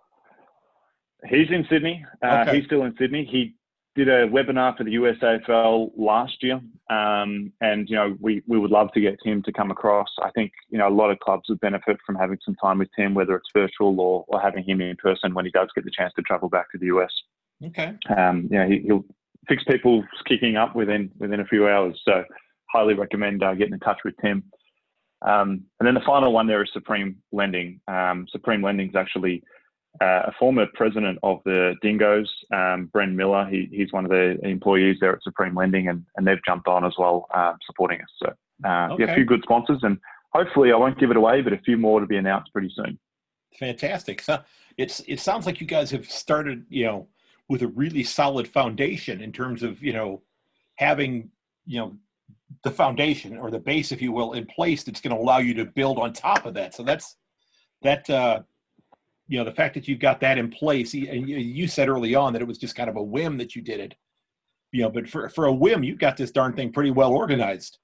He's 1.27 1.49
in 1.49 1.65
Sydney. 1.69 2.05
Uh, 2.23 2.45
okay. 2.47 2.57
He's 2.57 2.65
still 2.65 2.84
in 2.84 2.95
Sydney. 2.97 3.27
He 3.29 3.55
did 3.95 4.07
a 4.07 4.27
webinar 4.27 4.75
for 4.77 4.84
the 4.84 4.95
USAFL 4.95 5.91
last 5.97 6.41
year, 6.41 6.62
um, 6.89 7.51
and 7.62 7.89
you 7.89 7.95
know 7.95 8.15
we 8.19 8.41
we 8.47 8.57
would 8.57 8.71
love 8.71 8.91
to 8.93 9.01
get 9.01 9.17
Tim 9.23 9.43
to 9.43 9.51
come 9.51 9.71
across. 9.71 10.07
I 10.21 10.31
think 10.31 10.51
you 10.69 10.77
know 10.77 10.88
a 10.88 10.89
lot 10.89 11.12
of 11.12 11.19
clubs 11.19 11.49
would 11.49 11.60
benefit 11.60 11.97
from 12.05 12.15
having 12.15 12.38
some 12.45 12.55
time 12.55 12.77
with 12.77 12.89
Tim, 12.95 13.13
whether 13.13 13.36
it's 13.36 13.49
virtual 13.53 13.99
or, 13.99 14.25
or 14.27 14.39
having 14.39 14.63
him 14.63 14.79
in 14.81 14.95
person 14.97 15.34
when 15.34 15.45
he 15.45 15.51
does 15.51 15.69
get 15.75 15.84
the 15.84 15.91
chance 15.91 16.13
to 16.15 16.21
travel 16.21 16.49
back 16.49 16.71
to 16.71 16.77
the 16.77 16.88
US. 16.88 17.12
Okay. 17.65 17.93
Um, 18.15 18.47
yeah, 18.49 18.67
he, 18.67 18.81
will 18.86 19.05
fix 19.47 19.63
people's 19.65 20.05
kicking 20.25 20.55
up 20.55 20.75
within 20.75 21.12
within 21.19 21.41
a 21.41 21.45
few 21.45 21.67
hours. 21.67 21.99
So 22.05 22.23
highly 22.71 22.93
recommend 22.93 23.43
uh, 23.43 23.53
getting 23.55 23.73
in 23.73 23.79
touch 23.79 23.99
with 24.05 24.13
Tim. 24.21 24.43
Um, 25.21 25.63
and 25.79 25.88
then 25.88 25.93
the 25.93 26.01
final 26.01 26.34
one 26.34 26.47
there 26.47 26.63
is 26.63 26.69
Supreme 26.73 27.17
Lending. 27.31 27.79
Um, 27.88 28.27
Supreme 28.31 28.63
Lending 28.63 28.89
is 28.89 28.95
actually 28.95 29.43
uh, 29.99 30.23
a 30.27 30.31
former 30.39 30.65
president 30.73 31.19
of 31.21 31.41
the 31.45 31.75
Dingoes, 31.81 32.31
um, 32.53 32.89
Bren 32.93 33.13
Miller. 33.13 33.47
He, 33.49 33.67
he's 33.71 33.91
one 33.91 34.05
of 34.05 34.12
the 34.12 34.39
employees 34.43 34.97
there 35.01 35.13
at 35.13 35.23
Supreme 35.23 35.55
Lending, 35.55 35.89
and, 35.89 36.05
and 36.15 36.25
they've 36.25 36.43
jumped 36.45 36.67
on 36.67 36.86
as 36.86 36.93
well, 36.97 37.27
uh, 37.34 37.53
supporting 37.65 38.01
us. 38.01 38.07
So, 38.17 38.34
uh, 38.67 38.93
okay. 38.93 39.03
yeah, 39.03 39.12
a 39.12 39.15
few 39.15 39.25
good 39.25 39.41
sponsors, 39.43 39.79
and 39.84 39.97
hopefully, 40.34 40.71
I 40.71 40.77
won't 40.77 40.99
give 40.99 41.12
it 41.12 41.17
away, 41.17 41.41
but 41.41 41.53
a 41.53 41.57
few 41.57 41.77
more 41.77 41.99
to 41.99 42.05
be 42.05 42.17
announced 42.17 42.51
pretty 42.53 42.71
soon. 42.75 42.97
Fantastic. 43.60 44.21
So 44.21 44.39
it's 44.77 45.01
it 45.01 45.19
sounds 45.19 45.45
like 45.45 45.60
you 45.60 45.67
guys 45.67 45.91
have 45.91 46.10
started, 46.10 46.65
you 46.69 46.86
know, 46.86 47.07
with 47.49 47.62
a 47.62 47.67
really 47.67 48.03
solid 48.03 48.47
foundation 48.47 49.21
in 49.21 49.31
terms 49.31 49.62
of 49.62 49.84
you 49.84 49.91
know 49.91 50.21
having 50.75 51.29
you 51.65 51.79
know 51.79 51.95
the 52.64 52.72
foundation 52.72 53.38
or 53.38 53.52
the 53.52 53.60
base, 53.60 53.92
if 53.92 54.02
you 54.02 54.12
will, 54.12 54.34
in 54.34 54.46
place 54.46 54.84
that's 54.84 55.02
going 55.02 55.16
to 55.16 55.22
allow 55.22 55.38
you 55.40 55.54
to 55.56 55.66
build 55.66 55.98
on 55.98 56.14
top 56.14 56.46
of 56.46 56.54
that. 56.56 56.74
So 56.74 56.84
that's 56.84 57.16
that. 57.82 58.10
Uh, 58.10 58.42
you 59.28 59.38
know, 59.38 59.46
the 59.46 59.54
fact 59.54 59.76
that 59.76 59.88
you've 59.88 60.00
got 60.00 60.20
that 60.20 60.38
in 60.38 60.50
place, 60.50 60.94
and 60.94 61.30
you 61.30 61.66
said 61.66 61.88
early 61.88 62.16
on 62.16 62.34
that 62.34 62.42
it 62.42 62.48
was 62.48 62.58
just 62.58 62.76
kind 62.76 62.90
of 62.90 62.98
a 62.98 63.04
whim 63.04 63.38
that 63.38 63.56
you 63.56 63.62
did 63.62 63.80
it. 63.80 63.96
You 64.74 64.82
know, 64.84 64.90
but 64.90 65.08
for 65.08 65.30
for 65.30 65.46
a 65.46 65.54
whim, 65.54 65.84
you've 65.84 66.00
got 66.00 66.18
this 66.18 66.32
darn 66.32 66.54
thing 66.54 66.74
pretty 66.74 66.92
well 66.92 67.14
organized. 67.14 67.78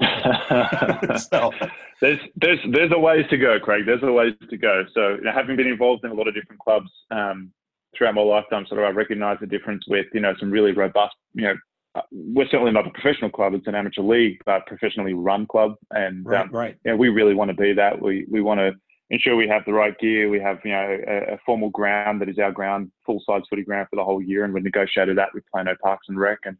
so 0.00 1.52
there's 2.00 2.18
there's 2.36 2.58
there's 2.70 2.92
a 2.92 2.98
ways 2.98 3.24
to 3.30 3.38
go, 3.38 3.58
Craig. 3.60 3.84
There's 3.86 4.02
a 4.02 4.12
ways 4.12 4.34
to 4.48 4.56
go. 4.56 4.84
So 4.94 5.14
you 5.14 5.22
know, 5.22 5.32
having 5.32 5.56
been 5.56 5.66
involved 5.66 6.04
in 6.04 6.10
a 6.10 6.14
lot 6.14 6.28
of 6.28 6.34
different 6.34 6.60
clubs 6.60 6.90
um, 7.10 7.50
throughout 7.96 8.14
my 8.14 8.22
lifetime, 8.22 8.66
sort 8.66 8.80
of 8.80 8.86
I 8.86 8.90
recognise 8.90 9.38
the 9.40 9.46
difference 9.46 9.84
with 9.88 10.06
you 10.12 10.20
know 10.20 10.34
some 10.38 10.50
really 10.50 10.72
robust 10.72 11.14
you 11.34 11.44
know 11.44 11.54
uh, 11.94 12.02
we're 12.12 12.46
certainly 12.48 12.72
not 12.72 12.86
a 12.86 12.90
professional 12.90 13.30
club; 13.30 13.54
it's 13.54 13.66
an 13.66 13.74
amateur 13.74 14.02
league, 14.02 14.40
but 14.46 14.66
professionally 14.66 15.12
run 15.12 15.46
club. 15.46 15.74
And 15.90 16.24
right, 16.24 16.42
um, 16.42 16.50
right. 16.50 16.76
You 16.84 16.92
know, 16.92 16.96
we 16.96 17.08
really 17.08 17.34
want 17.34 17.50
to 17.50 17.56
be 17.56 17.72
that. 17.72 18.00
We 18.00 18.26
we 18.30 18.40
want 18.40 18.60
to 18.60 18.72
ensure 19.10 19.34
we 19.34 19.48
have 19.48 19.64
the 19.66 19.72
right 19.72 19.98
gear. 19.98 20.28
We 20.28 20.40
have 20.40 20.58
you 20.64 20.70
know 20.70 20.98
a, 21.08 21.34
a 21.34 21.38
formal 21.44 21.70
ground 21.70 22.20
that 22.20 22.28
is 22.28 22.38
our 22.38 22.52
ground, 22.52 22.92
full 23.04 23.20
size 23.26 23.42
footy 23.50 23.64
ground 23.64 23.88
for 23.90 23.96
the 23.96 24.04
whole 24.04 24.22
year, 24.22 24.44
and 24.44 24.54
we 24.54 24.60
negotiated 24.60 25.18
that 25.18 25.34
with 25.34 25.44
Plano 25.52 25.74
Parks 25.82 26.06
and 26.08 26.18
Rec 26.18 26.38
and 26.44 26.56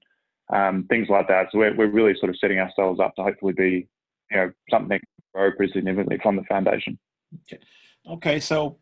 um, 0.52 0.86
things 0.88 1.08
like 1.08 1.28
that. 1.28 1.46
So 1.52 1.58
we're 1.58 1.76
we're 1.76 1.86
really 1.86 2.14
sort 2.18 2.30
of 2.30 2.38
setting 2.38 2.58
ourselves 2.58 2.98
up 2.98 3.14
to 3.14 3.22
hopefully 3.22 3.52
be 3.52 3.88
you 4.32 4.36
know 4.36 4.50
something 4.68 5.00
grow 5.32 5.52
pretty 5.52 5.72
significantly 5.72 6.18
from 6.20 6.34
the 6.34 6.42
foundation. 6.44 6.98
Okay, 7.44 7.62
okay 8.10 8.40
so 8.40 8.78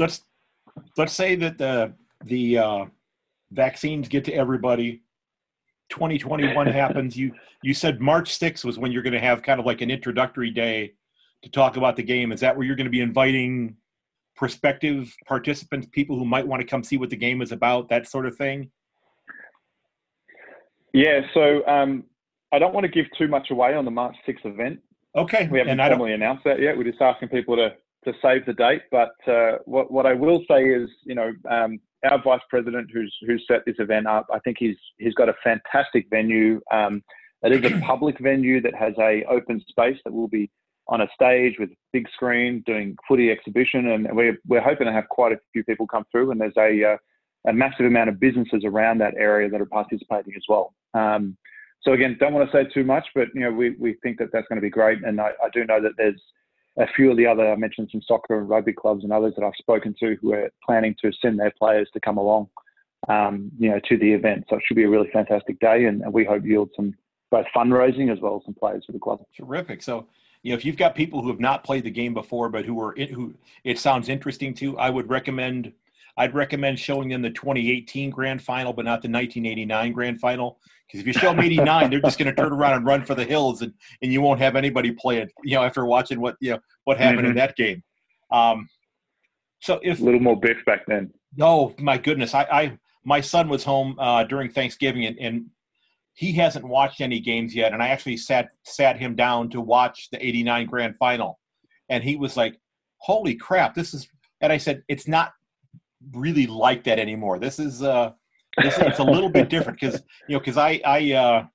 let's 0.00 0.22
let's 0.96 1.12
say 1.12 1.36
that 1.36 1.56
the 1.56 1.94
the 2.24 2.58
uh, 2.58 2.84
vaccines 3.52 4.08
get 4.08 4.24
to 4.24 4.32
everybody 4.32 5.03
2021 5.94 6.66
happens, 6.66 7.16
you 7.16 7.32
you 7.62 7.72
said 7.72 8.00
March 8.00 8.36
6th 8.36 8.64
was 8.64 8.78
when 8.78 8.90
you're 8.90 9.02
going 9.02 9.12
to 9.12 9.20
have 9.20 9.42
kind 9.42 9.60
of 9.60 9.66
like 9.66 9.80
an 9.80 9.92
introductory 9.92 10.50
day 10.50 10.92
to 11.42 11.48
talk 11.48 11.76
about 11.76 11.94
the 11.94 12.02
game. 12.02 12.32
Is 12.32 12.40
that 12.40 12.56
where 12.56 12.66
you're 12.66 12.74
going 12.74 12.86
to 12.86 12.90
be 12.90 13.00
inviting 13.00 13.76
prospective 14.34 15.14
participants, 15.26 15.86
people 15.92 16.18
who 16.18 16.24
might 16.24 16.46
want 16.46 16.60
to 16.60 16.66
come 16.66 16.82
see 16.82 16.96
what 16.96 17.10
the 17.10 17.16
game 17.16 17.40
is 17.40 17.52
about, 17.52 17.88
that 17.90 18.08
sort 18.08 18.26
of 18.26 18.36
thing? 18.36 18.70
Yeah, 20.92 21.20
so 21.32 21.64
um, 21.68 22.04
I 22.52 22.58
don't 22.58 22.74
want 22.74 22.84
to 22.84 22.90
give 22.90 23.06
too 23.16 23.28
much 23.28 23.52
away 23.52 23.74
on 23.74 23.84
the 23.84 23.90
March 23.92 24.16
6th 24.26 24.44
event. 24.44 24.80
Okay. 25.14 25.48
We 25.48 25.58
haven't 25.58 25.78
formally 25.78 26.12
announced 26.12 26.42
that 26.44 26.60
yet. 26.60 26.76
We're 26.76 26.90
just 26.90 27.00
asking 27.00 27.28
people 27.28 27.54
to, 27.54 27.74
to 28.04 28.18
save 28.20 28.46
the 28.46 28.52
date. 28.52 28.82
But 28.90 29.14
uh, 29.28 29.58
what, 29.64 29.92
what 29.92 30.06
I 30.06 30.14
will 30.14 30.42
say 30.50 30.64
is, 30.64 30.90
you 31.04 31.14
know, 31.14 31.32
um, 31.48 31.78
our 32.04 32.22
vice 32.22 32.40
president 32.48 32.90
who's 32.92 33.14
who's 33.26 33.44
set 33.48 33.64
this 33.66 33.76
event 33.78 34.06
up, 34.06 34.26
I 34.32 34.38
think 34.40 34.56
he's 34.58 34.76
he's 34.98 35.14
got 35.14 35.28
a 35.28 35.34
fantastic 35.42 36.06
venue. 36.10 36.60
Um, 36.72 37.02
it 37.42 37.64
is 37.64 37.72
a 37.72 37.80
public 37.86 38.18
venue 38.18 38.60
that 38.62 38.74
has 38.74 38.94
a 38.98 39.24
open 39.24 39.62
space 39.68 39.98
that 40.04 40.12
will 40.12 40.28
be 40.28 40.50
on 40.88 41.00
a 41.00 41.08
stage 41.14 41.56
with 41.58 41.70
a 41.70 41.76
big 41.92 42.06
screen 42.12 42.62
doing 42.66 42.96
footy 43.08 43.30
exhibition, 43.30 43.88
and 43.88 44.08
we're 44.12 44.38
we're 44.46 44.60
hoping 44.60 44.86
to 44.86 44.92
have 44.92 45.08
quite 45.08 45.32
a 45.32 45.38
few 45.52 45.64
people 45.64 45.86
come 45.86 46.04
through. 46.12 46.30
And 46.30 46.40
there's 46.40 46.56
a 46.56 46.92
uh, 46.92 46.96
a 47.48 47.52
massive 47.52 47.86
amount 47.86 48.08
of 48.08 48.20
businesses 48.20 48.62
around 48.64 48.98
that 48.98 49.14
area 49.18 49.48
that 49.50 49.60
are 49.60 49.66
participating 49.66 50.34
as 50.36 50.42
well. 50.48 50.74
Um, 50.94 51.36
so 51.82 51.92
again, 51.92 52.16
don't 52.18 52.32
want 52.32 52.50
to 52.50 52.56
say 52.56 52.68
too 52.72 52.84
much, 52.84 53.06
but 53.14 53.28
you 53.34 53.42
know 53.42 53.52
we 53.52 53.70
we 53.78 53.96
think 54.02 54.18
that 54.18 54.28
that's 54.32 54.46
going 54.48 54.56
to 54.56 54.62
be 54.62 54.70
great, 54.70 55.04
and 55.04 55.20
I, 55.20 55.30
I 55.42 55.48
do 55.52 55.64
know 55.64 55.80
that 55.82 55.92
there's 55.96 56.22
a 56.76 56.86
few 56.88 57.10
of 57.10 57.16
the 57.16 57.26
other, 57.26 57.50
I 57.50 57.56
mentioned 57.56 57.88
some 57.92 58.02
soccer 58.02 58.38
and 58.38 58.48
rugby 58.48 58.72
clubs 58.72 59.04
and 59.04 59.12
others 59.12 59.34
that 59.36 59.44
I've 59.44 59.56
spoken 59.56 59.94
to 60.00 60.16
who 60.20 60.32
are 60.32 60.50
planning 60.64 60.94
to 61.02 61.12
send 61.12 61.38
their 61.38 61.52
players 61.56 61.88
to 61.94 62.00
come 62.00 62.16
along, 62.16 62.48
um, 63.08 63.50
you 63.58 63.70
know, 63.70 63.80
to 63.88 63.96
the 63.96 64.12
event. 64.12 64.46
So 64.48 64.56
it 64.56 64.62
should 64.66 64.76
be 64.76 64.84
a 64.84 64.88
really 64.88 65.10
fantastic 65.12 65.60
day, 65.60 65.84
and, 65.84 66.02
and 66.02 66.12
we 66.12 66.24
hope 66.24 66.44
yield 66.44 66.70
some 66.74 66.94
both 67.30 67.46
fundraising 67.54 68.12
as 68.12 68.20
well 68.20 68.36
as 68.36 68.44
some 68.44 68.54
players 68.54 68.84
for 68.84 68.92
the 68.92 68.98
club. 68.98 69.20
Terrific. 69.36 69.82
So, 69.82 70.06
you 70.42 70.52
know, 70.52 70.56
if 70.56 70.64
you've 70.64 70.76
got 70.76 70.94
people 70.94 71.22
who 71.22 71.28
have 71.28 71.40
not 71.40 71.64
played 71.64 71.84
the 71.84 71.90
game 71.90 72.14
before, 72.14 72.48
but 72.48 72.64
who 72.64 72.80
are 72.80 72.92
in, 72.92 73.08
who 73.12 73.34
it 73.64 73.78
sounds 73.78 74.08
interesting 74.08 74.54
to, 74.54 74.78
I 74.78 74.90
would 74.90 75.08
recommend 75.08 75.72
I'd 76.16 76.34
recommend 76.34 76.78
showing 76.78 77.08
them 77.08 77.22
the 77.22 77.30
2018 77.30 78.10
grand 78.10 78.42
final, 78.42 78.72
but 78.72 78.84
not 78.84 79.02
the 79.02 79.08
1989 79.08 79.92
grand 79.92 80.20
final. 80.20 80.58
Because 80.86 81.00
if 81.00 81.06
you 81.06 81.12
show 81.12 81.30
them 81.30 81.40
89, 81.40 81.90
they're 81.90 82.00
just 82.00 82.18
going 82.18 82.34
to 82.34 82.40
turn 82.40 82.52
around 82.52 82.74
and 82.74 82.86
run 82.86 83.04
for 83.04 83.14
the 83.14 83.24
hills, 83.24 83.62
and, 83.62 83.72
and 84.02 84.12
you 84.12 84.20
won't 84.20 84.40
have 84.40 84.54
anybody 84.54 84.92
play 84.92 85.18
it. 85.18 85.32
You 85.42 85.56
know, 85.56 85.64
after 85.64 85.84
watching 85.86 86.20
what 86.20 86.36
you 86.40 86.52
know 86.52 86.58
what 86.84 86.98
happened 86.98 87.20
mm-hmm. 87.20 87.30
in 87.30 87.36
that 87.36 87.56
game. 87.56 87.82
Um, 88.30 88.68
so 89.60 89.80
if 89.82 90.00
a 90.00 90.04
little 90.04 90.20
more 90.20 90.38
biff 90.38 90.58
back 90.66 90.86
then. 90.86 91.12
Oh 91.40 91.74
my 91.78 91.98
goodness, 91.98 92.34
I, 92.34 92.42
I 92.42 92.78
my 93.04 93.20
son 93.20 93.48
was 93.48 93.64
home 93.64 93.96
uh, 93.98 94.24
during 94.24 94.50
Thanksgiving, 94.50 95.06
and, 95.06 95.18
and 95.18 95.46
he 96.14 96.32
hasn't 96.32 96.66
watched 96.66 97.00
any 97.00 97.18
games 97.18 97.54
yet. 97.54 97.72
And 97.72 97.82
I 97.82 97.88
actually 97.88 98.18
sat 98.18 98.50
sat 98.62 98.98
him 98.98 99.16
down 99.16 99.50
to 99.50 99.60
watch 99.60 100.10
the 100.10 100.24
'89 100.24 100.66
grand 100.66 100.96
final, 100.98 101.40
and 101.88 102.04
he 102.04 102.16
was 102.16 102.36
like, 102.36 102.60
"Holy 102.98 103.34
crap, 103.34 103.74
this 103.74 103.94
is!" 103.94 104.06
And 104.40 104.52
I 104.52 104.58
said, 104.58 104.82
"It's 104.86 105.08
not 105.08 105.32
really 106.12 106.46
like 106.46 106.84
that 106.84 106.98
anymore. 106.98 107.38
This 107.38 107.58
is 107.58 107.82
uh, 107.82 108.12
this, 108.62 108.78
it's 108.78 108.98
a 108.98 109.04
little 109.04 109.28
bit 109.28 109.48
different 109.48 109.80
because 109.80 110.02
you 110.28 110.34
know 110.34 110.40
because 110.40 110.56
I 110.56 110.80
I 110.84 111.12
uh, 111.12 111.46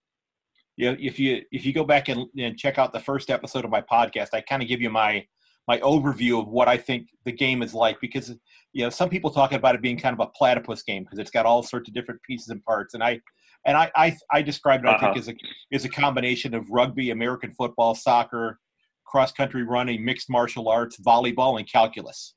you 0.78 0.92
know, 0.92 0.98
if 1.00 1.20
you 1.20 1.44
if 1.52 1.66
you 1.66 1.74
go 1.74 1.84
back 1.84 2.10
and, 2.10 2.26
and 2.38 2.58
check 2.58 2.78
out 2.78 2.94
the 2.94 3.00
first 3.00 3.30
episode 3.30 3.66
of 3.66 3.72
my 3.72 3.82
podcast, 3.82 4.30
I 4.34 4.42
kind 4.42 4.62
of 4.62 4.70
give 4.70 4.82
you 4.82 4.90
my 4.90 5.26
my 5.68 5.78
overview 5.80 6.42
of 6.42 6.48
what 6.48 6.68
I 6.68 6.78
think 6.78 7.10
the 7.26 7.32
game 7.32 7.62
is 7.62 7.74
like 7.74 8.00
because 8.02 8.30
you 8.74 8.84
know 8.84 8.90
some 8.90 9.10
people 9.10 9.30
talk 9.30 9.52
about 9.52 9.76
it 9.76 9.82
being 9.82 9.98
kind 9.98 10.14
of 10.14 10.20
a 10.20 10.32
platypus 10.32 10.84
game 10.84 11.04
because 11.04 11.20
it's 11.20 11.32
got 11.32 11.46
all 11.46 11.64
sorts 11.64 11.90
of 11.90 11.94
different 11.94 12.22
pieces 12.24 12.50
and 12.50 12.64
parts, 12.64 12.94
and 12.94 13.04
I 13.04 13.20
and 13.66 13.78
I 13.78 13.92
I, 13.96 14.18
I 14.32 14.42
describe 14.42 14.82
it 14.82 14.88
uh-huh. 14.88 14.96
I 14.96 15.00
think 15.00 15.12
uh-huh. 15.12 15.20
as 15.20 15.28
a 15.30 15.76
as 15.76 15.86
a 15.86 15.90
combination 15.90 16.54
of 16.54 16.70
rugby, 16.70 17.12
American 17.12 17.54
football, 17.54 17.94
soccer, 17.94 18.60
cross 19.06 19.32
country 19.32 19.64
running, 19.64 20.04
mixed 20.04 20.30
martial 20.30 20.70
arts, 20.70 20.98
volleyball, 21.06 21.60
and 21.60 21.70
calculus 21.70 22.36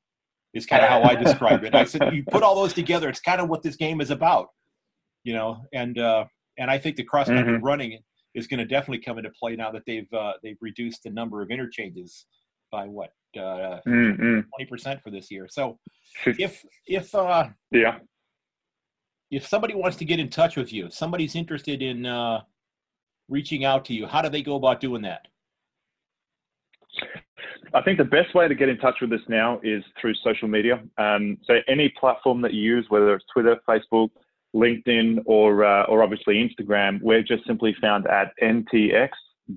is 0.54 0.66
kind 0.66 0.82
of 0.82 0.88
how 0.88 1.02
I 1.02 1.14
describe 1.14 1.64
it. 1.64 1.74
I 1.74 1.84
said 1.84 2.02
you 2.12 2.24
put 2.30 2.42
all 2.42 2.54
those 2.54 2.72
together, 2.72 3.08
it's 3.08 3.20
kind 3.20 3.40
of 3.40 3.48
what 3.48 3.62
this 3.62 3.76
game 3.76 4.00
is 4.00 4.10
about, 4.10 4.48
you 5.24 5.32
know. 5.32 5.64
And 5.72 5.98
uh, 5.98 6.24
and 6.58 6.70
I 6.70 6.78
think 6.78 6.96
the 6.96 7.04
cross 7.04 7.28
country 7.28 7.54
mm-hmm. 7.54 7.64
running 7.64 7.98
is 8.34 8.46
going 8.46 8.58
to 8.58 8.66
definitely 8.66 9.00
come 9.00 9.18
into 9.18 9.30
play 9.38 9.56
now 9.56 9.70
that 9.70 9.82
they've 9.86 10.12
uh, 10.12 10.34
they've 10.42 10.58
reduced 10.60 11.02
the 11.04 11.10
number 11.10 11.42
of 11.42 11.50
interchanges 11.50 12.26
by 12.70 12.86
what 12.86 13.10
uh, 13.36 13.80
mm-hmm. 13.86 14.40
20 14.40 14.44
percent 14.68 15.02
for 15.02 15.10
this 15.10 15.30
year. 15.30 15.46
So 15.50 15.78
if 16.26 16.64
if 16.86 17.14
uh, 17.14 17.48
yeah 17.70 17.98
if 19.32 19.48
somebody 19.48 19.74
wants 19.74 19.96
to 19.96 20.04
get 20.04 20.20
in 20.20 20.28
touch 20.28 20.56
with 20.56 20.72
you, 20.72 20.86
if 20.86 20.92
somebody's 20.92 21.34
interested 21.34 21.80
in 21.80 22.04
uh, 22.04 22.42
reaching 23.28 23.64
out 23.64 23.84
to 23.86 23.94
you, 23.94 24.06
how 24.06 24.20
do 24.20 24.28
they 24.28 24.42
go 24.42 24.56
about 24.56 24.78
doing 24.78 25.02
that? 25.02 25.26
I 27.74 27.82
think 27.82 27.98
the 27.98 28.04
best 28.04 28.34
way 28.34 28.48
to 28.48 28.54
get 28.54 28.68
in 28.68 28.76
touch 28.78 28.96
with 29.00 29.12
us 29.12 29.20
now 29.28 29.60
is 29.62 29.82
through 30.00 30.14
social 30.22 30.48
media. 30.48 30.82
Um, 30.98 31.38
so 31.44 31.54
any 31.68 31.88
platform 31.98 32.42
that 32.42 32.52
you 32.52 32.62
use, 32.62 32.86
whether 32.88 33.14
it's 33.14 33.24
Twitter, 33.32 33.56
Facebook, 33.68 34.10
LinkedIn, 34.54 35.22
or 35.24 35.64
uh, 35.64 35.84
or 35.84 36.02
obviously 36.02 36.34
Instagram, 36.34 37.00
we're 37.00 37.22
just 37.22 37.46
simply 37.46 37.74
found 37.80 38.06
at 38.06 38.32
NTX 38.42 39.08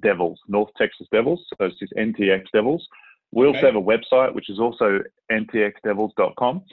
Devils, 0.01 0.39
North 0.47 0.69
Texas 0.78 1.08
Devils. 1.12 1.45
So 1.58 1.65
it's 1.65 1.80
just 1.80 1.93
NTX 1.93 2.43
Devils. 2.54 2.88
We 3.32 3.45
okay. 3.47 3.58
also 3.58 3.65
have 3.65 3.75
a 3.75 3.82
website, 3.82 4.34
which 4.34 4.49
is 4.49 4.60
also 4.60 5.01
ntxdevils.com. 5.32 6.63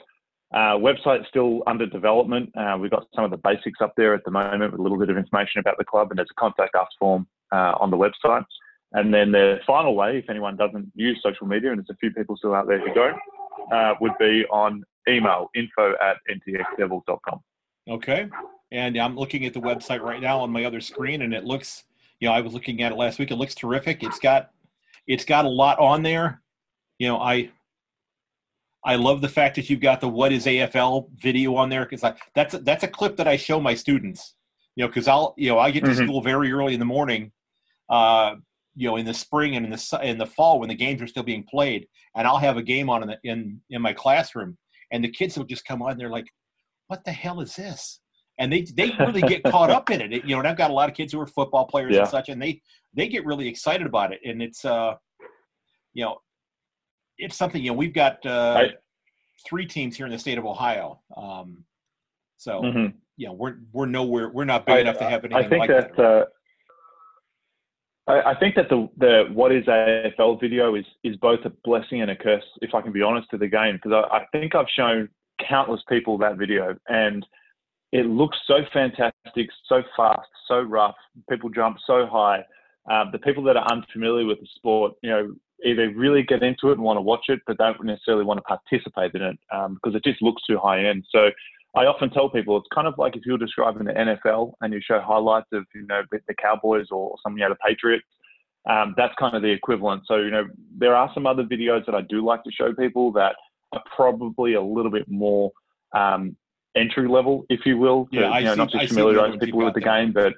Uh, 0.53 0.77
website's 0.77 1.27
still 1.27 1.63
under 1.67 1.87
development. 1.87 2.51
Uh, 2.55 2.77
we've 2.79 2.91
got 2.91 3.07
some 3.15 3.25
of 3.25 3.31
the 3.31 3.37
basics 3.37 3.81
up 3.81 3.93
there 3.97 4.13
at 4.13 4.23
the 4.23 4.31
moment 4.31 4.71
with 4.71 4.79
a 4.79 4.83
little 4.83 4.99
bit 4.99 5.09
of 5.09 5.17
information 5.17 5.59
about 5.59 5.77
the 5.77 5.83
club, 5.83 6.09
and 6.11 6.17
there's 6.17 6.29
a 6.31 6.39
contact 6.39 6.75
us 6.75 6.87
form 6.99 7.27
uh, 7.51 7.73
on 7.79 7.89
the 7.89 7.97
website. 7.97 8.45
And 8.93 9.13
then 9.13 9.31
the 9.31 9.59
final 9.65 9.95
way, 9.95 10.19
if 10.19 10.29
anyone 10.29 10.55
doesn't 10.55 10.91
use 10.95 11.19
social 11.23 11.47
media, 11.47 11.71
and 11.71 11.79
there's 11.79 11.89
a 11.89 11.97
few 11.97 12.11
people 12.11 12.37
still 12.37 12.53
out 12.53 12.67
there 12.67 12.79
who 12.79 12.93
don't, 12.93 13.17
uh, 13.71 13.95
would 13.99 14.13
be 14.19 14.45
on 14.51 14.83
email 15.09 15.49
info 15.55 15.93
at 16.01 16.17
ntxdevils.com. 16.29 17.39
Okay. 17.89 18.29
And 18.71 18.97
I'm 18.97 19.15
looking 19.15 19.45
at 19.45 19.53
the 19.53 19.59
website 19.59 20.01
right 20.01 20.21
now 20.21 20.39
on 20.39 20.51
my 20.51 20.65
other 20.65 20.79
screen, 20.79 21.23
and 21.23 21.33
it 21.33 21.43
looks, 21.43 21.83
you 22.19 22.27
know, 22.27 22.33
I 22.33 22.41
was 22.41 22.53
looking 22.53 22.81
at 22.83 22.91
it 22.91 22.95
last 22.95 23.19
week. 23.19 23.31
It 23.31 23.35
looks 23.35 23.55
terrific. 23.55 24.03
It's 24.03 24.19
got, 24.19 24.51
it's 25.07 25.25
got 25.25 25.45
a 25.45 25.49
lot 25.49 25.79
on 25.79 26.03
there. 26.03 26.41
You 26.99 27.07
know, 27.07 27.17
I, 27.17 27.51
I 28.85 28.95
love 28.95 29.21
the 29.21 29.29
fact 29.29 29.55
that 29.55 29.69
you've 29.69 29.79
got 29.79 30.01
the 30.01 30.09
"What 30.09 30.31
is 30.31 30.45
AFL" 30.45 31.07
video 31.17 31.55
on 31.55 31.69
there 31.69 31.85
because 31.85 32.03
that's 32.35 32.53
a, 32.53 32.59
that's 32.59 32.83
a 32.83 32.87
clip 32.87 33.17
that 33.17 33.27
I 33.27 33.37
show 33.37 33.59
my 33.59 33.73
students. 33.73 34.35
You 34.75 34.83
know, 34.83 34.87
because 34.87 35.07
I'll 35.07 35.33
you 35.37 35.49
know 35.49 35.59
I 35.59 35.71
get 35.71 35.85
to 35.85 35.91
mm-hmm. 35.91 36.03
school 36.03 36.21
very 36.21 36.51
early 36.51 36.73
in 36.73 36.79
the 36.79 36.85
morning, 36.85 37.31
uh, 37.89 38.35
you 38.75 38.87
know 38.87 38.95
in 38.95 39.05
the 39.05 39.13
spring 39.13 39.55
and 39.55 39.65
in 39.65 39.71
the 39.71 39.99
in 40.03 40.17
the 40.17 40.25
fall 40.25 40.59
when 40.59 40.69
the 40.69 40.75
games 40.75 41.01
are 41.01 41.07
still 41.07 41.23
being 41.23 41.43
played 41.49 41.87
and 42.15 42.27
i'll 42.27 42.37
have 42.37 42.57
a 42.57 42.63
game 42.63 42.89
on 42.89 43.03
in 43.03 43.09
the, 43.09 43.17
in, 43.23 43.61
in 43.69 43.81
my 43.81 43.93
classroom 43.93 44.57
and 44.91 45.03
the 45.03 45.09
kids 45.09 45.37
will 45.37 45.45
just 45.45 45.65
come 45.65 45.81
on 45.81 45.91
and 45.91 45.99
they're 45.99 46.09
like 46.09 46.27
what 46.87 47.03
the 47.05 47.11
hell 47.11 47.41
is 47.41 47.55
this 47.55 47.99
and 48.39 48.51
they 48.51 48.61
they 48.75 48.91
really 48.99 49.21
get 49.21 49.43
caught 49.51 49.69
up 49.69 49.89
in 49.89 50.01
it. 50.01 50.13
it. 50.13 50.23
you 50.25 50.31
know 50.31 50.39
and 50.39 50.47
i've 50.47 50.57
got 50.57 50.71
a 50.71 50.73
lot 50.73 50.89
of 50.89 50.95
kids 50.95 51.13
who 51.13 51.19
are 51.19 51.27
football 51.27 51.65
players 51.65 51.93
yeah. 51.93 52.01
and 52.01 52.09
such 52.09 52.29
and 52.29 52.41
they 52.41 52.61
they 52.95 53.07
get 53.07 53.25
really 53.25 53.47
excited 53.47 53.85
about 53.85 54.11
it 54.11 54.19
and 54.25 54.41
it's 54.41 54.65
uh 54.65 54.93
you 55.93 56.03
know 56.03 56.17
it's 57.17 57.35
something 57.35 57.61
you 57.61 57.69
know 57.69 57.77
we've 57.77 57.93
got 57.93 58.25
uh 58.25 58.55
I, 58.57 58.69
three 59.47 59.65
teams 59.65 59.95
here 59.95 60.05
in 60.05 60.11
the 60.11 60.19
state 60.19 60.37
of 60.37 60.45
ohio 60.45 60.99
um 61.15 61.63
so 62.37 62.61
mm-hmm. 62.61 62.95
you 63.17 63.27
know 63.27 63.33
we're 63.33 63.57
we're 63.71 63.85
nowhere 63.85 64.29
we're 64.29 64.45
not 64.45 64.65
big 64.65 64.77
I, 64.77 64.79
enough 64.79 64.97
to 64.97 65.05
have 65.09 65.23
anything 65.25 65.45
I 65.45 65.49
think 65.49 65.59
like 65.59 65.69
that, 65.69 65.95
that 65.95 66.03
uh, 66.03 66.25
I, 68.05 68.33
think 68.37 68.55
that 68.55 68.67
the 68.69 68.89
the 68.97 69.23
what 69.31 69.53
is 69.53 69.65
AFL 69.65 70.39
video 70.41 70.75
is 70.75 70.85
is 71.03 71.15
both 71.17 71.39
a 71.45 71.51
blessing 71.63 72.01
and 72.01 72.11
a 72.11 72.15
curse, 72.15 72.43
if 72.61 72.73
I 72.73 72.81
can 72.81 72.91
be 72.91 73.01
honest, 73.01 73.29
to 73.31 73.37
the 73.37 73.47
game 73.47 73.79
because 73.81 73.93
I, 74.11 74.17
I 74.17 74.25
think 74.31 74.55
I've 74.55 74.67
shown 74.75 75.07
countless 75.47 75.81
people 75.87 76.17
that 76.17 76.37
video 76.37 76.75
and 76.89 77.25
it 77.93 78.07
looks 78.07 78.37
so 78.47 78.57
fantastic, 78.73 79.49
so 79.69 79.83
fast, 79.95 80.27
so 80.47 80.61
rough. 80.61 80.95
People 81.29 81.49
jump 81.49 81.77
so 81.85 82.07
high. 82.07 82.43
Um, 82.91 83.09
the 83.11 83.19
people 83.19 83.43
that 83.43 83.55
are 83.55 83.71
unfamiliar 83.71 84.25
with 84.25 84.39
the 84.39 84.47
sport, 84.55 84.93
you 85.03 85.09
know, 85.11 85.35
either 85.63 85.89
really 85.91 86.23
get 86.23 86.41
into 86.41 86.69
it 86.69 86.73
and 86.73 86.81
want 86.81 86.97
to 86.97 87.01
watch 87.01 87.25
it, 87.29 87.39
but 87.45 87.57
don't 87.57 87.81
necessarily 87.85 88.25
want 88.25 88.39
to 88.39 88.41
participate 88.41 89.13
in 89.13 89.21
it 89.21 89.37
um, 89.53 89.75
because 89.75 89.95
it 89.95 90.03
just 90.03 90.21
looks 90.23 90.41
too 90.45 90.57
high 90.57 90.83
end. 90.83 91.05
So 91.11 91.29
I 91.75 91.85
often 91.85 92.09
tell 92.11 92.29
people 92.29 92.57
it's 92.57 92.67
kind 92.73 92.87
of 92.87 92.93
like 92.97 93.15
if 93.15 93.23
you're 93.25 93.37
describing 93.37 93.85
the 93.85 93.93
NFL 93.93 94.53
and 94.61 94.73
you 94.73 94.79
show 94.81 95.01
highlights 95.01 95.47
of 95.53 95.65
you 95.73 95.85
know 95.87 96.01
the 96.11 96.35
Cowboys 96.35 96.87
or 96.91 97.15
some 97.23 97.37
you 97.37 97.43
know 97.43 97.49
the 97.49 97.55
Patriots. 97.65 98.05
Um, 98.69 98.93
that's 98.95 99.13
kind 99.19 99.35
of 99.35 99.41
the 99.41 99.49
equivalent. 99.49 100.03
So 100.05 100.17
you 100.17 100.31
know 100.31 100.45
there 100.77 100.95
are 100.95 101.09
some 101.13 101.25
other 101.25 101.43
videos 101.43 101.85
that 101.85 101.95
I 101.95 102.01
do 102.01 102.23
like 102.23 102.43
to 102.43 102.51
show 102.51 102.73
people 102.73 103.11
that 103.13 103.35
are 103.73 103.83
probably 103.95 104.53
a 104.53 104.61
little 104.61 104.91
bit 104.91 105.05
more 105.09 105.51
um, 105.93 106.35
entry 106.75 107.07
level, 107.07 107.45
if 107.49 107.61
you 107.65 107.77
will. 107.77 108.05
To, 108.13 108.19
yeah, 108.19 108.37
you 108.37 108.45
know, 108.45 108.53
see, 108.53 108.57
not 108.57 108.71
to 108.71 108.87
familiarize 108.87 109.37
people 109.39 109.65
with 109.65 109.73
the 109.73 109.81
game, 109.81 110.11
but 110.13 110.33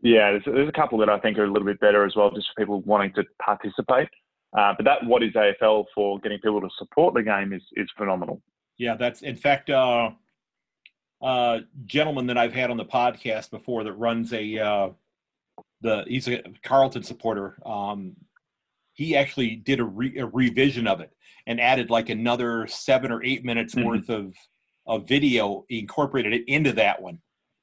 yeah, 0.00 0.30
there's, 0.30 0.42
there's 0.46 0.68
a 0.68 0.72
couple 0.72 0.98
that 0.98 1.08
I 1.08 1.18
think 1.18 1.38
are 1.38 1.44
a 1.44 1.50
little 1.50 1.66
bit 1.66 1.80
better 1.80 2.04
as 2.04 2.14
well, 2.16 2.30
just 2.30 2.46
for 2.48 2.62
people 2.62 2.80
wanting 2.82 3.12
to 3.14 3.24
participate. 3.44 4.08
Uh, 4.56 4.72
but 4.76 4.84
that 4.84 5.04
what 5.04 5.22
is 5.22 5.32
AFL 5.34 5.84
for 5.94 6.18
getting 6.20 6.38
people 6.38 6.60
to 6.60 6.68
support 6.78 7.14
the 7.14 7.22
game 7.22 7.52
is 7.52 7.62
is 7.76 7.88
phenomenal. 7.96 8.40
Yeah, 8.78 8.96
that's 8.96 9.22
in 9.22 9.36
fact 9.36 9.70
uh, 9.70 10.10
uh, 11.20 11.60
gentleman 11.84 12.26
that 12.26 12.38
I've 12.38 12.54
had 12.54 12.70
on 12.70 12.76
the 12.76 12.84
podcast 12.84 13.50
before 13.50 13.84
that 13.84 13.92
runs 13.94 14.32
a 14.32 14.58
uh, 14.58 14.88
the 15.80 16.04
he's 16.06 16.28
a 16.28 16.42
Carlton 16.62 17.02
supporter. 17.02 17.58
Um, 17.66 18.16
he 18.94 19.16
actually 19.16 19.56
did 19.56 19.80
a, 19.80 19.84
re, 19.84 20.18
a 20.18 20.26
revision 20.26 20.86
of 20.86 21.00
it 21.00 21.10
and 21.46 21.60
added 21.60 21.90
like 21.90 22.08
another 22.08 22.66
seven 22.66 23.12
or 23.12 23.22
eight 23.22 23.44
minutes 23.44 23.74
mm-hmm. 23.74 23.86
worth 23.86 24.08
of 24.10 24.34
of 24.86 25.08
video. 25.08 25.64
He 25.68 25.80
incorporated 25.80 26.32
it 26.32 26.44
into 26.46 26.72
that 26.72 27.00
one. 27.02 27.18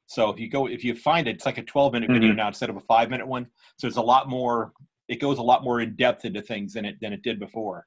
So 0.08 0.30
if 0.30 0.40
you 0.40 0.50
go, 0.50 0.68
if 0.68 0.84
you 0.84 0.96
find 0.96 1.28
it, 1.28 1.36
it's 1.36 1.46
like 1.46 1.58
a 1.58 1.64
12 1.64 1.94
minute 1.94 2.10
mm-hmm. 2.10 2.20
video 2.20 2.34
now 2.34 2.48
instead 2.48 2.70
of 2.70 2.76
a 2.76 2.82
five 2.82 3.10
minute 3.10 3.28
one. 3.28 3.48
So 3.78 3.88
it's 3.88 3.98
a 3.98 4.02
lot 4.02 4.30
more. 4.30 4.74
It 5.08 5.22
goes 5.22 5.38
a 5.38 5.44
lot 5.44 5.64
more 5.64 5.82
in 5.82 5.96
depth 5.96 6.26
into 6.26 6.42
things 6.42 6.74
than 6.74 6.86
it 6.86 6.98
than 7.02 7.14
it 7.14 7.22
did 7.22 7.40
before. 7.40 7.86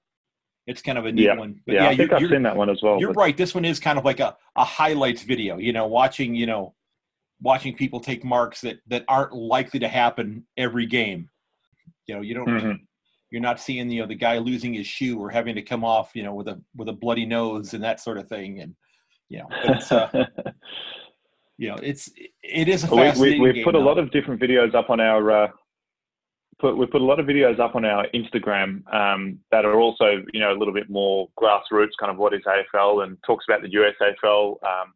It's 0.68 0.82
kind 0.82 0.98
of 0.98 1.06
a 1.06 1.12
neat 1.12 1.24
yeah. 1.24 1.34
one. 1.34 1.60
But 1.66 1.76
yeah, 1.76 1.84
yeah, 1.84 1.88
I 1.88 1.96
think 1.96 2.12
I've 2.12 2.28
seen 2.28 2.42
that 2.42 2.54
one 2.54 2.68
as 2.68 2.82
well. 2.82 3.00
You're 3.00 3.14
but... 3.14 3.20
right. 3.20 3.36
This 3.36 3.54
one 3.54 3.64
is 3.64 3.80
kind 3.80 3.98
of 3.98 4.04
like 4.04 4.20
a, 4.20 4.36
a 4.54 4.64
highlights 4.64 5.22
video. 5.22 5.56
You 5.56 5.72
know, 5.72 5.86
watching 5.86 6.34
you 6.34 6.44
know, 6.44 6.74
watching 7.40 7.74
people 7.74 8.00
take 8.00 8.22
marks 8.22 8.60
that 8.60 8.80
that 8.88 9.04
aren't 9.08 9.32
likely 9.32 9.80
to 9.80 9.88
happen 9.88 10.46
every 10.58 10.84
game. 10.84 11.30
You 12.06 12.16
know, 12.16 12.20
you 12.20 12.34
don't. 12.34 12.46
Mm-hmm. 12.46 12.72
You're 13.30 13.40
not 13.40 13.60
seeing 13.60 13.90
you 13.90 14.02
know 14.02 14.06
the 14.06 14.14
guy 14.14 14.36
losing 14.36 14.74
his 14.74 14.86
shoe 14.86 15.18
or 15.18 15.30
having 15.30 15.54
to 15.54 15.62
come 15.62 15.84
off 15.84 16.12
you 16.14 16.22
know 16.22 16.34
with 16.34 16.48
a 16.48 16.60
with 16.76 16.88
a 16.88 16.92
bloody 16.92 17.24
nose 17.26 17.72
and 17.74 17.82
that 17.84 18.00
sort 18.00 18.18
of 18.18 18.28
thing 18.28 18.60
and 18.60 18.74
you 19.28 19.38
know 19.38 19.46
it's 19.64 19.92
uh, 19.92 20.08
you 21.58 21.68
know 21.68 21.76
it's 21.82 22.10
it 22.42 22.68
is 22.68 22.84
a 22.84 22.88
fascinating 22.88 23.42
we, 23.42 23.52
we, 23.52 23.58
we 23.58 23.64
put 23.64 23.74
a 23.74 23.78
lot 23.78 23.98
of 23.98 24.10
different 24.10 24.40
videos 24.40 24.74
up 24.74 24.88
on 24.88 24.98
our 24.98 25.30
uh, 25.30 25.48
put 26.58 26.76
we 26.76 26.86
put 26.86 27.00
a 27.00 27.04
lot 27.04 27.20
of 27.20 27.26
videos 27.26 27.58
up 27.58 27.74
on 27.74 27.84
our 27.84 28.06
Instagram 28.14 28.82
um, 28.92 29.38
that 29.50 29.64
are 29.64 29.78
also 29.78 30.22
you 30.32 30.40
know 30.40 30.52
a 30.52 30.58
little 30.58 30.74
bit 30.74 30.90
more 30.90 31.28
grassroots, 31.38 31.96
kind 31.98 32.10
of 32.10 32.16
what 32.16 32.34
is 32.34 32.42
AFL, 32.42 33.04
and 33.04 33.16
talks 33.26 33.44
about 33.48 33.62
the 33.62 33.68
USAFL. 33.68 34.62
Um, 34.62 34.94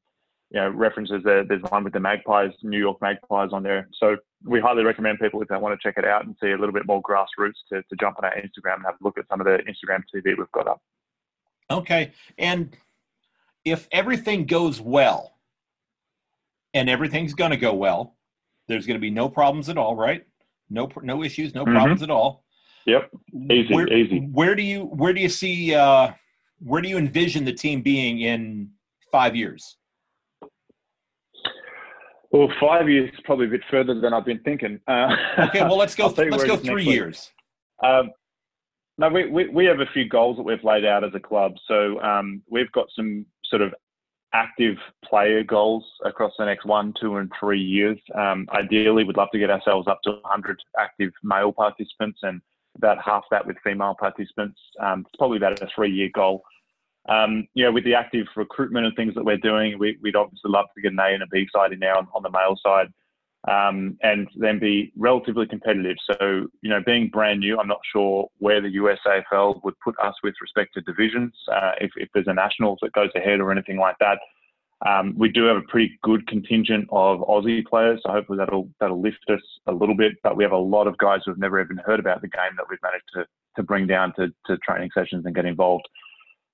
you 0.51 0.61
know, 0.61 0.69
references 0.69 1.23
there. 1.25 1.45
There's 1.45 1.63
one 1.63 1.83
with 1.83 1.95
the 1.95 2.01
Magpies, 2.01 2.53
New 2.63 2.79
York 2.79 3.01
Magpies, 3.01 3.51
on 3.53 3.63
there. 3.63 3.89
So 3.99 4.19
we 4.45 4.61
highly 4.61 4.85
recommend 4.85 5.19
people 5.19 5.41
if 5.41 5.49
they 5.49 5.57
want 5.57 5.79
to 5.79 5.83
check 5.83 5.97
it 5.97 6.05
out 6.05 6.27
and 6.27 6.37
see 6.43 6.51
a 6.51 6.59
little 6.59 6.75
bit 6.75 6.87
more 6.87 7.01
grassroots 7.03 7.55
to, 7.71 7.83
to 7.83 7.97
jump 7.99 8.19
on 8.19 8.27
our 8.27 8.35
Instagram 8.35 8.77
and 8.77 8.85
have 8.85 8.97
a 9.01 9.05
look 9.05 9.17
at 9.17 9.25
some 9.31 9.41
of 9.41 9.47
the 9.47 9.61
Instagram 9.61 10.03
TV 10.15 10.37
we've 10.37 10.53
got 10.53 10.69
up. 10.69 10.83
Okay, 11.71 12.13
and 12.37 12.77
if 13.65 13.89
everything 13.93 14.45
goes 14.45 14.79
well, 14.79 15.39
and 16.75 16.91
everything's 16.91 17.35
going 17.35 17.51
to 17.51 17.57
go 17.57 17.73
well, 17.73 18.17
there's 18.69 18.87
going 18.87 18.97
to 18.97 19.01
be 19.01 19.11
no 19.11 19.29
problems 19.29 19.69
at 19.69 19.79
all, 19.79 19.97
right? 19.97 20.27
No, 20.73 20.89
no 21.03 21.23
issues, 21.23 21.55
no 21.55 21.65
Mhm. 21.67 21.73
problems 21.75 22.03
at 22.03 22.11
all. 22.11 22.45
Yep. 22.87 23.11
Easy, 23.51 23.75
where, 23.75 23.93
easy. 23.93 24.21
Where 24.33 24.55
do 24.57 24.63
you 24.63 24.85
where 24.87 25.13
do 25.13 25.21
you 25.21 25.29
see 25.29 25.75
uh, 25.75 26.13
where 26.59 26.83
do 26.83 26.89
you 26.89 26.99
envision 26.99 27.45
the 27.45 27.53
team 27.53 27.83
being 27.83 28.21
in 28.21 28.71
five 29.13 29.37
years? 29.37 29.77
Well, 32.33 32.49
five 32.59 32.89
years 32.89 33.13
is 33.13 33.21
probably 33.25 33.47
a 33.47 33.51
bit 33.51 33.61
further 33.71 34.01
than 34.01 34.15
I've 34.15 34.25
been 34.25 34.41
thinking. 34.41 34.81
Uh, 34.89 35.15
Okay, 35.39 35.61
well 35.63 35.77
let's 35.77 35.95
go 35.95 36.09
you 36.19 36.31
let's 36.31 36.45
go 36.45 36.55
it 36.55 36.61
is 36.61 36.65
next 36.65 36.67
three 36.67 36.85
years. 36.85 37.31
Um, 37.85 38.11
no, 38.99 39.09
we, 39.11 39.29
we, 39.29 39.49
we 39.49 39.65
have 39.67 39.81
a 39.81 39.87
few 39.93 40.09
goals 40.09 40.37
that 40.39 40.43
we've 40.43 40.63
laid 40.65 40.85
out 40.85 41.05
as 41.05 41.15
a 41.15 41.21
club. 41.21 41.53
So 41.67 42.01
um, 42.01 42.43
we've 42.49 42.71
got 42.73 42.87
some 42.95 43.27
sort 43.45 43.63
of 43.63 43.75
active 44.35 44.77
player 45.05 45.43
goals 45.43 45.85
across 46.05 46.33
the 46.39 46.45
next 46.45 46.65
one, 46.65 46.95
two, 47.01 47.17
and 47.17 47.31
three 47.39 47.61
years. 47.61 47.99
Um, 48.15 48.47
ideally, 48.53 49.05
we'd 49.05 49.17
love 49.17 49.31
to 49.33 49.39
get 49.39 49.51
ourselves 49.51 49.89
up 49.89 50.01
to 50.03 50.13
100 50.13 50.59
active 50.79 51.13
male 51.23 51.53
participants 51.53 52.21
and 52.23 52.41
about 52.77 53.03
half 53.03 53.25
that 53.31 53.47
with 53.47 53.57
female 53.63 53.95
participants. 53.99 54.59
Um, 54.81 55.01
it's 55.01 55.17
probably 55.19 55.37
about 55.37 55.61
a 55.61 55.69
three-year 55.75 56.11
goal. 56.15 56.43
Um, 57.09 57.47
you 57.55 57.65
know, 57.65 57.73
with 57.73 57.85
the 57.85 57.95
active 57.95 58.27
recruitment 58.37 58.87
and 58.87 58.97
things 58.97 59.15
that 59.15 59.25
we're 59.25 59.37
doing, 59.37 59.79
we, 59.79 59.99
we'd 60.01 60.17
obviously 60.17 60.51
love 60.51 60.67
to 60.75 60.81
get 60.81 60.93
an 60.93 61.01
A 61.01 61.15
and 61.15 61.23
a 61.23 61.27
B 61.27 61.47
side 61.55 61.73
in 61.73 61.81
there 61.81 61.97
on, 61.97 62.07
on 62.15 62.23
the 62.23 62.31
male 62.31 62.57
side 62.63 62.87
um, 63.49 63.99
and 64.03 64.29
then 64.37 64.59
be 64.59 64.93
relatively 64.97 65.47
competitive. 65.47 65.97
So, 66.07 66.47
you 66.61 66.71
know, 66.71 66.81
being 66.85 67.09
brand 67.09 67.41
new, 67.41 67.59
I'm 67.59 67.69
not 67.69 67.81
sure 67.93 68.29
where 68.39 68.61
the 68.61 68.77
USAFL 68.77 69.63
would 69.65 69.75
put 69.81 69.99
us 69.99 70.15
with 70.23 70.35
respect 70.41 70.75
to 70.75 70.81
divisions, 70.83 71.33
uh, 71.53 71.73
if, 71.81 71.91
if 71.97 72.09
there's 72.15 72.29
a 72.29 72.35
nationals 72.35 72.79
that 72.83 72.93
goes 72.93 73.11
ahead 73.17 73.41
or 73.41 73.51
anything 73.51 73.79
like 73.79 73.97
that. 74.01 74.19
Um, 74.87 75.15
we 75.17 75.29
do 75.29 75.45
have 75.45 75.57
a 75.57 75.63
pretty 75.63 75.99
good 76.03 76.27
contingent 76.27 76.89
of 76.91 77.21
Aussie 77.21 77.65
players, 77.65 78.01
so 78.05 78.11
hopefully 78.11 78.39
that'll 78.39 78.69
that'll 78.81 79.01
lift 79.01 79.25
us 79.29 79.41
a 79.69 79.73
little 79.73 79.97
bit. 79.97 80.15
But 80.25 80.37
we 80.37 80.43
have 80.43 80.53
a 80.53 80.57
lot 80.57 80.89
of 80.89 80.99
guys 80.99 81.21
who've 81.25 81.39
never 81.39 81.61
even 81.61 81.77
heard 81.79 82.01
about 82.01 82.21
the 82.21 82.29
game 82.29 82.57
that 82.57 82.67
we've 82.69 82.83
managed 82.83 83.05
to 83.15 83.25
to 83.57 83.63
bring 83.63 83.87
down 83.87 84.13
to, 84.17 84.29
to 84.47 84.57
training 84.59 84.91
sessions 84.93 85.25
and 85.25 85.35
get 85.35 85.45
involved. 85.45 85.89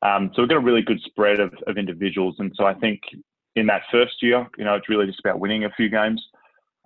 Um, 0.03 0.31
so 0.35 0.43
we've 0.43 0.49
got 0.49 0.59
a 0.59 0.61
really 0.61 0.83
good 0.83 1.01
spread 1.07 1.41
of, 1.41 1.55
of 1.67 1.79
individuals, 1.79 2.37
and 2.39 2.53
so 2.55 2.67
I 2.67 2.75
think 2.75 3.01
in 3.57 3.67
that 3.67 3.83
first 3.91 4.23
year, 4.23 4.47
you 4.59 4.65
know, 4.65 4.75
it's 4.75 4.89
really 4.91 5.07
just 5.07 5.21
about 5.21 5.41
winning 5.41 5.65
a 5.65 5.71
few 5.71 5.89
games. 5.89 6.23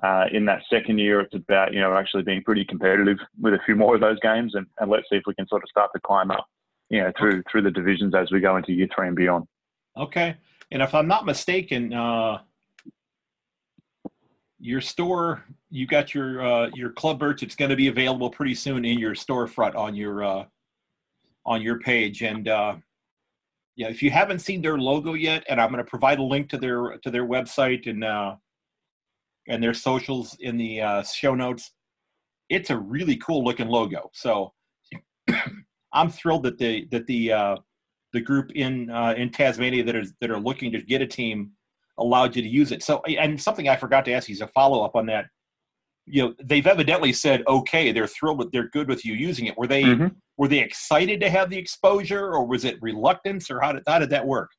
Uh, 0.02 0.24
in 0.32 0.44
that 0.44 0.62
second 0.68 0.98
year, 0.98 1.20
it's 1.20 1.34
about 1.34 1.72
you 1.72 1.80
know 1.80 1.96
actually 1.96 2.22
being 2.22 2.42
pretty 2.42 2.64
competitive 2.64 3.18
with 3.40 3.54
a 3.54 3.60
few 3.64 3.76
more 3.76 3.94
of 3.94 4.00
those 4.00 4.18
games, 4.20 4.54
and, 4.54 4.66
and 4.80 4.90
let's 4.90 5.08
see 5.08 5.16
if 5.16 5.22
we 5.26 5.34
can 5.34 5.46
sort 5.46 5.62
of 5.62 5.68
start 5.68 5.90
to 5.94 6.00
climb 6.00 6.30
up, 6.30 6.46
you 6.90 7.00
know, 7.00 7.12
through 7.18 7.42
through 7.50 7.62
the 7.62 7.70
divisions 7.70 8.14
as 8.14 8.30
we 8.32 8.40
go 8.40 8.56
into 8.56 8.72
year 8.72 8.88
three 8.94 9.06
and 9.06 9.16
beyond. 9.16 9.46
Okay, 9.96 10.36
and 10.72 10.82
if 10.82 10.94
I'm 10.94 11.06
not 11.06 11.24
mistaken, 11.24 11.92
uh, 11.92 12.40
your 14.58 14.80
store 14.80 15.44
you 15.72 15.86
got 15.86 16.14
your 16.14 16.44
uh, 16.44 16.70
your 16.74 16.90
club 16.90 17.20
merch. 17.20 17.42
It's 17.42 17.56
going 17.56 17.70
to 17.70 17.76
be 17.76 17.88
available 17.88 18.28
pretty 18.28 18.54
soon 18.54 18.84
in 18.84 18.98
your 18.98 19.14
storefront 19.14 19.74
on 19.74 19.94
your 19.94 20.22
uh, 20.22 20.44
on 21.46 21.62
your 21.62 21.80
page, 21.80 22.22
and 22.22 22.46
uh, 22.46 22.76
yeah, 23.74 23.88
if 23.88 24.02
you 24.02 24.10
haven't 24.10 24.40
seen 24.40 24.60
their 24.60 24.76
logo 24.76 25.14
yet, 25.14 25.44
and 25.48 25.60
I'm 25.60 25.70
going 25.70 25.82
to 25.82 25.90
provide 25.90 26.18
a 26.18 26.22
link 26.22 26.50
to 26.50 26.58
their 26.58 26.98
to 26.98 27.10
their 27.10 27.26
website 27.26 27.88
and 27.88 28.04
uh, 28.04 28.36
and 29.48 29.62
their 29.62 29.74
socials 29.74 30.36
in 30.40 30.56
the 30.56 30.80
uh, 30.80 31.02
show 31.02 31.34
notes. 31.34 31.72
It's 32.48 32.70
a 32.70 32.78
really 32.78 33.16
cool 33.16 33.44
looking 33.44 33.68
logo. 33.68 34.10
So 34.12 34.52
I'm 35.92 36.10
thrilled 36.10 36.44
that 36.44 36.58
the 36.58 36.86
that 36.90 37.06
the 37.06 37.32
uh, 37.32 37.56
the 38.12 38.20
group 38.20 38.52
in 38.54 38.90
uh, 38.90 39.14
in 39.16 39.30
Tasmania 39.30 39.84
that 39.84 39.96
are 39.96 40.04
that 40.20 40.30
are 40.30 40.40
looking 40.40 40.72
to 40.72 40.82
get 40.82 41.02
a 41.02 41.06
team 41.06 41.52
allowed 41.98 42.36
you 42.36 42.42
to 42.42 42.48
use 42.48 42.72
it. 42.72 42.82
So 42.82 43.02
and 43.04 43.40
something 43.40 43.68
I 43.68 43.76
forgot 43.76 44.04
to 44.06 44.12
ask 44.12 44.28
you 44.28 44.34
is 44.34 44.40
a 44.40 44.46
follow 44.48 44.84
up 44.84 44.96
on 44.96 45.06
that. 45.06 45.26
You 46.06 46.22
know, 46.22 46.34
they've 46.42 46.66
evidently 46.66 47.12
said 47.12 47.42
okay, 47.46 47.92
they're 47.92 48.06
thrilled 48.06 48.38
with 48.38 48.52
they're 48.52 48.68
good 48.68 48.88
with 48.88 49.04
you 49.04 49.14
using 49.14 49.46
it. 49.46 49.56
Were 49.56 49.66
they 49.66 49.84
Mhm. 49.84 50.16
were 50.36 50.48
they 50.48 50.60
excited 50.60 51.20
to 51.20 51.30
have 51.30 51.50
the 51.50 51.58
exposure, 51.58 52.32
or 52.32 52.46
was 52.46 52.64
it 52.64 52.80
reluctance, 52.82 53.50
or 53.50 53.60
how 53.60 53.72
did 53.72 53.82
how 53.86 53.98
did 53.98 54.10
that 54.10 54.26
work? 54.26 54.50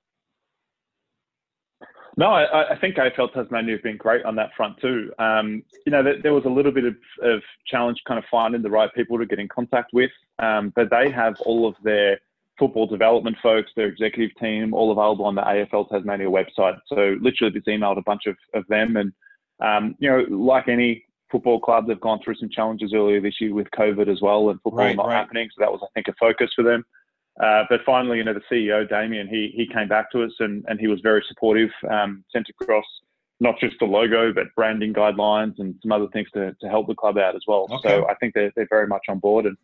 No, 2.15 2.27
I, 2.27 2.73
I 2.73 2.79
think 2.79 2.95
AFL 2.97 3.33
Tasmania 3.33 3.73
have 3.75 3.83
been 3.83 3.97
great 3.97 4.23
on 4.23 4.35
that 4.35 4.51
front 4.55 4.79
too. 4.79 5.11
Um, 5.17 5.63
you 5.85 5.91
know, 5.91 6.03
there, 6.03 6.21
there 6.21 6.33
was 6.33 6.45
a 6.45 6.49
little 6.49 6.71
bit 6.71 6.85
of, 6.85 6.95
of 7.23 7.41
challenge 7.65 8.01
kind 8.07 8.19
of 8.19 8.25
finding 8.29 8.61
the 8.61 8.69
right 8.69 8.93
people 8.93 9.17
to 9.17 9.25
get 9.25 9.39
in 9.39 9.47
contact 9.47 9.91
with, 9.93 10.11
um, 10.39 10.71
but 10.75 10.89
they 10.91 11.09
have 11.09 11.35
all 11.45 11.67
of 11.67 11.75
their 11.83 12.19
football 12.59 12.85
development 12.85 13.35
folks, 13.41 13.71
their 13.75 13.87
executive 13.87 14.35
team, 14.37 14.73
all 14.73 14.91
available 14.91 15.25
on 15.25 15.35
the 15.35 15.41
AFL 15.41 15.89
Tasmania 15.89 16.27
website. 16.27 16.77
So 16.87 17.17
literally 17.19 17.53
just 17.53 17.67
emailed 17.67 17.97
a 17.97 18.03
bunch 18.03 18.27
of, 18.27 18.35
of 18.53 18.65
them. 18.67 18.95
And, 18.95 19.11
um, 19.59 19.95
you 19.99 20.09
know, 20.09 20.23
like 20.29 20.67
any 20.67 21.05
football 21.31 21.59
club, 21.59 21.87
they've 21.87 21.99
gone 21.99 22.19
through 22.23 22.35
some 22.35 22.49
challenges 22.49 22.93
earlier 22.93 23.21
this 23.21 23.41
year 23.41 23.55
with 23.55 23.67
COVID 23.71 24.07
as 24.07 24.21
well 24.21 24.49
and 24.49 24.61
football 24.61 24.85
Right, 24.85 24.95
not 24.95 25.07
right. 25.07 25.15
happening. 25.15 25.49
So 25.49 25.63
that 25.63 25.71
was, 25.71 25.81
I 25.83 25.87
think, 25.95 26.07
a 26.07 26.13
focus 26.19 26.51
for 26.55 26.63
them. 26.63 26.85
Uh, 27.41 27.63
but 27.69 27.81
finally, 27.85 28.17
you 28.17 28.23
know, 28.23 28.33
the 28.33 28.41
CEO, 28.51 28.87
Damien, 28.87 29.27
he, 29.27 29.51
he 29.55 29.67
came 29.67 29.87
back 29.87 30.11
to 30.11 30.23
us 30.23 30.31
and, 30.39 30.63
and 30.67 30.79
he 30.79 30.87
was 30.87 30.99
very 31.01 31.23
supportive, 31.27 31.69
um, 31.89 32.23
sent 32.31 32.47
across 32.49 32.85
not 33.39 33.59
just 33.59 33.75
the 33.79 33.85
logo, 33.85 34.31
but 34.31 34.45
branding 34.55 34.93
guidelines 34.93 35.53
and 35.57 35.75
some 35.81 35.91
other 35.91 36.07
things 36.13 36.27
to, 36.33 36.55
to 36.61 36.69
help 36.69 36.87
the 36.87 36.95
club 36.95 37.17
out 37.17 37.35
as 37.35 37.41
well. 37.47 37.67
Okay. 37.71 37.89
So 37.89 38.07
I 38.07 38.13
think 38.15 38.33
they're, 38.35 38.51
they're 38.55 38.67
very 38.69 38.87
much 38.87 39.01
on 39.09 39.19
board 39.19 39.45
and 39.45 39.57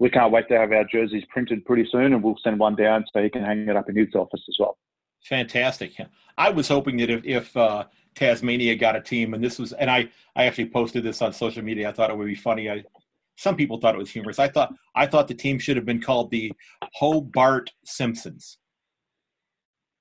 we 0.00 0.10
can't 0.10 0.32
wait 0.32 0.48
to 0.48 0.58
have 0.58 0.72
our 0.72 0.84
jerseys 0.84 1.22
printed 1.30 1.64
pretty 1.64 1.88
soon 1.90 2.12
and 2.12 2.22
we'll 2.22 2.38
send 2.42 2.58
one 2.58 2.74
down 2.74 3.04
so 3.12 3.22
he 3.22 3.30
can 3.30 3.44
hang 3.44 3.68
it 3.68 3.76
up 3.76 3.88
in 3.88 3.96
his 3.96 4.12
office 4.14 4.42
as 4.48 4.56
well. 4.58 4.76
Fantastic. 5.24 5.92
I 6.36 6.50
was 6.50 6.66
hoping 6.66 6.96
that 6.96 7.08
if, 7.08 7.24
if 7.24 7.56
uh, 7.56 7.84
Tasmania 8.16 8.74
got 8.74 8.96
a 8.96 9.00
team, 9.00 9.34
and 9.34 9.42
this 9.42 9.58
was, 9.58 9.72
and 9.72 9.90
I, 9.90 10.08
I 10.34 10.46
actually 10.46 10.70
posted 10.70 11.04
this 11.04 11.22
on 11.22 11.32
social 11.32 11.62
media. 11.62 11.88
I 11.88 11.92
thought 11.92 12.10
it 12.10 12.16
would 12.16 12.26
be 12.26 12.34
funny. 12.34 12.68
I, 12.68 12.82
some 13.36 13.56
people 13.56 13.78
thought 13.80 13.94
it 13.94 13.98
was 13.98 14.10
humorous. 14.10 14.38
I 14.38 14.48
thought, 14.48 14.72
I 14.94 15.06
thought 15.06 15.28
the 15.28 15.34
team 15.34 15.58
should 15.58 15.76
have 15.76 15.86
been 15.86 16.00
called 16.00 16.30
the 16.30 16.52
Hobart 16.94 17.70
Simpsons, 17.84 18.58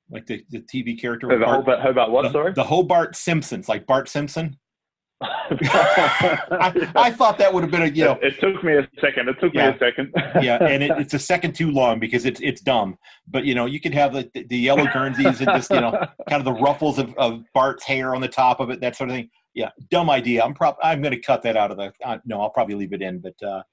like 0.09 0.25
the, 0.27 0.43
the 0.49 0.59
TV 0.59 0.99
character. 0.99 1.27
The 1.27 1.38
Bart- 1.45 1.57
Hobart, 1.57 1.79
Hobart 1.82 2.11
what, 2.11 2.23
the, 2.23 2.32
sorry? 2.32 2.53
the 2.53 2.63
Hobart 2.63 3.15
Simpsons, 3.15 3.69
like 3.69 3.86
Bart 3.88 4.09
Simpson. 4.09 4.57
I, 5.21 6.91
I 6.95 7.11
thought 7.11 7.38
that 7.38 7.53
would 7.53 7.61
have 7.63 7.71
been 7.71 7.84
a, 7.84 7.88
you 7.88 8.05
know, 8.05 8.17
it, 8.23 8.34
it 8.34 8.39
took 8.39 8.63
me 8.63 8.73
a 8.75 8.88
second. 8.99 9.29
It 9.29 9.36
took 9.39 9.53
Yeah. 9.53 9.69
me 9.71 9.75
a 9.75 9.79
second. 9.79 10.13
yeah, 10.43 10.57
and 10.63 10.82
it, 10.84 10.91
it's 10.97 11.13
a 11.13 11.19
second 11.19 11.53
too 11.53 11.71
long 11.71 11.99
because 11.99 12.25
it's 12.25 12.39
it's 12.41 12.59
dumb. 12.61 12.97
But 13.27 13.45
you 13.45 13.53
know, 13.53 13.65
you 13.67 13.79
could 13.79 13.93
have 13.93 14.13
the, 14.13 14.29
the 14.34 14.57
yellow 14.57 14.86
Guernseys 14.91 15.39
and 15.41 15.49
just 15.49 15.69
you 15.69 15.79
know, 15.79 15.91
kind 16.27 16.39
of 16.39 16.45
the 16.45 16.53
ruffles 16.59 16.97
of, 16.97 17.13
of 17.17 17.43
Bart's 17.53 17.84
hair 17.84 18.15
on 18.15 18.21
the 18.21 18.27
top 18.27 18.59
of 18.59 18.71
it, 18.71 18.82
that 18.82 18.95
sort 18.95 19.09
of 19.11 19.15
thing. 19.15 19.29
Yeah, 19.54 19.70
dumb 19.89 20.10
idea. 20.10 20.43
I'm 20.43 20.54
prob 20.54 20.78
I'm 20.82 21.02
going 21.02 21.14
to 21.14 21.20
cut 21.20 21.43
that 21.43 21.58
out 21.58 21.72
of 21.72 21.78
the. 21.78 21.91
Uh, 22.04 22.20
no, 22.26 22.41
I'll 22.41 22.49
probably 22.49 22.76
leave 22.76 22.93
it 22.93 23.02
in. 23.02 23.20
But 23.20 23.41
uh, 23.43 23.64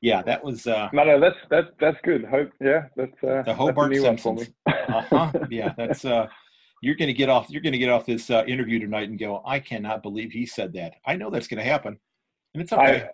yeah, 0.00 0.22
that 0.22 0.42
was 0.42 0.66
uh, 0.66 0.88
No, 0.92 1.04
no, 1.04 1.20
that's 1.20 1.36
that's 1.48 1.68
that's 1.80 1.98
good. 2.02 2.24
Hope, 2.24 2.50
yeah, 2.60 2.86
that's 2.96 3.12
uh, 3.22 3.42
the 3.42 3.54
Hobart 3.54 3.90
that's 3.90 3.98
a 3.98 4.00
new 4.00 4.02
Simpsons. 4.02 4.50
uh-huh. 4.66 5.32
Yeah, 5.50 5.72
that's 5.76 6.04
uh, 6.04 6.26
you're 6.82 6.96
going 6.96 7.08
to 7.08 7.14
get 7.14 7.28
off. 7.28 7.48
You're 7.48 7.62
going 7.62 7.72
to 7.72 7.78
get 7.78 7.88
off 7.88 8.04
this 8.04 8.30
uh, 8.30 8.44
interview 8.46 8.78
tonight 8.78 9.08
and 9.08 9.18
go. 9.18 9.42
I 9.46 9.60
cannot 9.60 10.02
believe 10.02 10.32
he 10.32 10.44
said 10.44 10.72
that. 10.74 10.94
I 11.06 11.16
know 11.16 11.30
that's 11.30 11.48
going 11.48 11.58
to 11.58 11.70
happen, 11.70 11.98
and 12.54 12.62
it's 12.62 12.72
okay. 12.72 13.08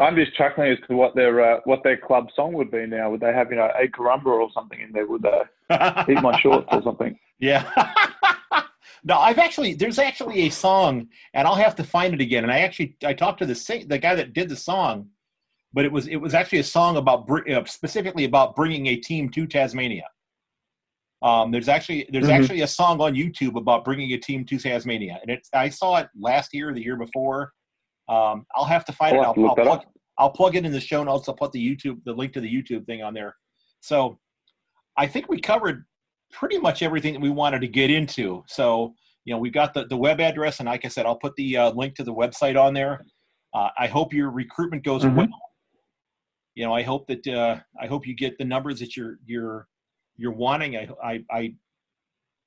I'm 0.00 0.14
just 0.14 0.36
chuckling 0.36 0.72
as 0.72 0.78
to 0.88 0.94
what 0.94 1.14
their 1.14 1.40
uh, 1.40 1.60
what 1.64 1.82
their 1.82 1.96
club 1.96 2.28
song 2.36 2.52
would 2.52 2.70
be 2.70 2.86
now. 2.86 3.10
Would 3.10 3.20
they 3.20 3.32
have 3.32 3.50
you 3.50 3.56
know 3.56 3.70
a 3.78 3.88
carumba 3.88 4.26
or 4.26 4.50
something 4.52 4.80
in 4.80 4.92
there? 4.92 5.06
Would 5.06 5.22
they 5.22 5.42
eat 6.12 6.22
my 6.22 6.38
shorts 6.40 6.68
or 6.70 6.82
something? 6.82 7.18
Yeah. 7.38 7.70
no, 9.04 9.18
I've 9.18 9.38
actually 9.38 9.74
there's 9.74 9.98
actually 9.98 10.42
a 10.42 10.50
song, 10.50 11.08
and 11.34 11.46
I'll 11.46 11.54
have 11.54 11.74
to 11.76 11.84
find 11.84 12.14
it 12.14 12.20
again. 12.20 12.44
And 12.44 12.52
I 12.52 12.60
actually 12.60 12.96
I 13.04 13.12
talked 13.14 13.38
to 13.40 13.46
the 13.46 13.54
sing, 13.54 13.88
the 13.88 13.98
guy 13.98 14.14
that 14.14 14.32
did 14.32 14.48
the 14.48 14.56
song, 14.56 15.08
but 15.72 15.84
it 15.84 15.92
was 15.92 16.06
it 16.06 16.16
was 16.16 16.34
actually 16.34 16.60
a 16.60 16.64
song 16.64 16.96
about 16.96 17.28
uh, 17.50 17.64
specifically 17.64 18.24
about 18.24 18.56
bringing 18.56 18.86
a 18.88 18.96
team 18.96 19.28
to 19.30 19.46
Tasmania. 19.46 20.08
Um, 21.22 21.50
there's 21.50 21.68
actually 21.68 22.06
there's 22.10 22.26
Mhm. 22.26 22.38
actually 22.38 22.60
a 22.60 22.66
song 22.66 23.00
on 23.00 23.14
YouTube 23.14 23.56
about 23.56 23.84
bringing 23.84 24.12
a 24.12 24.18
team 24.18 24.44
to 24.44 24.58
Tasmania, 24.58 25.18
and 25.22 25.30
it's 25.30 25.48
I 25.52 25.68
saw 25.68 25.96
it 25.96 26.08
last 26.18 26.52
year, 26.52 26.72
the 26.72 26.82
year 26.82 26.96
before. 26.96 27.52
Um, 28.08 28.44
I'll 28.54 28.66
have 28.66 28.84
to 28.86 28.92
find 28.92 29.16
I'll 29.16 29.32
it. 29.32 29.38
I'll, 29.38 29.48
I'll 29.48 29.54
plug, 29.54 29.68
up. 29.68 29.94
I'll 30.18 30.30
plug 30.30 30.56
it 30.56 30.66
in 30.66 30.72
the 30.72 30.80
show 30.80 31.02
notes. 31.02 31.28
I'll 31.28 31.34
put 31.34 31.52
the 31.52 31.76
YouTube 31.76 32.04
the 32.04 32.12
link 32.12 32.32
to 32.34 32.40
the 32.40 32.52
YouTube 32.52 32.84
thing 32.86 33.02
on 33.02 33.14
there. 33.14 33.34
So 33.80 34.18
I 34.96 35.06
think 35.06 35.28
we 35.28 35.40
covered 35.40 35.86
pretty 36.34 36.58
much 36.58 36.82
everything 36.82 37.14
that 37.14 37.20
we 37.22 37.30
wanted 37.30 37.60
to 37.60 37.68
get 37.68 37.90
into. 37.90 38.44
So, 38.46 38.94
you 39.24 39.32
know, 39.32 39.38
we've 39.38 39.52
got 39.52 39.72
the, 39.72 39.86
the 39.86 39.96
web 39.96 40.20
address, 40.20 40.58
and 40.60 40.68
like 40.68 40.84
I 40.84 40.88
said, 40.88 41.06
I'll 41.06 41.16
put 41.16 41.34
the 41.36 41.56
uh, 41.56 41.70
link 41.70 41.94
to 41.96 42.04
the 42.04 42.12
website 42.12 42.60
on 42.60 42.74
there. 42.74 43.04
Uh, 43.54 43.68
I 43.78 43.86
hope 43.86 44.12
your 44.12 44.30
recruitment 44.30 44.84
goes 44.84 45.04
Mhm. 45.04 45.16
well. 45.16 45.28
You 46.56 46.64
know, 46.64 46.74
I 46.74 46.82
hope 46.82 47.06
that 47.08 47.26
uh, 47.26 47.60
I 47.80 47.86
hope 47.86 48.06
you 48.06 48.14
get 48.14 48.38
the 48.38 48.44
numbers 48.44 48.78
that 48.80 48.96
you're 48.96 49.18
you're 49.26 49.66
you're 50.16 50.32
wanting. 50.32 50.76
I 50.76 50.88
I, 51.02 51.24
I 51.30 51.54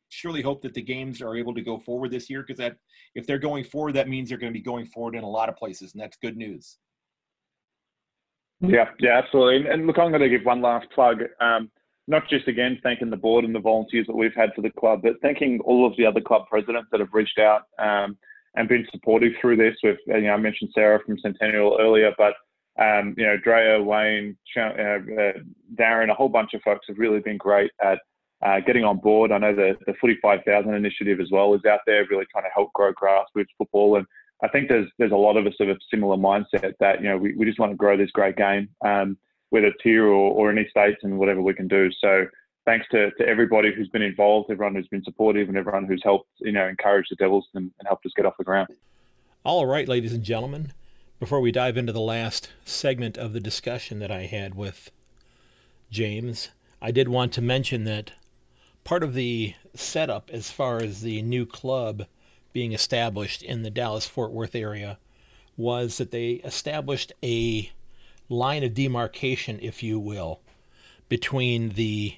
surely 0.09 0.41
hope 0.41 0.61
that 0.61 0.73
the 0.73 0.81
games 0.81 1.21
are 1.21 1.35
able 1.35 1.53
to 1.53 1.61
go 1.61 1.77
forward 1.79 2.11
this 2.11 2.29
year 2.29 2.41
because 2.41 2.57
that 2.57 2.77
if 3.15 3.27
they're 3.27 3.37
going 3.39 3.65
forward, 3.65 3.93
that 3.93 4.07
means 4.07 4.29
they're 4.29 4.37
going 4.37 4.53
to 4.53 4.57
be 4.57 4.63
going 4.63 4.85
forward 4.85 5.15
in 5.15 5.23
a 5.23 5.29
lot 5.29 5.49
of 5.49 5.57
places, 5.57 5.93
and 5.93 6.01
that's 6.01 6.15
good 6.17 6.37
news. 6.37 6.77
Yeah, 8.61 8.89
yeah, 8.99 9.17
absolutely. 9.17 9.57
And, 9.57 9.67
and 9.67 9.87
look, 9.87 9.99
I'm 9.99 10.09
going 10.09 10.21
to 10.21 10.29
give 10.29 10.45
one 10.45 10.61
last 10.61 10.89
plug. 10.91 11.23
Um, 11.41 11.69
not 12.07 12.27
just 12.29 12.47
again 12.47 12.79
thanking 12.83 13.09
the 13.09 13.17
board 13.17 13.43
and 13.43 13.53
the 13.53 13.59
volunteers 13.59 14.07
that 14.07 14.15
we've 14.15 14.35
had 14.35 14.51
for 14.55 14.61
the 14.61 14.71
club, 14.71 15.01
but 15.03 15.21
thanking 15.21 15.59
all 15.65 15.85
of 15.85 15.95
the 15.97 16.05
other 16.05 16.21
club 16.21 16.47
presidents 16.49 16.87
that 16.91 16.99
have 16.99 17.13
reached 17.13 17.39
out 17.39 17.63
um, 17.79 18.17
and 18.55 18.69
been 18.69 18.87
supportive 18.91 19.33
through 19.41 19.57
this. 19.57 19.75
With 19.83 19.97
you 20.07 20.21
know, 20.21 20.33
I 20.33 20.37
mentioned 20.37 20.71
Sarah 20.73 20.99
from 21.05 21.19
Centennial 21.19 21.77
earlier, 21.79 22.13
but 22.17 22.33
um, 22.79 23.15
you 23.17 23.25
know, 23.25 23.37
Drea, 23.37 23.81
Wayne, 23.81 24.37
uh, 24.55 24.61
uh, 24.61 25.33
Darren, 25.75 26.11
a 26.11 26.13
whole 26.13 26.29
bunch 26.29 26.53
of 26.53 26.61
folks 26.61 26.85
have 26.87 26.99
really 26.99 27.19
been 27.19 27.37
great 27.37 27.71
at 27.83 27.99
uh, 28.45 28.59
getting 28.59 28.83
on 28.83 28.97
board. 28.97 29.31
I 29.31 29.39
know 29.39 29.55
the 29.55 29.75
the 29.85 29.93
Footy 29.99 30.17
5000 30.21 30.73
initiative 30.73 31.19
as 31.19 31.29
well 31.31 31.53
is 31.55 31.65
out 31.65 31.79
there, 31.85 32.05
really 32.09 32.25
trying 32.31 32.45
to 32.45 32.53
help 32.53 32.71
grow 32.73 32.93
grassroots 32.93 33.47
football. 33.57 33.97
And 33.97 34.05
I 34.43 34.47
think 34.47 34.69
there's 34.69 34.87
there's 34.97 35.11
a 35.11 35.15
lot 35.15 35.37
of 35.37 35.47
us 35.47 35.55
of 35.59 35.69
a 35.69 35.75
similar 35.91 36.15
mindset 36.15 36.73
that 36.79 37.01
you 37.01 37.09
know 37.09 37.17
we, 37.17 37.35
we 37.35 37.45
just 37.45 37.59
want 37.59 37.71
to 37.71 37.77
grow 37.77 37.97
this 37.97 38.11
great 38.11 38.37
game, 38.37 38.69
um, 38.85 39.17
whether 39.49 39.67
it's 39.67 39.81
here 39.83 40.05
or, 40.05 40.31
or 40.31 40.51
any 40.51 40.67
states 40.69 40.99
and 41.03 41.17
whatever 41.17 41.41
we 41.41 41.53
can 41.53 41.67
do. 41.67 41.89
So 41.99 42.25
thanks 42.65 42.85
to, 42.91 43.11
to 43.11 43.27
everybody 43.27 43.73
who's 43.73 43.89
been 43.89 44.01
involved, 44.01 44.51
everyone 44.51 44.75
who's 44.75 44.87
been 44.87 45.03
supportive, 45.03 45.47
and 45.47 45.57
everyone 45.57 45.85
who's 45.85 46.01
helped 46.03 46.29
you 46.39 46.51
know 46.51 46.67
encourage 46.67 47.07
the 47.09 47.15
Devils 47.15 47.47
and, 47.53 47.71
and 47.79 47.87
helped 47.87 48.05
us 48.05 48.11
get 48.15 48.25
off 48.25 48.37
the 48.37 48.43
ground. 48.43 48.69
All 49.43 49.65
right, 49.65 49.87
ladies 49.87 50.13
and 50.13 50.23
gentlemen. 50.23 50.73
Before 51.19 51.41
we 51.41 51.51
dive 51.51 51.77
into 51.77 51.93
the 51.93 51.99
last 51.99 52.49
segment 52.63 53.17
of 53.17 53.33
the 53.33 53.39
discussion 53.39 53.97
that 53.99 54.11
I 54.11 54.27
had 54.27 54.53
with 54.53 54.91
James, 55.89 56.49
I 56.79 56.91
did 56.91 57.09
want 57.09 57.33
to 57.33 57.41
mention 57.41 57.85
that 57.85 58.11
part 58.83 59.01
of 59.01 59.15
the 59.15 59.55
setup 59.73 60.29
as 60.31 60.51
far 60.51 60.77
as 60.77 61.01
the 61.01 61.23
new 61.23 61.47
club 61.47 62.05
being 62.53 62.71
established 62.71 63.41
in 63.41 63.63
the 63.63 63.71
Dallas 63.71 64.05
Fort 64.05 64.31
Worth 64.31 64.53
area 64.53 64.99
was 65.55 65.97
that 65.97 66.11
they 66.11 66.33
established 66.43 67.11
a 67.23 67.71
line 68.29 68.63
of 68.63 68.73
demarcation, 68.73 69.59
if 69.61 69.81
you 69.83 69.99
will, 69.99 70.41
between 71.09 71.69
the 71.69 72.15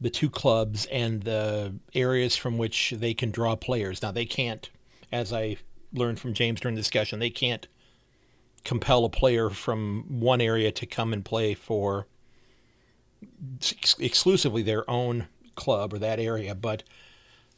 the 0.00 0.10
two 0.10 0.28
clubs 0.28 0.86
and 0.86 1.22
the 1.22 1.72
areas 1.94 2.36
from 2.36 2.58
which 2.58 2.92
they 2.96 3.14
can 3.14 3.30
draw 3.30 3.56
players. 3.56 4.02
Now 4.02 4.10
they 4.10 4.26
can't, 4.26 4.68
as 5.10 5.32
I 5.32 5.56
learned 5.94 6.18
from 6.18 6.34
James 6.34 6.60
during 6.60 6.74
the 6.74 6.80
discussion, 6.80 7.20
they 7.20 7.30
can't 7.30 7.66
compel 8.64 9.04
a 9.04 9.08
player 9.10 9.48
from 9.50 10.04
one 10.08 10.40
area 10.40 10.72
to 10.72 10.84
come 10.86 11.12
and 11.12 11.24
play 11.24 11.54
for 11.54 12.06
ex- 13.56 13.96
exclusively 13.98 14.62
their 14.62 14.88
own 14.90 15.28
club 15.54 15.94
or 15.94 15.98
that 15.98 16.18
area, 16.18 16.54
but 16.54 16.82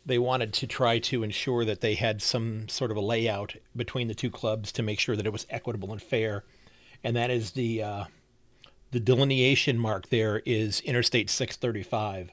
they 0.05 0.19
wanted 0.19 0.53
to 0.53 0.67
try 0.67 0.99
to 0.99 1.23
ensure 1.23 1.65
that 1.65 1.81
they 1.81 1.95
had 1.95 2.23
some 2.23 2.69
sort 2.69 2.91
of 2.91 2.97
a 2.97 3.01
layout 3.01 3.57
between 3.75 4.09
the 4.09 4.15
two 4.15 4.31
clubs 4.31 4.71
to 4.73 4.83
make 4.83 5.01
sure 5.01 5.17
that 5.17 5.27
it 5.27 5.33
was 5.33 5.47
equitable 5.51 5.91
and 5.91 6.03
fair. 6.03 6.45
And 7.07 7.15
that 7.15 7.31
is 7.31 7.53
the 7.53 7.85
uh, 7.85 8.05
the 8.91 8.99
delineation 8.99 9.79
mark 9.79 10.09
there 10.09 10.43
is 10.45 10.81
Interstate 10.81 11.31
635, 11.31 12.33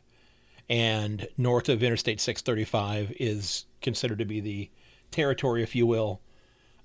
and 0.68 1.28
north 1.38 1.70
of 1.70 1.84
Interstate 1.84 2.20
635 2.20 3.14
is 3.20 3.66
considered 3.84 4.18
to 4.18 4.26
be 4.26 4.40
the 4.40 4.72
territory, 5.12 5.62
if 5.62 5.76
you 5.76 5.86
will, 5.86 6.22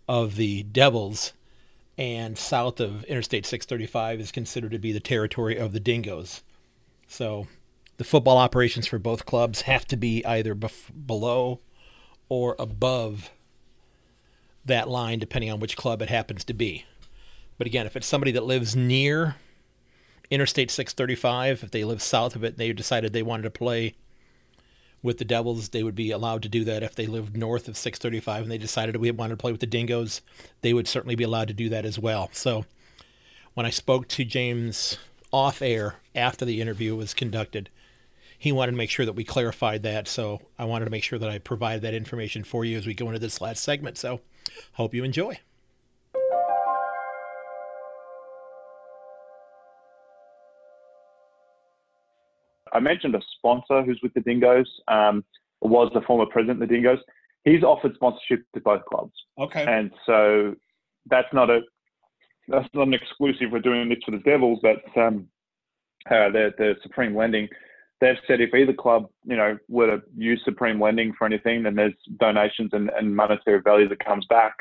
of 0.07 0.37
the 0.37 0.65
Devils, 0.65 1.33
and 1.97 2.37
south 2.37 2.79
of 2.79 3.05
Interstate 3.05 3.47
635 3.47 4.21
is 4.21 4.33
considered 4.33 4.73
to 4.73 4.79
be 4.79 4.93
the 4.93 5.01
territory 5.01 5.57
of 5.57 5.73
the 5.73 5.81
Dingoes. 5.81 6.43
So 7.07 7.47
the 7.97 8.05
football 8.05 8.37
operations 8.37 8.87
for 8.87 8.99
both 8.99 9.25
clubs 9.25 9.63
have 9.63 9.87
to 9.87 9.97
be 9.97 10.23
either 10.27 10.55
bef- 10.55 10.91
below 11.07 11.61
or 12.29 12.55
above 12.59 13.31
that 14.67 14.91
line, 14.91 15.19
depending 15.19 15.51
on 15.51 15.59
which 15.59 15.75
club 15.75 16.03
it 16.03 16.11
happens 16.11 16.45
to 16.45 16.53
be. 16.53 16.85
But 17.59 17.67
again, 17.67 17.87
if 17.87 17.97
it's 17.97 18.07
somebody 18.07 18.33
that 18.33 18.45
lives 18.45 18.75
near 18.75 19.37
Interstate 20.31 20.71
635, 20.71 21.65
if 21.65 21.71
they 21.71 21.85
live 21.85 22.01
south 22.01 22.37
of 22.37 22.45
it, 22.45 22.49
and 22.49 22.57
they 22.57 22.73
decided 22.73 23.13
they 23.13 23.23
wanted 23.23 23.43
to 23.43 23.51
play 23.51 23.97
with 25.03 25.19
the 25.19 25.25
Devils, 25.25 25.69
they 25.69 25.83
would 25.83 25.95
be 25.95 26.11
allowed 26.11 26.43
to 26.43 26.49
do 26.49 26.65
that. 26.65 26.83
If 26.83 26.95
they 26.95 27.07
lived 27.07 27.37
north 27.37 27.69
of 27.69 27.77
635 27.77 28.43
and 28.43 28.51
they 28.51 28.59
decided 28.59 28.97
we 28.97 29.11
wanted 29.11 29.35
to 29.35 29.37
play 29.37 29.53
with 29.53 29.61
the 29.61 29.67
Dingoes, 29.67 30.21
they 30.61 30.73
would 30.73 30.89
certainly 30.89 31.15
be 31.15 31.25
allowed 31.25 31.49
to 31.49 31.55
do 31.55 31.69
that 31.69 31.85
as 31.85 31.99
well. 31.99 32.31
So 32.33 32.65
when 33.55 33.67
I 33.67 33.71
spoke 33.71 34.09
to 34.09 34.25
James 34.25 34.99
off 35.33 35.63
air 35.63 35.97
after 36.15 36.45
the 36.45 36.61
interview 36.61 36.97
was 36.97 37.15
conducted, 37.15 37.71
he 38.39 38.53
wanted 38.53 38.73
to 38.73 38.79
make 38.79 38.91
sure 38.91 39.07
that 39.07 39.15
we 39.15 39.25
clarified 39.25 39.83
that. 39.83 40.07
So 40.09 40.43
I 40.59 40.65
wanted 40.65 40.85
to 40.87 40.91
make 40.91 41.05
sure 41.05 41.19
that 41.19 41.31
I 41.31 41.39
provided 41.39 41.83
that 41.83 41.95
information 41.95 42.45
for 42.45 42.65
you 42.65 42.77
as 42.77 42.87
we 42.87 42.95
go 42.95 43.07
into 43.07 43.19
this 43.19 43.41
last 43.41 43.63
segment. 43.63 43.99
So 43.99 44.21
hope 44.75 44.95
you 44.95 45.05
enjoy. 45.05 45.41
I 52.73 52.81
mentioned 52.81 53.15
a 53.15 53.21
sponsor 53.37 53.83
who's 53.83 54.01
with 54.03 54.15
the 54.15 54.21
Dingoes, 54.21 54.71
um, 54.89 55.25
was 55.61 55.91
the 55.95 56.01
former 56.03 56.27
president 56.27 56.63
of 56.63 56.69
the 56.69 56.75
Dingoes. 56.75 56.99
He's 57.45 57.63
offered 57.63 57.95
sponsorship 57.95 58.45
to 58.55 58.61
both 58.61 58.85
clubs. 58.85 59.13
Okay. 59.39 59.65
And 59.67 59.91
so 60.07 60.55
that's 61.07 61.33
not 61.33 61.51
a 61.51 61.61
that's 62.49 62.69
not 62.73 62.87
an 62.87 62.95
exclusive. 62.95 63.51
We're 63.53 63.61
doing 63.61 63.89
this 63.89 63.99
for 64.05 64.11
the 64.11 64.19
Devils, 64.19 64.61
but 64.63 64.83
um, 65.01 65.29
uh, 66.11 66.31
the 66.31 66.53
the 66.57 66.75
Supreme 66.83 67.15
Lending, 67.15 67.49
they've 68.01 68.17
said 68.27 68.41
if 68.41 68.55
either 68.55 68.73
club, 68.73 69.09
you 69.25 69.37
know, 69.37 69.59
were 69.69 69.99
to 69.99 70.03
use 70.17 70.41
Supreme 70.45 70.81
Lending 70.81 71.13
for 71.17 71.27
anything, 71.27 71.63
then 71.63 71.75
there's 71.75 71.95
donations 72.19 72.71
and, 72.73 72.91
and 72.91 73.15
monetary 73.15 73.61
value 73.61 73.89
that 73.89 74.05
comes 74.05 74.27
back. 74.27 74.55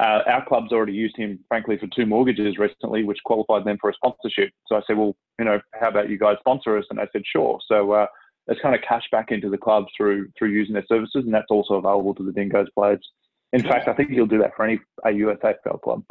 Uh, 0.00 0.20
our 0.26 0.44
club's 0.46 0.72
already 0.72 0.92
used 0.92 1.16
him, 1.16 1.38
frankly, 1.48 1.76
for 1.76 1.86
two 1.88 2.06
mortgages 2.06 2.56
recently, 2.58 3.04
which 3.04 3.18
qualified 3.24 3.64
them 3.64 3.76
for 3.80 3.90
a 3.90 3.94
sponsorship. 3.94 4.50
So 4.66 4.76
I 4.76 4.80
said, 4.86 4.96
well, 4.96 5.14
you 5.38 5.44
know, 5.44 5.60
how 5.78 5.88
about 5.88 6.08
you 6.08 6.18
guys 6.18 6.36
sponsor 6.40 6.78
us? 6.78 6.84
And 6.88 6.98
they 6.98 7.06
said, 7.12 7.22
sure. 7.30 7.58
So 7.68 7.92
uh, 7.92 8.06
it's 8.46 8.60
kind 8.60 8.74
of 8.74 8.80
cash 8.82 9.04
back 9.12 9.30
into 9.30 9.50
the 9.50 9.58
club 9.58 9.84
through 9.96 10.30
through 10.38 10.50
using 10.50 10.74
their 10.74 10.86
services, 10.88 11.24
and 11.24 11.34
that's 11.34 11.50
also 11.50 11.74
available 11.74 12.14
to 12.14 12.24
the 12.24 12.32
Dingoes 12.32 12.68
players. 12.74 13.06
In 13.52 13.62
fact, 13.62 13.86
I 13.86 13.92
think 13.92 14.10
he'll 14.10 14.26
do 14.26 14.38
that 14.38 14.56
for 14.56 14.64
any 14.64 14.80
AUSAFL 15.04 15.82
club. 15.82 16.02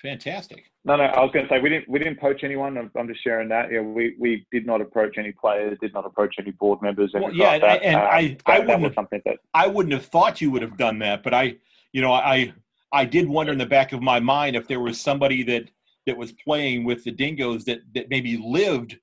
Fantastic. 0.00 0.70
No, 0.84 0.94
no, 0.94 1.04
I 1.04 1.20
was 1.20 1.32
going 1.32 1.46
to 1.46 1.52
say 1.52 1.58
we 1.58 1.68
didn't 1.68 1.88
we 1.88 1.98
didn't 1.98 2.20
poach 2.20 2.44
anyone. 2.44 2.78
I'm, 2.78 2.90
I'm 2.96 3.08
just 3.08 3.24
sharing 3.24 3.48
that. 3.48 3.72
Yeah, 3.72 3.80
we, 3.80 4.14
we 4.20 4.46
did 4.52 4.64
not 4.66 4.80
approach 4.80 5.16
any 5.18 5.32
players, 5.32 5.76
did 5.80 5.92
not 5.94 6.06
approach 6.06 6.36
any 6.38 6.52
board 6.52 6.80
members. 6.80 7.10
Well, 7.12 7.32
yeah, 7.32 7.54
and, 7.54 7.64
and 7.64 7.96
um, 7.96 8.02
I, 8.02 8.36
I 8.46 8.58
wouldn't 8.60 8.82
have, 8.82 8.94
something 8.94 9.22
that 9.24 9.38
I 9.52 9.66
wouldn't 9.66 9.94
have 9.94 10.06
thought 10.06 10.40
you 10.40 10.50
would 10.52 10.62
have 10.62 10.76
done 10.76 11.00
that, 11.00 11.24
but 11.24 11.34
I, 11.34 11.56
you 11.92 12.02
know, 12.02 12.12
I 12.12 12.52
I 12.92 13.04
did 13.04 13.28
wonder 13.28 13.52
in 13.52 13.58
the 13.58 13.66
back 13.66 13.92
of 13.92 14.00
my 14.02 14.20
mind 14.20 14.56
if 14.56 14.66
there 14.68 14.80
was 14.80 15.00
somebody 15.00 15.42
that 15.44 15.70
that 16.06 16.16
was 16.16 16.32
playing 16.32 16.84
with 16.84 17.02
the 17.04 17.10
Dingoes 17.10 17.64
that 17.64 17.80
that 17.94 18.08
maybe 18.10 18.36
lived 18.36 18.98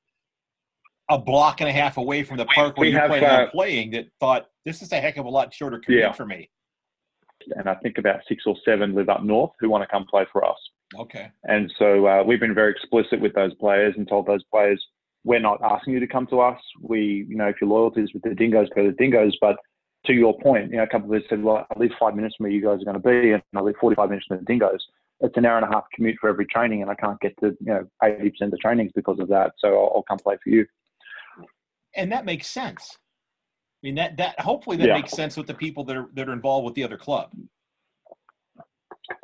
a 1.09 1.17
block 1.17 1.59
and 1.59 1.69
a 1.69 1.73
half 1.73 1.97
away 1.97 2.23
from 2.23 2.37
the 2.37 2.45
park 2.45 2.77
where 2.77 2.85
We 2.87 2.91
you're 2.91 3.01
have, 3.01 3.09
planning 3.09 3.27
uh, 3.29 3.49
playing 3.51 3.91
that 3.91 4.05
thought 4.19 4.47
this 4.65 4.81
is 4.81 4.91
a 4.93 4.99
heck 5.01 5.17
of 5.17 5.25
a 5.25 5.29
lot 5.29 5.53
shorter 5.53 5.79
commute 5.79 6.01
Yeah. 6.03 6.13
for 6.13 6.25
me. 6.25 6.49
and 7.57 7.67
I 7.67 7.75
think 7.75 7.97
about 7.97 8.21
six 8.29 8.43
or 8.45 8.55
seven 8.63 8.95
live 8.95 9.09
up 9.09 9.21
north 9.23 9.51
who 9.59 9.69
want 9.69 9.83
to 9.83 9.87
come 9.87 10.05
play 10.09 10.25
for 10.31 10.45
us. 10.45 10.57
Okay. 10.97 11.29
And 11.43 11.71
so 11.77 12.07
uh, 12.07 12.23
we've 12.23 12.39
been 12.39 12.53
very 12.55 12.71
explicit 12.71 13.19
with 13.19 13.33
those 13.33 13.53
players 13.55 13.95
and 13.97 14.07
told 14.07 14.27
those 14.27 14.43
players, 14.45 14.81
we're 15.25 15.39
not 15.41 15.61
asking 15.61 15.93
you 15.93 15.99
to 15.99 16.07
come 16.07 16.25
to 16.27 16.39
us. 16.39 16.59
We, 16.79 17.25
you 17.27 17.35
know, 17.35 17.47
if 17.47 17.57
your 17.59 17.69
loyalty 17.69 18.01
is 18.01 18.13
with 18.13 18.23
the 18.23 18.33
Dingoes, 18.33 18.69
go 18.73 18.83
to 18.83 18.91
the 18.91 18.95
Dingoes. 18.97 19.35
But 19.41 19.57
to 20.05 20.13
your 20.13 20.37
point, 20.39 20.71
you 20.71 20.77
know, 20.77 20.83
a 20.83 20.87
couple 20.87 21.13
of 21.13 21.21
us 21.21 21.27
said, 21.29 21.41
well, 21.41 21.65
I 21.73 21.79
live 21.79 21.91
five 21.99 22.15
minutes 22.15 22.35
from 22.35 22.45
where 22.45 22.51
you 22.51 22.61
guys 22.61 22.81
are 22.81 22.85
going 22.85 23.01
to 23.01 23.21
be, 23.21 23.31
and 23.31 23.41
I 23.55 23.61
live 23.61 23.75
45 23.79 24.09
minutes 24.09 24.27
from 24.27 24.37
the 24.37 24.43
Dingoes. 24.43 24.85
It's 25.21 25.37
an 25.37 25.45
hour 25.45 25.57
and 25.57 25.65
a 25.65 25.69
half 25.69 25.85
commute 25.93 26.17
for 26.19 26.29
every 26.29 26.45
training, 26.45 26.81
and 26.81 26.91
I 26.91 26.95
can't 26.95 27.19
get 27.21 27.33
to, 27.39 27.55
you 27.59 27.67
know, 27.73 27.87
80% 28.03 28.33
of 28.41 28.51
the 28.51 28.57
trainings 28.57 28.91
because 28.93 29.19
of 29.19 29.29
that. 29.29 29.53
So 29.59 29.69
I'll, 29.69 29.91
I'll 29.95 30.03
come 30.03 30.17
play 30.17 30.35
for 30.43 30.49
you. 30.49 30.65
And 31.95 32.11
that 32.11 32.25
makes 32.25 32.47
sense. 32.47 32.97
I 32.97 33.87
mean 33.87 33.95
that 33.95 34.17
that 34.17 34.39
hopefully 34.39 34.77
that 34.77 34.87
Yeah. 34.87 34.93
makes 34.93 35.11
sense 35.11 35.35
with 35.35 35.45
the 35.45 35.53
people 35.53 35.83
that 35.85 35.97
are 35.97 36.09
that 36.13 36.29
are 36.29 36.33
involved 36.33 36.65
with 36.65 36.73
the 36.73 36.83
other 36.85 36.97
club. 36.97 37.31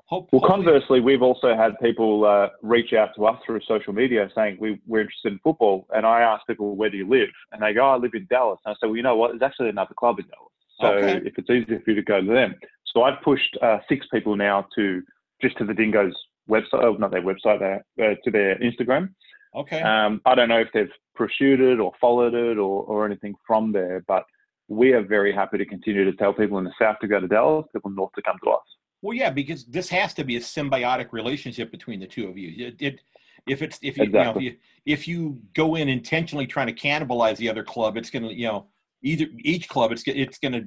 Hope, 0.06 0.30
Well, 0.32 0.42
conversely, 0.42 1.00
we've 1.00 1.22
also 1.22 1.56
had 1.56 1.80
people 1.80 2.26
uh, 2.26 2.50
reach 2.64 2.94
out 2.94 3.10
to 3.16 3.28
us 3.28 3.40
through 3.46 3.62
social 3.68 3.94
media 3.94 4.28
saying 4.34 4.58
we, 4.60 4.80
we're 4.88 5.02
interested 5.02 5.34
in 5.34 5.40
football. 5.44 5.86
And 5.96 6.04
I 6.04 6.22
ask 6.22 6.46
people, 6.48 6.76
where 6.76 6.90
do 6.90 6.98
you 6.98 7.08
live? 7.08 7.30
And 7.52 7.62
they 7.62 7.74
go, 7.74 7.86
oh, 7.86 7.92
I 7.92 7.98
live 7.98 8.16
in 8.16 8.26
Dallas. 8.28 8.60
And 8.66 8.72
I 8.72 8.76
say, 8.76 8.88
well, 8.88 8.98
you 8.98 9.04
know 9.04 9.16
what? 9.16 9.32
There's 9.32 9.44
actually 9.48 9.70
another 9.70 9.94
club 9.94 10.18
in 10.20 10.26
Dallas. 10.26 10.49
So 10.82 10.88
Okay. 10.88 11.22
if 11.26 11.38
it's 11.38 11.50
easier 11.50 11.80
for 11.82 11.92
you 11.92 11.96
to 11.96 12.02
go 12.02 12.22
to 12.22 12.28
them. 12.28 12.56
So 12.94 13.04
I've 13.04 13.22
pushed 13.22 13.58
uh, 13.62 13.80
six 13.88 14.06
people 14.12 14.36
now 14.36 14.68
to 14.76 15.02
just 15.42 15.58
to 15.58 15.66
the 15.66 15.74
Dingoes 15.74 16.14
website, 16.50 16.84
oh, 16.84 16.94
not 16.94 17.12
their 17.12 17.22
website, 17.22 17.60
their, 17.60 18.12
uh, 18.12 18.16
to 18.24 18.32
their 18.32 18.58
Instagram. 18.58 19.10
okay. 19.56 19.82
Um, 19.82 20.22
I 20.26 20.36
don't 20.36 20.50
know 20.50 20.60
if 20.60 20.70
they've 20.74 20.92
pursued 21.16 21.60
it 21.62 21.80
or 21.80 21.92
followed 22.02 22.34
it 22.34 22.58
or, 22.58 22.84
or 22.84 23.06
anything 23.06 23.36
from 23.46 23.72
there, 23.72 24.04
but 24.08 24.24
we 24.68 24.94
are 24.94 25.02
very 25.02 25.34
happy 25.34 25.58
to 25.58 25.66
continue 25.66 26.06
to 26.06 26.14
tell 26.14 26.34
people 26.34 26.58
in 26.58 26.64
the 26.64 26.74
south 26.80 26.98
to 27.02 27.08
go 27.08 27.20
to 27.20 27.28
Dallas, 27.28 27.66
people 27.74 27.92
north 27.92 28.12
to 28.16 28.22
come 28.22 28.38
to 28.44 28.52
us. 28.52 28.62
Well, 29.02 29.16
yeah, 29.16 29.30
because 29.30 29.66
this 29.66 29.90
has 29.90 30.14
to 30.16 30.24
be 30.24 30.36
a 30.38 30.40
symbiotic 30.40 31.12
relationship 31.12 31.72
between 31.72 32.00
the 32.00 32.08
two 32.08 32.28
of 32.28 32.38
you. 32.38 32.68
It, 32.68 32.76
it 32.82 33.00
if 33.48 33.62
it's 33.62 33.80
if 33.82 33.98
you, 33.98 34.04
you 34.04 34.10
know, 34.12 34.32
if 34.36 34.42
you 34.42 34.56
if 34.86 35.08
you 35.08 35.40
go 35.56 35.76
in 35.76 35.88
intentionally 35.88 36.46
trying 36.46 36.68
to 36.68 36.74
cannibalize 36.74 37.38
the 37.38 37.50
other 37.50 37.64
club, 37.64 37.96
it's 37.98 38.10
gonna 38.10 38.28
you 38.28 38.48
know 38.48 38.68
either 39.04 39.26
each 39.40 39.70
club 39.70 39.92
it's 39.92 40.04
it's 40.06 40.38
gonna 40.38 40.64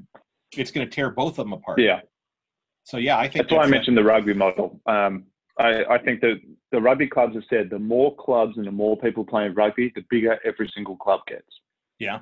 it's 0.57 0.70
gonna 0.70 0.87
tear 0.87 1.11
both 1.11 1.39
of 1.39 1.47
them 1.47 1.53
apart. 1.53 1.80
Yeah. 1.80 2.01
So 2.85 2.97
yeah, 2.97 3.18
I 3.18 3.28
think 3.28 3.49
That's 3.49 3.53
why 3.53 3.64
I 3.64 3.68
mentioned 3.68 3.97
the 3.97 4.05
rugby 4.05 4.35
model. 4.35 4.80
Um, 4.87 5.24
I, 5.59 5.85
I 5.85 5.99
think 5.99 6.20
that 6.22 6.41
the 6.72 6.80
rugby 6.80 7.07
clubs 7.07 7.35
have 7.35 7.45
said 7.49 7.70
the 7.70 7.78
more 7.78 8.14
clubs 8.16 8.57
and 8.57 8.66
the 8.66 8.72
more 8.72 8.97
people 8.97 9.24
playing 9.24 9.55
rugby, 9.55 9.93
the 9.95 10.05
bigger 10.11 10.39
every 10.45 10.70
single 10.74 10.97
club 10.97 11.20
gets. 11.28 11.47
Yeah. 11.99 12.20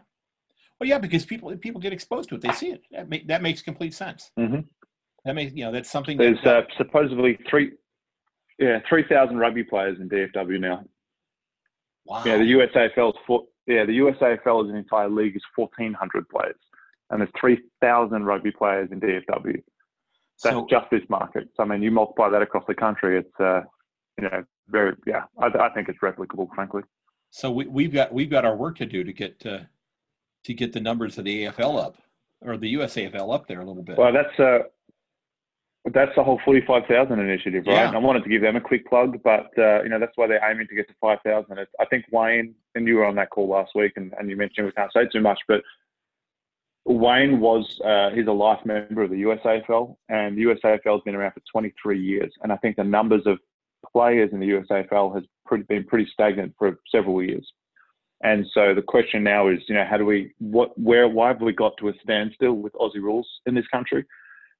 Well, 0.78 0.88
yeah, 0.88 0.98
because 0.98 1.24
people 1.24 1.54
people 1.58 1.80
get 1.80 1.92
exposed 1.92 2.28
to 2.30 2.36
it, 2.36 2.40
they 2.40 2.52
see 2.52 2.70
it. 2.70 2.82
That, 2.90 3.08
make, 3.08 3.28
that 3.28 3.42
makes 3.42 3.62
complete 3.62 3.94
sense. 3.94 4.30
Mm-hmm. 4.38 4.60
That 5.24 5.34
makes 5.34 5.52
you 5.54 5.64
know 5.64 5.72
that's 5.72 5.90
something. 5.90 6.16
There's 6.16 6.38
that, 6.44 6.64
uh, 6.64 6.66
supposedly 6.78 7.38
three, 7.48 7.72
yeah, 8.58 8.80
three 8.88 9.04
thousand 9.06 9.38
rugby 9.38 9.62
players 9.62 9.98
in 10.00 10.08
DFW 10.08 10.58
now. 10.58 10.84
wow. 12.06 12.22
Yeah, 12.24 12.38
the 12.38 12.44
USAFL 12.44 13.10
is 13.10 13.14
four, 13.26 13.44
yeah 13.66 13.84
the 13.84 13.98
USAFL 13.98 14.64
as 14.64 14.70
an 14.70 14.76
entire 14.76 15.08
league 15.08 15.36
is 15.36 15.42
fourteen 15.54 15.92
hundred 15.92 16.28
players, 16.28 16.56
and 17.10 17.20
there's 17.20 17.30
three 17.38 17.60
thousand 17.80 18.24
rugby 18.24 18.50
players 18.50 18.90
in 18.92 19.00
DFW. 19.00 19.62
That's 20.42 20.54
so, 20.54 20.66
just 20.70 20.90
this 20.90 21.02
market. 21.08 21.48
So 21.56 21.62
I 21.62 21.66
mean, 21.66 21.82
you 21.82 21.90
multiply 21.90 22.30
that 22.30 22.42
across 22.42 22.64
the 22.66 22.74
country, 22.74 23.18
it's 23.18 23.40
uh, 23.40 23.62
you 24.18 24.28
know, 24.28 24.44
very 24.68 24.94
yeah. 25.06 25.24
I, 25.38 25.46
I 25.46 25.68
think 25.70 25.88
it's 25.88 25.98
replicable, 26.00 26.48
frankly. 26.54 26.82
so 27.30 27.50
we, 27.50 27.66
we've 27.66 27.92
got 27.92 28.12
we've 28.12 28.30
got 28.30 28.44
our 28.44 28.56
work 28.56 28.76
to 28.78 28.86
do 28.86 29.04
to 29.04 29.12
get 29.12 29.44
uh, 29.44 29.60
to 30.44 30.54
get 30.54 30.72
the 30.72 30.80
numbers 30.80 31.18
of 31.18 31.24
the 31.24 31.44
AFL 31.46 31.82
up 31.82 31.96
or 32.42 32.56
the 32.56 32.74
USAFL 32.74 33.34
up 33.34 33.46
there 33.46 33.60
a 33.60 33.64
little 33.64 33.82
bit. 33.82 33.98
Well, 33.98 34.12
that's 34.12 34.38
uh, 34.38 34.60
that's 35.92 36.12
the 36.14 36.22
whole 36.22 36.40
Footy 36.44 36.62
five 36.66 36.82
thousand 36.86 37.20
initiative, 37.20 37.64
right? 37.66 37.74
Yeah. 37.74 37.88
And 37.88 37.96
I 37.96 38.00
wanted 38.00 38.22
to 38.24 38.28
give 38.28 38.42
them 38.42 38.56
a 38.56 38.60
quick 38.60 38.86
plug, 38.86 39.22
but 39.22 39.50
uh, 39.58 39.82
you 39.82 39.88
know 39.88 39.98
that's 39.98 40.12
why 40.16 40.26
they're 40.26 40.44
aiming 40.44 40.68
to 40.68 40.74
get 40.74 40.88
to 40.88 40.94
five 41.00 41.18
thousand. 41.24 41.58
I 41.80 41.84
think 41.86 42.04
Wayne 42.12 42.54
and 42.74 42.86
you 42.86 42.96
were 42.96 43.06
on 43.06 43.16
that 43.16 43.30
call 43.30 43.48
last 43.48 43.72
week, 43.74 43.92
and, 43.96 44.12
and 44.18 44.28
you 44.28 44.36
mentioned 44.36 44.66
we 44.66 44.72
can't 44.72 44.92
say 44.92 45.06
too 45.10 45.20
much, 45.20 45.40
but 45.48 45.62
Wayne 46.84 47.40
was 47.40 47.80
uh, 47.84 48.10
he's 48.10 48.26
a 48.26 48.32
life 48.32 48.60
member 48.64 49.02
of 49.02 49.10
the 49.10 49.22
USAFL, 49.22 49.96
and 50.08 50.36
the 50.36 50.42
USAFL 50.42 50.94
has 50.94 51.02
been 51.04 51.14
around 51.14 51.32
for 51.32 51.42
23 51.50 52.00
years, 52.00 52.32
and 52.42 52.52
I 52.52 52.56
think 52.56 52.76
the 52.76 52.84
numbers 52.84 53.22
of 53.26 53.38
players 53.92 54.30
in 54.32 54.40
the 54.40 54.50
USAFL 54.50 55.14
has 55.14 55.24
pretty, 55.46 55.64
been 55.64 55.84
pretty 55.84 56.08
stagnant 56.12 56.54
for 56.58 56.78
several 56.90 57.22
years. 57.22 57.46
And 58.22 58.46
so 58.52 58.74
the 58.74 58.82
question 58.82 59.22
now 59.24 59.48
is, 59.48 59.60
you 59.66 59.74
know, 59.74 59.86
how 59.88 59.96
do 59.96 60.04
we, 60.04 60.34
what, 60.38 60.78
where, 60.78 61.08
why 61.08 61.28
have 61.28 61.40
we 61.40 61.52
got 61.52 61.76
to 61.78 61.88
a 61.88 61.92
standstill 62.02 62.52
with 62.52 62.74
Aussie 62.74 62.96
rules 62.96 63.26
in 63.46 63.54
this 63.54 63.66
country? 63.68 64.04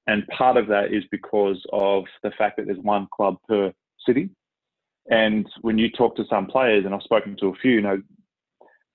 And 0.07 0.27
part 0.27 0.57
of 0.57 0.67
that 0.67 0.93
is 0.93 1.03
because 1.11 1.61
of 1.71 2.05
the 2.23 2.31
fact 2.31 2.57
that 2.57 2.65
there's 2.65 2.79
one 2.79 3.07
club 3.15 3.37
per 3.47 3.71
city. 4.05 4.29
And 5.09 5.47
when 5.61 5.77
you 5.77 5.89
talk 5.89 6.15
to 6.15 6.25
some 6.29 6.47
players, 6.47 6.85
and 6.85 6.93
I've 6.93 7.01
spoken 7.03 7.35
to 7.39 7.47
a 7.47 7.55
few, 7.55 7.71
you 7.71 7.81
know, 7.81 8.01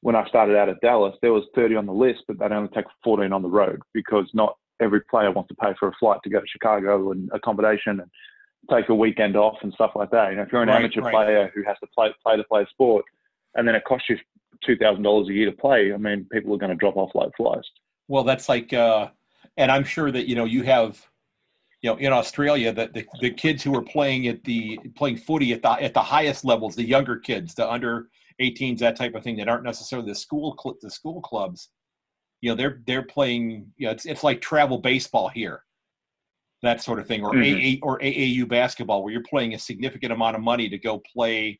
when 0.00 0.14
I 0.14 0.26
started 0.28 0.56
out 0.56 0.68
at 0.68 0.80
Dallas, 0.80 1.16
there 1.22 1.32
was 1.32 1.44
30 1.54 1.76
on 1.76 1.86
the 1.86 1.92
list, 1.92 2.24
but 2.28 2.38
they'd 2.38 2.52
only 2.52 2.68
take 2.74 2.84
14 3.02 3.32
on 3.32 3.42
the 3.42 3.48
road 3.48 3.80
because 3.92 4.28
not 4.34 4.56
every 4.80 5.00
player 5.00 5.30
wants 5.30 5.48
to 5.48 5.54
pay 5.54 5.72
for 5.78 5.88
a 5.88 5.92
flight 5.98 6.20
to 6.22 6.30
go 6.30 6.40
to 6.40 6.46
Chicago 6.46 7.10
and 7.12 7.30
accommodation 7.32 8.00
and 8.00 8.10
take 8.70 8.88
a 8.88 8.94
weekend 8.94 9.36
off 9.36 9.56
and 9.62 9.72
stuff 9.72 9.92
like 9.94 10.10
that. 10.10 10.30
You 10.30 10.36
know, 10.36 10.42
if 10.42 10.52
you're 10.52 10.62
an 10.62 10.68
Right, 10.68 10.78
amateur 10.78 11.00
right. 11.00 11.12
player 11.12 11.52
who 11.54 11.62
has 11.64 11.76
to 11.80 11.86
play 11.94 12.14
play 12.22 12.36
to 12.36 12.44
play 12.44 12.62
a 12.62 12.66
sport, 12.68 13.04
and 13.54 13.66
then 13.66 13.74
it 13.74 13.84
costs 13.84 14.08
you 14.08 14.18
two 14.64 14.76
thousand 14.76 15.02
dollars 15.02 15.28
a 15.28 15.32
year 15.32 15.50
to 15.50 15.56
play, 15.56 15.92
I 15.92 15.96
mean, 15.96 16.26
people 16.30 16.54
are 16.54 16.58
going 16.58 16.70
to 16.70 16.76
drop 16.76 16.96
off 16.96 17.10
like 17.14 17.30
flies. 17.36 17.64
Well, 18.08 18.22
that's 18.22 18.48
like, 18.48 18.72
uh, 18.72 19.08
and 19.56 19.70
I'm 19.70 19.84
sure 19.84 20.10
that 20.10 20.28
you 20.28 20.34
know 20.34 20.44
you 20.44 20.62
have, 20.62 21.04
you 21.82 21.90
know, 21.90 21.96
in 21.96 22.12
Australia 22.12 22.72
that 22.72 22.92
the, 22.92 23.06
the 23.20 23.30
kids 23.30 23.62
who 23.62 23.74
are 23.76 23.82
playing 23.82 24.26
at 24.28 24.44
the 24.44 24.78
playing 24.96 25.16
footy 25.16 25.52
at 25.52 25.62
the 25.62 25.70
at 25.70 25.94
the 25.94 26.02
highest 26.02 26.44
levels, 26.44 26.76
the 26.76 26.84
younger 26.84 27.16
kids, 27.16 27.54
the 27.54 27.70
under 27.70 28.08
18s, 28.40 28.78
that 28.78 28.96
type 28.96 29.14
of 29.14 29.22
thing, 29.22 29.36
that 29.36 29.48
aren't 29.48 29.64
necessarily 29.64 30.08
the 30.08 30.14
school 30.14 30.56
cl- 30.62 30.76
the 30.80 30.90
school 30.90 31.20
clubs. 31.20 31.70
You 32.42 32.50
know, 32.50 32.56
they're 32.56 32.82
they're 32.86 33.02
playing. 33.02 33.72
You 33.76 33.86
know, 33.86 33.92
it's 33.92 34.04
it's 34.04 34.22
like 34.22 34.40
travel 34.40 34.78
baseball 34.78 35.28
here, 35.28 35.62
that 36.62 36.82
sort 36.82 36.98
of 36.98 37.06
thing, 37.06 37.24
or 37.24 37.32
Mhm. 37.32 37.80
AA 37.80 37.86
or 37.86 37.98
AAU 38.00 38.46
basketball, 38.46 39.02
where 39.02 39.12
you're 39.12 39.22
playing 39.22 39.54
a 39.54 39.58
significant 39.58 40.12
amount 40.12 40.36
of 40.36 40.42
money 40.42 40.68
to 40.68 40.78
go 40.78 41.02
play 41.14 41.58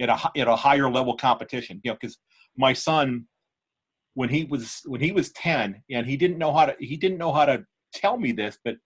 at 0.00 0.08
a 0.08 0.40
at 0.40 0.46
a 0.48 0.56
higher 0.56 0.88
level 0.90 1.16
competition. 1.16 1.80
You 1.82 1.90
know, 1.90 1.96
because 2.00 2.18
my 2.56 2.72
son 2.72 3.26
when 4.14 4.28
he 4.28 4.44
was 4.44 4.80
when 4.86 5.00
he 5.00 5.12
was 5.12 5.32
10 5.32 5.82
and 5.90 6.06
he 6.06 6.16
didn't 6.16 6.38
know 6.38 6.52
how 6.52 6.66
to 6.66 6.74
he 6.78 6.96
didn't 6.96 7.18
know 7.18 7.32
how 7.32 7.44
to 7.44 7.64
tell 7.92 8.16
me 8.16 8.32
this 8.32 8.58
but 8.64 8.76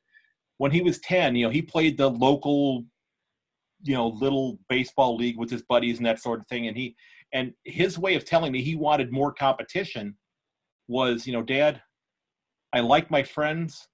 when 0.57 0.71
he 0.71 0.81
was 0.81 0.99
10 1.01 1.37
you 1.37 1.45
know 1.45 1.51
he 1.51 1.63
played 1.63 1.97
the 1.97 2.09
local 2.09 2.85
you 3.83 3.95
know 3.95 4.09
little 4.09 4.59
baseball 4.69 5.17
league 5.17 5.39
with 5.39 5.51
his 5.51 5.63
buddies 5.63 5.99
and 5.99 6.07
that 6.07 6.21
sort 6.21 6.41
of 6.41 6.47
thing. 6.49 6.67
And 6.67 6.77
he 6.77 6.97
and 7.33 7.53
his 7.65 7.99
way 7.99 8.15
of 8.15 8.25
telling 8.25 8.53
me 8.53 8.63
he 8.63 8.75
wanted 8.75 9.13
more 9.13 9.33
competition 9.33 10.17
was 10.89 11.27
you 11.27 11.33
know 11.33 11.43
dad 11.43 11.83
i 12.73 12.81
like 12.81 13.11
my 13.11 13.23
friends 13.23 13.89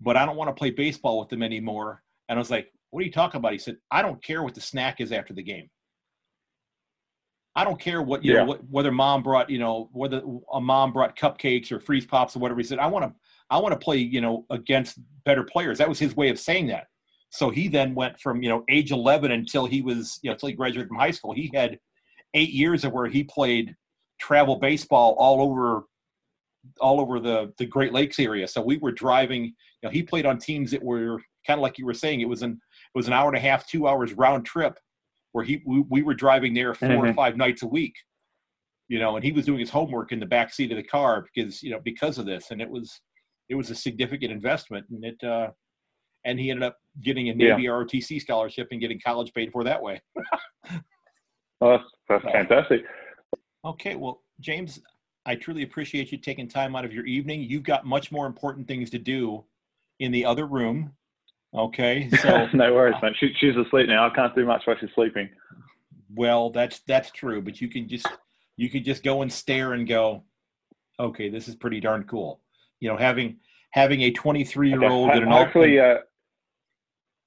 but 0.00 0.16
i 0.16 0.26
don't 0.26 0.36
want 0.36 0.48
to 0.48 0.58
play 0.58 0.70
baseball 0.70 1.20
with 1.20 1.28
them 1.28 1.42
anymore. 1.42 2.02
And 2.28 2.38
i 2.38 2.40
was 2.40 2.50
like 2.50 2.70
what 2.90 3.02
are 3.02 3.06
you 3.06 3.12
talking 3.12 3.38
about? 3.38 3.52
He 3.52 3.58
said 3.58 3.76
i 3.90 4.02
don't 4.02 4.22
care 4.22 4.42
what 4.42 4.54
the 4.54 4.60
snack 4.60 5.00
is 5.00 5.12
after 5.12 5.32
the 5.32 5.42
game 5.42 5.68
I 7.56 7.64
don't 7.64 7.80
care 7.80 8.02
what 8.02 8.22
you 8.22 8.34
Yeah. 8.34 8.44
know 8.44 8.52
whether 8.70 8.92
mom 8.92 9.22
brought 9.22 9.48
you 9.48 9.58
know 9.58 9.88
whether 9.92 10.22
a 10.52 10.60
mom 10.60 10.92
brought 10.92 11.16
cupcakes 11.16 11.72
or 11.72 11.80
freeze 11.80 12.04
pops 12.06 12.36
or 12.36 12.38
whatever. 12.38 12.60
He 12.60 12.66
said 12.66 12.78
I 12.78 12.86
want 12.86 13.04
to 13.06 13.14
I 13.50 13.58
want 13.58 13.72
to 13.72 13.78
play 13.78 13.96
you 13.96 14.20
know 14.20 14.44
against 14.50 14.98
better 15.24 15.42
players. 15.42 15.78
That 15.78 15.88
was 15.88 15.98
his 15.98 16.14
way 16.14 16.28
of 16.28 16.38
saying 16.38 16.66
that. 16.68 16.88
So 17.30 17.50
he 17.50 17.68
then 17.68 17.94
went 17.94 18.20
from 18.20 18.42
you 18.42 18.50
know 18.50 18.62
age 18.68 18.92
11 18.92 19.32
until 19.32 19.64
he 19.66 19.80
was 19.80 20.20
you 20.22 20.28
know 20.28 20.34
until 20.34 20.50
he 20.50 20.54
graduated 20.54 20.88
from 20.88 20.98
high 20.98 21.10
school. 21.10 21.32
He 21.32 21.50
had 21.54 21.80
eight 22.34 22.50
years 22.50 22.84
of 22.84 22.92
where 22.92 23.06
he 23.06 23.24
played 23.24 23.74
travel 24.20 24.56
baseball 24.56 25.16
all 25.18 25.40
over 25.40 25.84
all 26.80 27.00
over 27.00 27.18
the 27.20 27.54
the 27.58 27.64
Great 27.66 27.92
Lakes 27.94 28.18
area. 28.18 28.46
So 28.46 28.60
we 28.60 28.76
were 28.76 28.92
driving. 28.92 29.44
You 29.44 29.52
know 29.84 29.90
he 29.90 30.02
played 30.02 30.26
on 30.26 30.38
teams 30.38 30.70
that 30.72 30.82
were 30.82 31.20
kind 31.46 31.58
of 31.58 31.62
like 31.62 31.78
you 31.78 31.86
were 31.86 31.94
saying. 31.94 32.20
It 32.20 32.28
was 32.28 32.42
an 32.42 32.52
it 32.52 32.98
was 32.98 33.06
an 33.06 33.14
hour 33.14 33.28
and 33.28 33.36
a 33.36 33.40
half, 33.40 33.66
two 33.66 33.88
hours 33.88 34.12
round 34.12 34.44
trip 34.44 34.78
where 35.36 35.44
he 35.44 35.60
we, 35.66 35.80
we 35.90 36.00
were 36.02 36.14
driving 36.14 36.54
there 36.54 36.72
4 36.72 36.88
or 36.88 37.08
Mhm. 37.08 37.14
five 37.14 37.36
nights 37.36 37.62
a 37.62 37.66
week 37.66 37.94
you 38.88 38.98
know 38.98 39.16
and 39.16 39.24
he 39.24 39.32
was 39.32 39.44
doing 39.44 39.58
his 39.60 39.68
homework 39.68 40.10
in 40.10 40.18
the 40.18 40.24
back 40.24 40.50
seat 40.50 40.70
of 40.72 40.78
the 40.78 40.82
car 40.82 41.26
because 41.28 41.62
you 41.62 41.70
know 41.70 41.78
because 41.84 42.16
of 42.16 42.24
this 42.24 42.52
and 42.52 42.62
it 42.62 42.70
was 42.70 43.02
it 43.50 43.54
was 43.54 43.68
a 43.70 43.74
significant 43.74 44.32
investment 44.32 44.86
and 44.88 45.04
it 45.04 45.22
uh 45.22 45.50
and 46.24 46.40
he 46.40 46.50
ended 46.50 46.62
up 46.64 46.78
getting 47.02 47.28
a 47.28 47.32
Yeah. 47.34 47.54
navy 47.56 47.64
rotc 47.66 48.18
scholarship 48.18 48.68
and 48.70 48.80
getting 48.80 48.98
college 48.98 49.30
paid 49.34 49.52
for 49.52 49.62
that 49.64 49.82
way 49.82 50.00
Oh, 51.60 51.70
that's, 51.70 51.84
that's 52.08 52.24
Yeah. 52.24 52.32
fantastic. 52.32 52.80
okay 53.66 53.94
well 53.94 54.22
james 54.40 54.80
i 55.26 55.34
truly 55.36 55.64
appreciate 55.64 56.10
you 56.12 56.16
taking 56.16 56.48
time 56.48 56.74
out 56.74 56.86
of 56.86 56.94
your 56.94 57.04
evening 57.04 57.42
you've 57.42 57.62
got 57.62 57.84
much 57.84 58.10
more 58.10 58.24
important 58.26 58.66
things 58.66 58.88
to 58.90 58.98
do 58.98 59.44
in 60.00 60.12
the 60.12 60.24
other 60.24 60.46
room 60.46 60.95
okay 61.56 62.08
so 62.22 62.48
no 62.52 62.74
worries, 62.74 62.96
man. 63.02 63.14
She, 63.18 63.32
she's 63.38 63.56
asleep 63.56 63.88
now. 63.88 64.06
I 64.06 64.14
can't 64.14 64.34
do 64.34 64.44
much 64.44 64.62
while 64.64 64.76
she's 64.78 64.90
sleeping. 64.94 65.28
Well, 66.14 66.50
that's 66.50 66.80
that's 66.86 67.10
true, 67.10 67.42
but 67.42 67.60
you 67.60 67.68
can 67.68 67.88
just 67.88 68.06
you 68.56 68.70
can 68.70 68.84
just 68.84 69.02
go 69.02 69.22
and 69.22 69.32
stare 69.32 69.74
and 69.74 69.86
go, 69.86 70.24
okay, 70.98 71.28
this 71.28 71.48
is 71.48 71.54
pretty 71.54 71.80
darn 71.80 72.04
cool. 72.04 72.40
You 72.80 72.88
know, 72.88 72.96
having 72.96 73.38
having 73.70 74.02
a 74.02 74.10
23 74.10 74.70
year 74.70 74.84
old 74.84 75.10
Okay, 75.10 75.18
and 75.18 75.26
an 75.26 75.32
hopefully, 75.32 75.78
uh, 75.78 75.96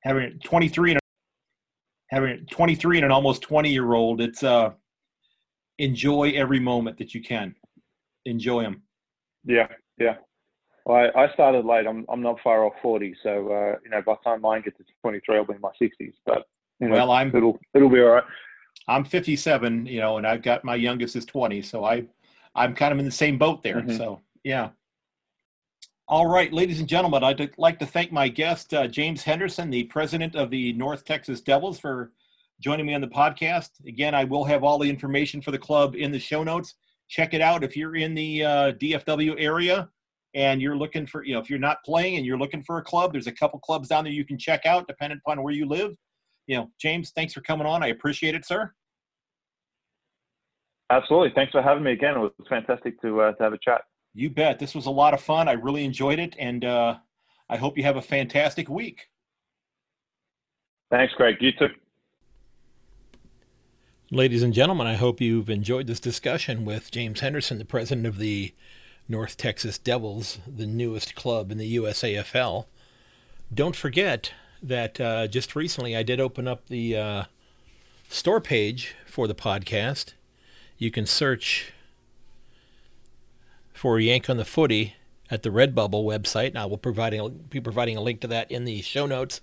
having 0.02 0.40
23 0.44 0.92
and 0.92 0.98
a, 0.98 2.16
having 2.16 2.46
23 2.50 2.98
and 2.98 3.06
an 3.06 3.12
almost 3.12 3.42
20 3.44 3.70
year 3.70 3.94
old, 3.94 4.22
it's 4.22 4.44
uh 4.44 4.72
enjoy 5.78 6.32
every 6.36 6.60
moment 6.60 6.98
that 6.98 7.14
you 7.14 7.22
can. 7.22 7.56
Enjoy 8.26 8.64
them. 8.64 8.84
yeah, 9.46 9.68
yeah. 9.98 10.16
Well, 10.90 11.12
I, 11.16 11.26
I 11.26 11.34
started 11.34 11.66
late. 11.66 11.86
I'm 11.86 12.04
I'm 12.10 12.22
not 12.24 12.40
far 12.44 12.66
off 12.66 12.74
40, 12.82 13.16
so 13.22 13.30
uh, 13.30 13.76
you 13.84 13.92
know 13.92 14.02
by 14.02 14.14
the 14.14 14.28
time 14.28 14.42
mine 14.42 14.64
gets 14.64 14.78
to 14.78 14.84
23, 15.04 15.38
I'll 15.38 15.46
be 15.46 15.54
in 15.54 15.62
my 15.62 15.70
60s. 15.80 16.14
But 16.26 16.48
you 16.80 16.88
know, 16.88 16.96
Well, 16.96 17.12
I'm 17.12 17.28
it'll 17.36 17.60
it'll 17.76 17.92
be 17.92 18.02
all 18.02 18.10
right. 18.10 18.24
I'm 18.88 19.06
57, 19.06 19.86
you 19.86 20.00
know, 20.00 20.18
and 20.18 20.26
I've 20.26 20.42
got 20.42 20.64
my 20.64 20.74
youngest 20.74 21.16
is 21.16 21.26
20, 21.26 21.62
so 21.62 21.86
I 21.86 22.06
I'm 22.56 22.74
kind 22.74 22.92
of 22.92 22.98
in 22.98 23.06
the 23.06 23.12
same 23.12 23.38
boat 23.38 23.62
there. 23.62 23.82
Mhm. 23.82 23.98
So 23.98 24.22
yeah. 24.44 24.70
All 26.08 26.26
right, 26.26 26.52
ladies 26.52 26.80
and 26.80 26.90
gentlemen, 26.90 27.24
I'd 27.24 27.52
like 27.60 27.78
to 27.80 27.86
thank 27.86 28.12
my 28.12 28.28
guest 28.28 28.74
uh, 28.74 28.88
James 28.88 29.22
Henderson, 29.22 29.70
the 29.70 29.84
president 29.84 30.36
of 30.36 30.50
the 30.50 30.74
North 30.74 31.06
Texas 31.06 31.40
Devils, 31.40 31.80
for 31.80 32.14
joining 32.62 32.88
me 32.88 32.96
on 32.96 33.02
the 33.02 33.08
podcast. 33.08 33.70
Again, 33.86 34.16
I 34.16 34.24
will 34.24 34.44
have 34.44 34.64
all 34.64 34.80
the 34.80 34.90
information 34.90 35.40
for 35.40 35.52
the 35.52 35.60
club 35.60 35.94
in 35.96 36.12
the 36.12 36.18
show 36.18 36.44
notes. 36.44 36.74
Check 37.10 37.36
it 37.36 37.42
out 37.42 37.64
if 37.64 37.78
you're 37.78 37.96
in 37.96 38.16
the 38.16 38.44
uh, 38.44 38.72
DFW 38.72 39.36
area 39.38 39.88
and 40.34 40.62
you're 40.62 40.78
looking 40.78 41.06
for, 41.06 41.24
you 41.24 41.34
know, 41.34 41.40
if 41.40 41.50
you're 41.50 41.60
not 41.60 41.78
playing 41.84 42.18
and 42.18 42.26
you're 42.26 42.38
looking 42.38 42.64
for 42.64 42.78
a 42.78 42.84
club, 42.84 43.12
there's 43.12 43.28
a 43.28 43.32
couple 43.32 43.60
clubs 43.60 43.88
down 43.88 44.04
there 44.04 44.14
you 44.14 44.26
can 44.26 44.38
check 44.38 44.66
out, 44.66 44.88
depending 44.88 45.20
upon 45.26 45.42
where 45.42 45.54
you 45.54 45.66
live. 45.66 45.96
You 46.48 46.58
know, 46.58 46.72
James, 46.80 47.12
thanks 47.12 47.34
for 47.34 47.42
coming 47.42 47.68
on. 47.68 47.84
I 47.84 47.88
appreciate 47.88 48.36
it, 48.36 48.46
sir. 48.46 48.72
Absolutely. 50.90 51.32
Thanks 51.36 51.52
for 51.52 51.62
having 51.62 51.84
me 51.84 51.92
again. 51.92 52.16
It 52.16 52.20
was 52.20 52.32
fantastic 52.48 53.00
to 53.02 53.22
uh, 53.22 53.32
to 53.34 53.44
have 53.44 53.54
a 53.54 53.60
chat. 53.60 53.82
You 54.16 54.30
bet. 54.30 54.58
This 54.58 54.74
was 54.74 54.88
a 54.88 54.92
lot 54.92 55.14
of 55.14 55.22
fun. 55.22 55.48
I 55.48 55.54
really 55.54 55.86
enjoyed 55.86 56.18
it, 56.18 56.36
and 56.40 56.66
uh, 56.66 56.96
I 57.48 57.58
hope 57.58 57.78
you 57.78 57.84
have 57.84 57.98
a 57.98 58.02
fantastic 58.02 58.70
week. 58.70 59.08
Thanks, 60.90 61.14
Greg. 61.14 61.36
You 61.40 61.52
too. 61.52 61.68
Ladies 64.12 64.42
and 64.42 64.56
gentlemen, 64.56 64.88
I 64.88 64.96
hope 64.96 65.22
you've 65.22 65.52
enjoyed 65.52 65.86
this 65.86 66.00
discussion 66.00 66.66
with 66.66 66.90
James 66.90 67.20
Henderson, 67.20 67.60
the 67.60 67.66
president 67.66 68.08
of 68.08 68.18
the 68.18 68.56
North 69.10 69.38
Texas 69.38 69.80
Devils, 69.80 70.38
the 70.48 70.68
newest 70.68 71.16
club 71.16 71.52
in 71.52 71.58
the 71.58 71.76
USAFL. 71.78 72.66
Don't 73.52 73.76
forget 73.76 74.32
that 74.62 75.02
uh, 75.02 75.28
just 75.28 75.56
recently 75.56 75.98
I 75.98 76.04
did 76.04 76.20
open 76.20 76.48
up 76.48 76.68
the 76.68 76.96
uh, 76.96 77.24
store 78.08 78.40
page 78.40 78.96
for 79.08 79.28
the 79.28 79.34
podcast. 79.34 80.14
You 80.78 80.92
can 80.92 81.08
search 81.08 81.74
for 83.74 84.00
Yank 84.00 84.30
on 84.30 84.38
the 84.38 84.46
Footy 84.46 84.96
at 85.32 85.42
the 85.42 85.50
Redbubble 85.50 86.04
website. 86.04 86.50
And 86.50 86.60
I 86.60 86.66
will 86.66 86.78
providing 86.78 87.46
be 87.50 87.60
providing 87.60 87.98
a 87.98 88.02
link 88.02 88.22
to 88.22 88.28
that 88.28 88.52
in 88.52 88.66
the 88.66 88.82
show 88.82 89.08
notes. 89.08 89.42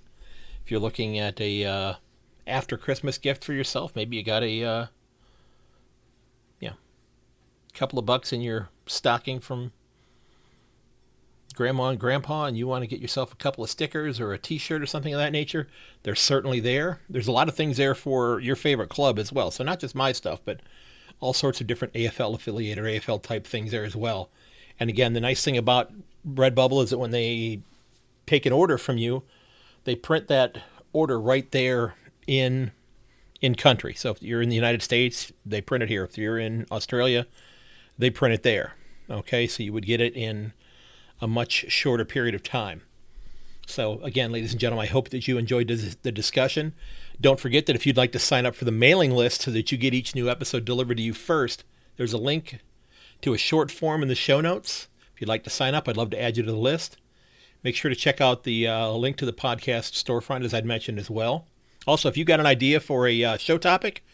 If 0.65 0.71
you're 0.71 0.81
looking 0.81 1.19
at 1.19 1.41
a 1.41 1.65
uh, 1.65 1.95
after 2.47 2.77
Christmas 2.77 3.19
gift 3.19 3.45
for 3.45 3.53
yourself, 3.53 3.97
maybe 3.97 4.17
you 4.17 4.23
got 4.23 4.43
a 4.45 4.65
uh, 4.65 4.87
yeah, 6.61 6.73
couple 7.75 7.99
of 7.99 8.07
bucks 8.07 8.33
in 8.33 8.41
your 8.41 8.69
stocking 8.87 9.41
from 9.41 9.73
grandma 11.57 11.89
and 11.89 11.99
grandpa 11.99 12.45
and 12.45 12.57
you 12.57 12.67
want 12.67 12.83
to 12.83 12.87
get 12.87 13.01
yourself 13.01 13.33
a 13.33 13.37
couple 13.37 13.65
of 13.65 13.71
stickers 13.71 14.21
or 14.21 14.33
a 14.33 14.39
t-shirt 14.39 14.83
or 14.83 14.87
something 14.87 15.15
of 15.15 15.19
that 15.19 15.33
nature 15.33 15.67
they're 16.03 16.15
certainly 16.15 16.61
there. 16.61 17.01
There's 17.09 17.27
a 17.27 17.33
lot 17.33 17.49
of 17.49 17.57
things 17.57 17.79
there 17.79 17.95
for 17.95 18.39
your 18.39 18.55
favorite 18.55 18.91
club 18.91 19.19
as 19.19 19.33
well. 19.33 19.51
So 19.51 19.65
not 19.65 19.81
just 19.81 19.95
my 19.95 20.13
stuff 20.13 20.41
but 20.45 20.61
all 21.19 21.33
sorts 21.33 21.61
of 21.61 21.67
different 21.67 21.95
afl 21.95 22.35
affiliate 22.35 22.79
or 22.79 22.85
afl 22.85 23.21
type 23.21 23.47
things 23.47 23.71
there 23.71 23.85
as 23.85 23.97
well. 23.97 24.29
And 24.79 24.91
again 24.91 25.15
the 25.15 25.21
nice 25.21 25.43
thing 25.43 25.57
about 25.57 25.91
redbubble 26.29 26.83
is 26.85 26.91
that 26.91 26.99
when 26.99 27.11
they 27.11 27.61
take 28.27 28.45
an 28.45 28.53
order 28.53 28.77
from 28.77 28.99
you 28.99 29.23
they 29.85 29.97
print 29.97 30.29
that 30.29 30.59
order 30.93 31.19
right 31.19 31.51
there 31.53 31.95
in 32.27 32.71
in 33.41 33.55
country. 33.55 33.95
So 33.95 34.11
if 34.11 34.23
you're 34.23 34.43
in 34.43 34.51
the 34.51 34.57
united 34.57 34.83
states 34.83 35.33
they 35.47 35.63
print 35.63 35.83
it 35.83 35.89
here. 35.89 36.05
If 36.05 36.19
you're 36.19 36.39
in 36.39 36.67
australia 36.71 37.27
they 37.99 38.11
print 38.11 38.35
it 38.35 38.43
there 38.43 38.75
okay 39.09 39.47
so 39.47 39.63
you 39.63 39.73
would 39.73 39.87
get 39.87 40.01
it 40.01 40.15
in 40.15 40.53
a 41.21 41.27
much 41.27 41.67
shorter 41.69 42.05
period 42.05 42.35
of 42.35 42.43
time. 42.43 42.83
So, 43.67 44.01
again, 44.03 44.31
ladies 44.31 44.53
and 44.53 44.61
gentlemen, 44.61 44.87
I 44.87 44.91
hope 44.91 45.09
that 45.09 45.27
you 45.27 45.39
enjoyed 45.39 45.69
the 45.69 46.13
discussion. 46.13 46.75
Don't 47.21 47.41
forget 47.41 47.67
that 47.67 47.75
if 47.75 47.85
you'd 47.85 47.97
like 47.97 48.13
to 48.13 48.19
sign 48.19 48.47
up 48.47 48.55
for 48.55 48.65
the 48.65 48.71
mailing 48.71 49.11
list 49.11 49.43
so 49.43 49.51
that 49.51 49.73
you 49.73 49.79
get 49.79 49.95
each 49.95 50.15
new 50.15 50.31
episode 50.31 50.65
delivered 50.65 50.99
to 50.99 51.03
you 51.03 51.13
first, 51.13 51.65
there's 51.97 52.13
a 52.13 52.19
link 52.19 52.61
to 53.23 53.35
a 53.35 53.39
short 53.39 53.73
form 53.73 54.03
in 54.03 54.09
the 54.09 54.15
show 54.15 54.41
notes. 54.41 54.89
If 55.15 55.21
you'd 55.21 55.29
like 55.29 55.43
to 55.45 55.51
sign 55.51 55.75
up, 55.75 55.89
I'd 55.89 55.97
love 55.97 56.11
to 56.11 56.23
add 56.23 56.37
you 56.37 56.45
to 56.45 56.53
the 56.53 56.59
list. 56.59 56.99
Make 57.65 57.75
sure 57.75 57.89
to 57.89 57.97
check 57.97 58.21
out 58.21 58.45
the 58.45 58.69
uh, 58.69 58.91
link 58.91 59.17
to 59.17 59.27
the 59.27 59.33
podcast 59.33 59.95
storefront, 59.95 60.45
as 60.45 60.55
I'd 60.55 60.67
mentioned 60.67 61.01
as 61.01 61.11
well. 61.11 61.47
Also, 61.87 62.09
if 62.09 62.17
you've 62.17 62.27
got 62.27 62.41
an 62.41 62.47
idea 62.47 62.79
for 62.79 63.09
a 63.09 63.25
uh, 63.25 63.37
show 63.37 63.59
topic 63.59 64.05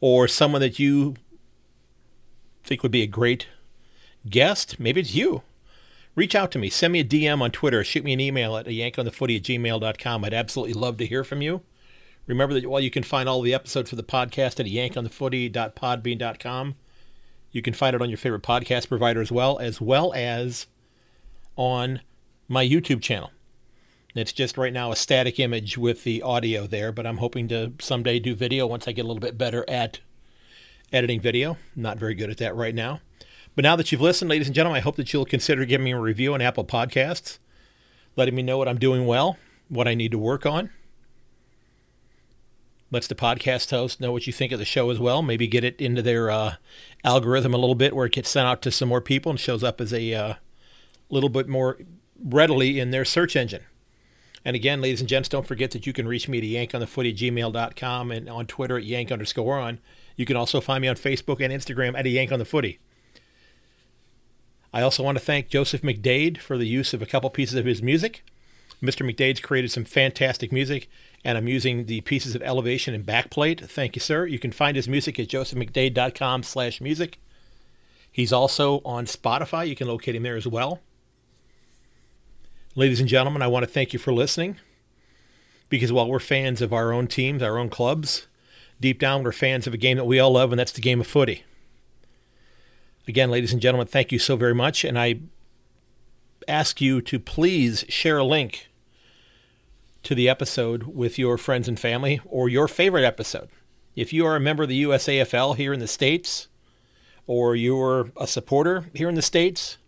or 0.00 0.26
someone 0.26 0.60
that 0.62 0.78
you 0.78 1.16
think 2.64 2.82
would 2.82 2.92
be 2.92 3.02
a 3.02 3.06
great 3.06 3.46
guest, 4.28 4.78
maybe 4.78 5.00
it's 5.00 5.14
you 5.14 5.42
reach 6.18 6.34
out 6.34 6.50
to 6.50 6.58
me. 6.58 6.68
Send 6.68 6.92
me 6.92 7.00
a 7.00 7.04
DM 7.04 7.40
on 7.40 7.52
Twitter. 7.52 7.84
Shoot 7.84 8.04
me 8.04 8.12
an 8.12 8.20
email 8.20 8.56
at 8.56 8.66
yankonthefooty 8.66 9.36
at 9.36 9.44
gmail.com. 9.44 10.24
I'd 10.24 10.34
absolutely 10.34 10.74
love 10.74 10.96
to 10.98 11.06
hear 11.06 11.22
from 11.22 11.40
you. 11.40 11.62
Remember 12.26 12.54
that 12.54 12.68
while 12.68 12.80
you 12.80 12.90
can 12.90 13.04
find 13.04 13.28
all 13.28 13.40
the 13.40 13.54
episodes 13.54 13.90
for 13.90 13.96
the 13.96 14.02
podcast 14.02 14.58
at 14.60 14.66
yankonthefooty.podbean.com, 14.66 16.74
you 17.52 17.62
can 17.62 17.72
find 17.72 17.96
it 17.96 18.02
on 18.02 18.10
your 18.10 18.18
favorite 18.18 18.42
podcast 18.42 18.88
provider 18.88 19.22
as 19.22 19.32
well, 19.32 19.58
as 19.58 19.80
well 19.80 20.12
as 20.12 20.66
on 21.56 22.02
my 22.48 22.66
YouTube 22.66 23.00
channel. 23.00 23.30
It's 24.14 24.32
just 24.32 24.56
right 24.58 24.72
now 24.72 24.90
a 24.90 24.96
static 24.96 25.38
image 25.38 25.78
with 25.78 26.02
the 26.02 26.22
audio 26.22 26.66
there, 26.66 26.90
but 26.90 27.06
I'm 27.06 27.18
hoping 27.18 27.46
to 27.48 27.74
someday 27.78 28.18
do 28.18 28.34
video 28.34 28.66
once 28.66 28.88
I 28.88 28.92
get 28.92 29.04
a 29.04 29.08
little 29.08 29.20
bit 29.20 29.38
better 29.38 29.64
at 29.68 30.00
editing 30.92 31.20
video. 31.20 31.52
I'm 31.76 31.82
not 31.82 31.98
very 31.98 32.14
good 32.14 32.30
at 32.30 32.38
that 32.38 32.54
right 32.54 32.74
now. 32.74 33.00
But 33.54 33.64
now 33.64 33.76
that 33.76 33.90
you've 33.90 34.00
listened, 34.00 34.30
ladies 34.30 34.46
and 34.46 34.54
gentlemen, 34.54 34.78
I 34.78 34.82
hope 34.82 34.96
that 34.96 35.12
you'll 35.12 35.24
consider 35.24 35.64
giving 35.64 35.84
me 35.84 35.92
a 35.92 35.98
review 35.98 36.34
on 36.34 36.40
Apple 36.40 36.64
Podcasts, 36.64 37.38
letting 38.14 38.34
me 38.34 38.42
know 38.42 38.56
what 38.56 38.68
I'm 38.68 38.78
doing 38.78 39.06
well, 39.06 39.36
what 39.68 39.88
I 39.88 39.94
need 39.94 40.12
to 40.12 40.18
work 40.18 40.46
on. 40.46 40.70
Lets 42.90 43.08
the 43.08 43.14
podcast 43.14 43.70
host 43.70 44.00
know 44.00 44.12
what 44.12 44.26
you 44.26 44.32
think 44.32 44.52
of 44.52 44.58
the 44.58 44.64
show 44.64 44.90
as 44.90 44.98
well. 44.98 45.22
Maybe 45.22 45.46
get 45.46 45.64
it 45.64 45.80
into 45.80 46.00
their 46.00 46.30
uh, 46.30 46.54
algorithm 47.04 47.52
a 47.52 47.58
little 47.58 47.74
bit 47.74 47.94
where 47.94 48.06
it 48.06 48.12
gets 48.12 48.30
sent 48.30 48.46
out 48.46 48.62
to 48.62 48.70
some 48.70 48.88
more 48.88 49.00
people 49.00 49.30
and 49.30 49.40
shows 49.40 49.62
up 49.62 49.80
as 49.80 49.92
a 49.92 50.14
uh, 50.14 50.34
little 51.10 51.28
bit 51.28 51.48
more 51.48 51.78
readily 52.22 52.80
in 52.80 52.90
their 52.90 53.04
search 53.04 53.36
engine. 53.36 53.64
And 54.44 54.56
again, 54.56 54.80
ladies 54.80 55.00
and 55.00 55.08
gents, 55.08 55.28
don't 55.28 55.46
forget 55.46 55.72
that 55.72 55.86
you 55.86 55.92
can 55.92 56.08
reach 56.08 56.28
me 56.28 56.38
at 56.38 56.44
yankonthefooty 56.70 57.10
at 57.10 57.16
gmail.com 57.16 58.10
and 58.10 58.28
on 58.30 58.46
Twitter 58.46 58.78
at 58.78 58.84
yank 58.84 59.12
underscore 59.12 59.58
on. 59.58 59.80
You 60.18 60.26
can 60.26 60.36
also 60.36 60.60
find 60.60 60.82
me 60.82 60.88
on 60.88 60.96
Facebook 60.96 61.40
and 61.40 61.52
Instagram 61.52 61.96
at 61.96 62.04
a 62.04 62.08
yank 62.08 62.32
on 62.32 62.40
the 62.40 62.44
footy. 62.44 62.80
I 64.74 64.82
also 64.82 65.04
want 65.04 65.16
to 65.16 65.24
thank 65.24 65.48
Joseph 65.48 65.80
McDade 65.80 66.38
for 66.38 66.58
the 66.58 66.66
use 66.66 66.92
of 66.92 67.00
a 67.00 67.06
couple 67.06 67.30
pieces 67.30 67.54
of 67.54 67.64
his 67.64 67.80
music. 67.80 68.24
Mr. 68.82 69.08
McDade's 69.08 69.40
created 69.40 69.70
some 69.70 69.84
fantastic 69.84 70.50
music, 70.50 70.88
and 71.24 71.38
I'm 71.38 71.46
using 71.46 71.86
the 71.86 72.00
pieces 72.00 72.34
of 72.34 72.42
elevation 72.42 72.94
and 72.94 73.06
backplate. 73.06 73.64
Thank 73.64 73.94
you, 73.94 74.00
sir. 74.00 74.26
You 74.26 74.40
can 74.40 74.50
find 74.50 74.76
his 74.76 74.88
music 74.88 75.20
at 75.20 75.28
josephmcdade.com 75.28 76.42
slash 76.42 76.80
music. 76.80 77.20
He's 78.10 78.32
also 78.32 78.82
on 78.84 79.06
Spotify. 79.06 79.68
You 79.68 79.76
can 79.76 79.86
locate 79.86 80.16
him 80.16 80.24
there 80.24 80.36
as 80.36 80.48
well. 80.48 80.80
Ladies 82.74 82.98
and 82.98 83.08
gentlemen, 83.08 83.42
I 83.42 83.46
want 83.46 83.64
to 83.64 83.70
thank 83.70 83.92
you 83.92 83.98
for 84.00 84.12
listening 84.12 84.56
because 85.68 85.92
while 85.92 86.08
we're 86.08 86.18
fans 86.18 86.60
of 86.60 86.72
our 86.72 86.92
own 86.92 87.06
teams, 87.06 87.42
our 87.42 87.58
own 87.58 87.68
clubs, 87.70 88.27
deep 88.80 88.98
down 88.98 89.22
we're 89.22 89.32
fans 89.32 89.66
of 89.66 89.74
a 89.74 89.78
game 89.78 89.96
that 89.96 90.04
we 90.04 90.18
all 90.18 90.32
love, 90.32 90.52
and 90.52 90.58
that's 90.58 90.72
the 90.72 90.80
game 90.80 91.00
of 91.00 91.06
footy. 91.06 91.44
Again, 93.06 93.30
ladies 93.30 93.52
and 93.52 93.62
gentlemen, 93.62 93.86
thank 93.86 94.12
you 94.12 94.18
so 94.18 94.36
very 94.36 94.54
much. 94.54 94.84
And 94.84 94.98
I 94.98 95.20
ask 96.46 96.80
you 96.80 97.00
to 97.02 97.18
please 97.18 97.84
share 97.88 98.18
a 98.18 98.24
link 98.24 98.68
to 100.02 100.14
the 100.14 100.28
episode 100.28 100.84
with 100.84 101.18
your 101.18 101.38
friends 101.38 101.68
and 101.68 101.78
family 101.78 102.20
or 102.24 102.48
your 102.48 102.68
favorite 102.68 103.04
episode. 103.04 103.48
If 103.96 104.12
you 104.12 104.26
are 104.26 104.36
a 104.36 104.40
member 104.40 104.62
of 104.62 104.68
the 104.68 104.82
USAFL 104.84 105.56
here 105.56 105.72
in 105.72 105.80
the 105.80 105.88
States 105.88 106.48
or 107.26 107.56
you're 107.56 108.10
a 108.16 108.26
supporter 108.26 108.86
here 108.94 109.08
in 109.08 109.14
the 109.14 109.22
States, 109.22 109.78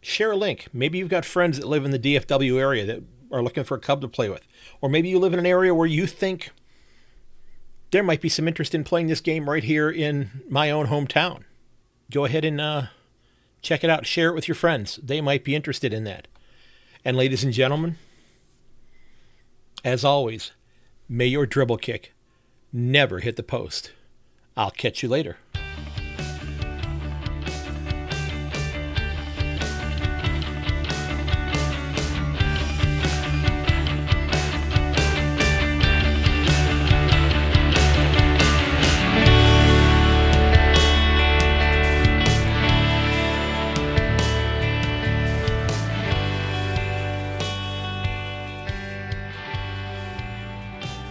share 0.00 0.32
a 0.32 0.36
link. 0.36 0.68
Maybe 0.72 0.98
you've 0.98 1.08
got 1.08 1.24
friends 1.24 1.58
that 1.58 1.66
live 1.66 1.84
in 1.84 1.90
the 1.90 1.98
DFW 1.98 2.58
area 2.58 2.86
that 2.86 3.02
are 3.30 3.42
looking 3.42 3.64
for 3.64 3.76
a 3.76 3.80
cub 3.80 4.00
to 4.00 4.08
play 4.08 4.28
with. 4.28 4.46
Or 4.80 4.88
maybe 4.88 5.08
you 5.08 5.18
live 5.18 5.32
in 5.32 5.38
an 5.38 5.46
area 5.46 5.74
where 5.74 5.86
you 5.86 6.06
think 6.06 6.50
there 7.90 8.02
might 8.02 8.20
be 8.20 8.28
some 8.28 8.48
interest 8.48 8.74
in 8.74 8.84
playing 8.84 9.06
this 9.06 9.20
game 9.20 9.48
right 9.48 9.64
here 9.64 9.90
in 9.90 10.42
my 10.48 10.70
own 10.70 10.86
hometown 10.86 11.42
go 12.10 12.24
ahead 12.24 12.44
and 12.44 12.60
uh, 12.60 12.86
check 13.62 13.84
it 13.84 13.90
out. 13.90 14.06
Share 14.06 14.28
it 14.28 14.34
with 14.34 14.48
your 14.48 14.54
friends. 14.54 14.98
They 15.02 15.20
might 15.20 15.44
be 15.44 15.54
interested 15.54 15.92
in 15.92 16.04
that. 16.04 16.28
And, 17.04 17.16
ladies 17.16 17.44
and 17.44 17.52
gentlemen, 17.52 17.98
as 19.84 20.04
always, 20.04 20.52
may 21.08 21.26
your 21.26 21.46
dribble 21.46 21.78
kick 21.78 22.12
never 22.72 23.20
hit 23.20 23.36
the 23.36 23.42
post. 23.42 23.92
I'll 24.56 24.70
catch 24.70 25.02
you 25.02 25.08
later. 25.08 25.36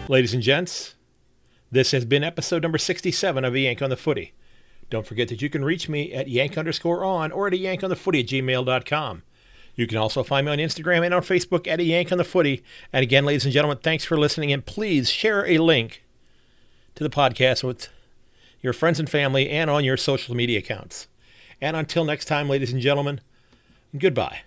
Ladies 0.08 0.36
and 0.36 0.44
gents, 0.44 0.94
this 1.72 1.90
has 1.92 2.06
been 2.06 2.24
episode 2.24 2.62
number 2.62 2.78
67 2.78 3.44
of 3.44 3.58
Yank 3.58 3.82
on 3.82 3.90
the 3.90 3.98
Footy. 3.98 4.34
Don't 4.92 5.08
forget 5.08 5.30
that 5.30 5.42
you 5.42 5.50
can 5.50 5.66
reach 5.66 5.90
me 5.90 6.14
at 6.14 6.28
yank 6.28 6.60
underscore 6.60 7.04
on 7.04 7.32
or 7.32 7.48
at 7.48 7.54
a 7.54 7.58
yank 7.58 7.84
on 7.84 7.90
the 7.90 7.96
footy 7.96 8.20
at 8.20 8.28
gmail.com. 8.28 9.24
You 9.76 9.88
can 9.88 9.98
also 9.98 10.24
find 10.24 10.46
me 10.46 10.52
on 10.52 10.60
Instagram 10.60 11.04
and 11.04 11.14
on 11.14 11.24
Facebook 11.24 11.68
at 11.68 11.80
a 11.80 11.84
yank 11.84 12.12
on 12.12 12.20
the 12.20 12.24
footy. 12.24 12.64
And 12.94 13.02
again, 13.02 13.26
ladies 13.26 13.46
and 13.46 13.54
gentlemen, 13.54 13.80
thanks 13.82 14.06
for 14.06 14.16
listening. 14.16 14.54
And 14.54 14.64
please 14.64 15.10
share 15.10 15.46
a 15.48 15.58
link 15.58 16.04
to 16.94 17.04
the 17.04 17.10
podcast 17.10 17.64
with 17.64 17.90
your 18.62 18.74
friends 18.74 19.00
and 19.00 19.10
family 19.10 19.50
and 19.50 19.72
on 19.72 19.84
your 19.84 19.98
social 19.98 20.36
media 20.36 20.60
accounts. 20.60 21.08
And 21.60 21.76
until 21.76 22.06
next 22.06 22.26
time, 22.26 22.48
ladies 22.48 22.72
and 22.72 22.82
gentlemen, 22.82 23.22
goodbye. 23.98 24.42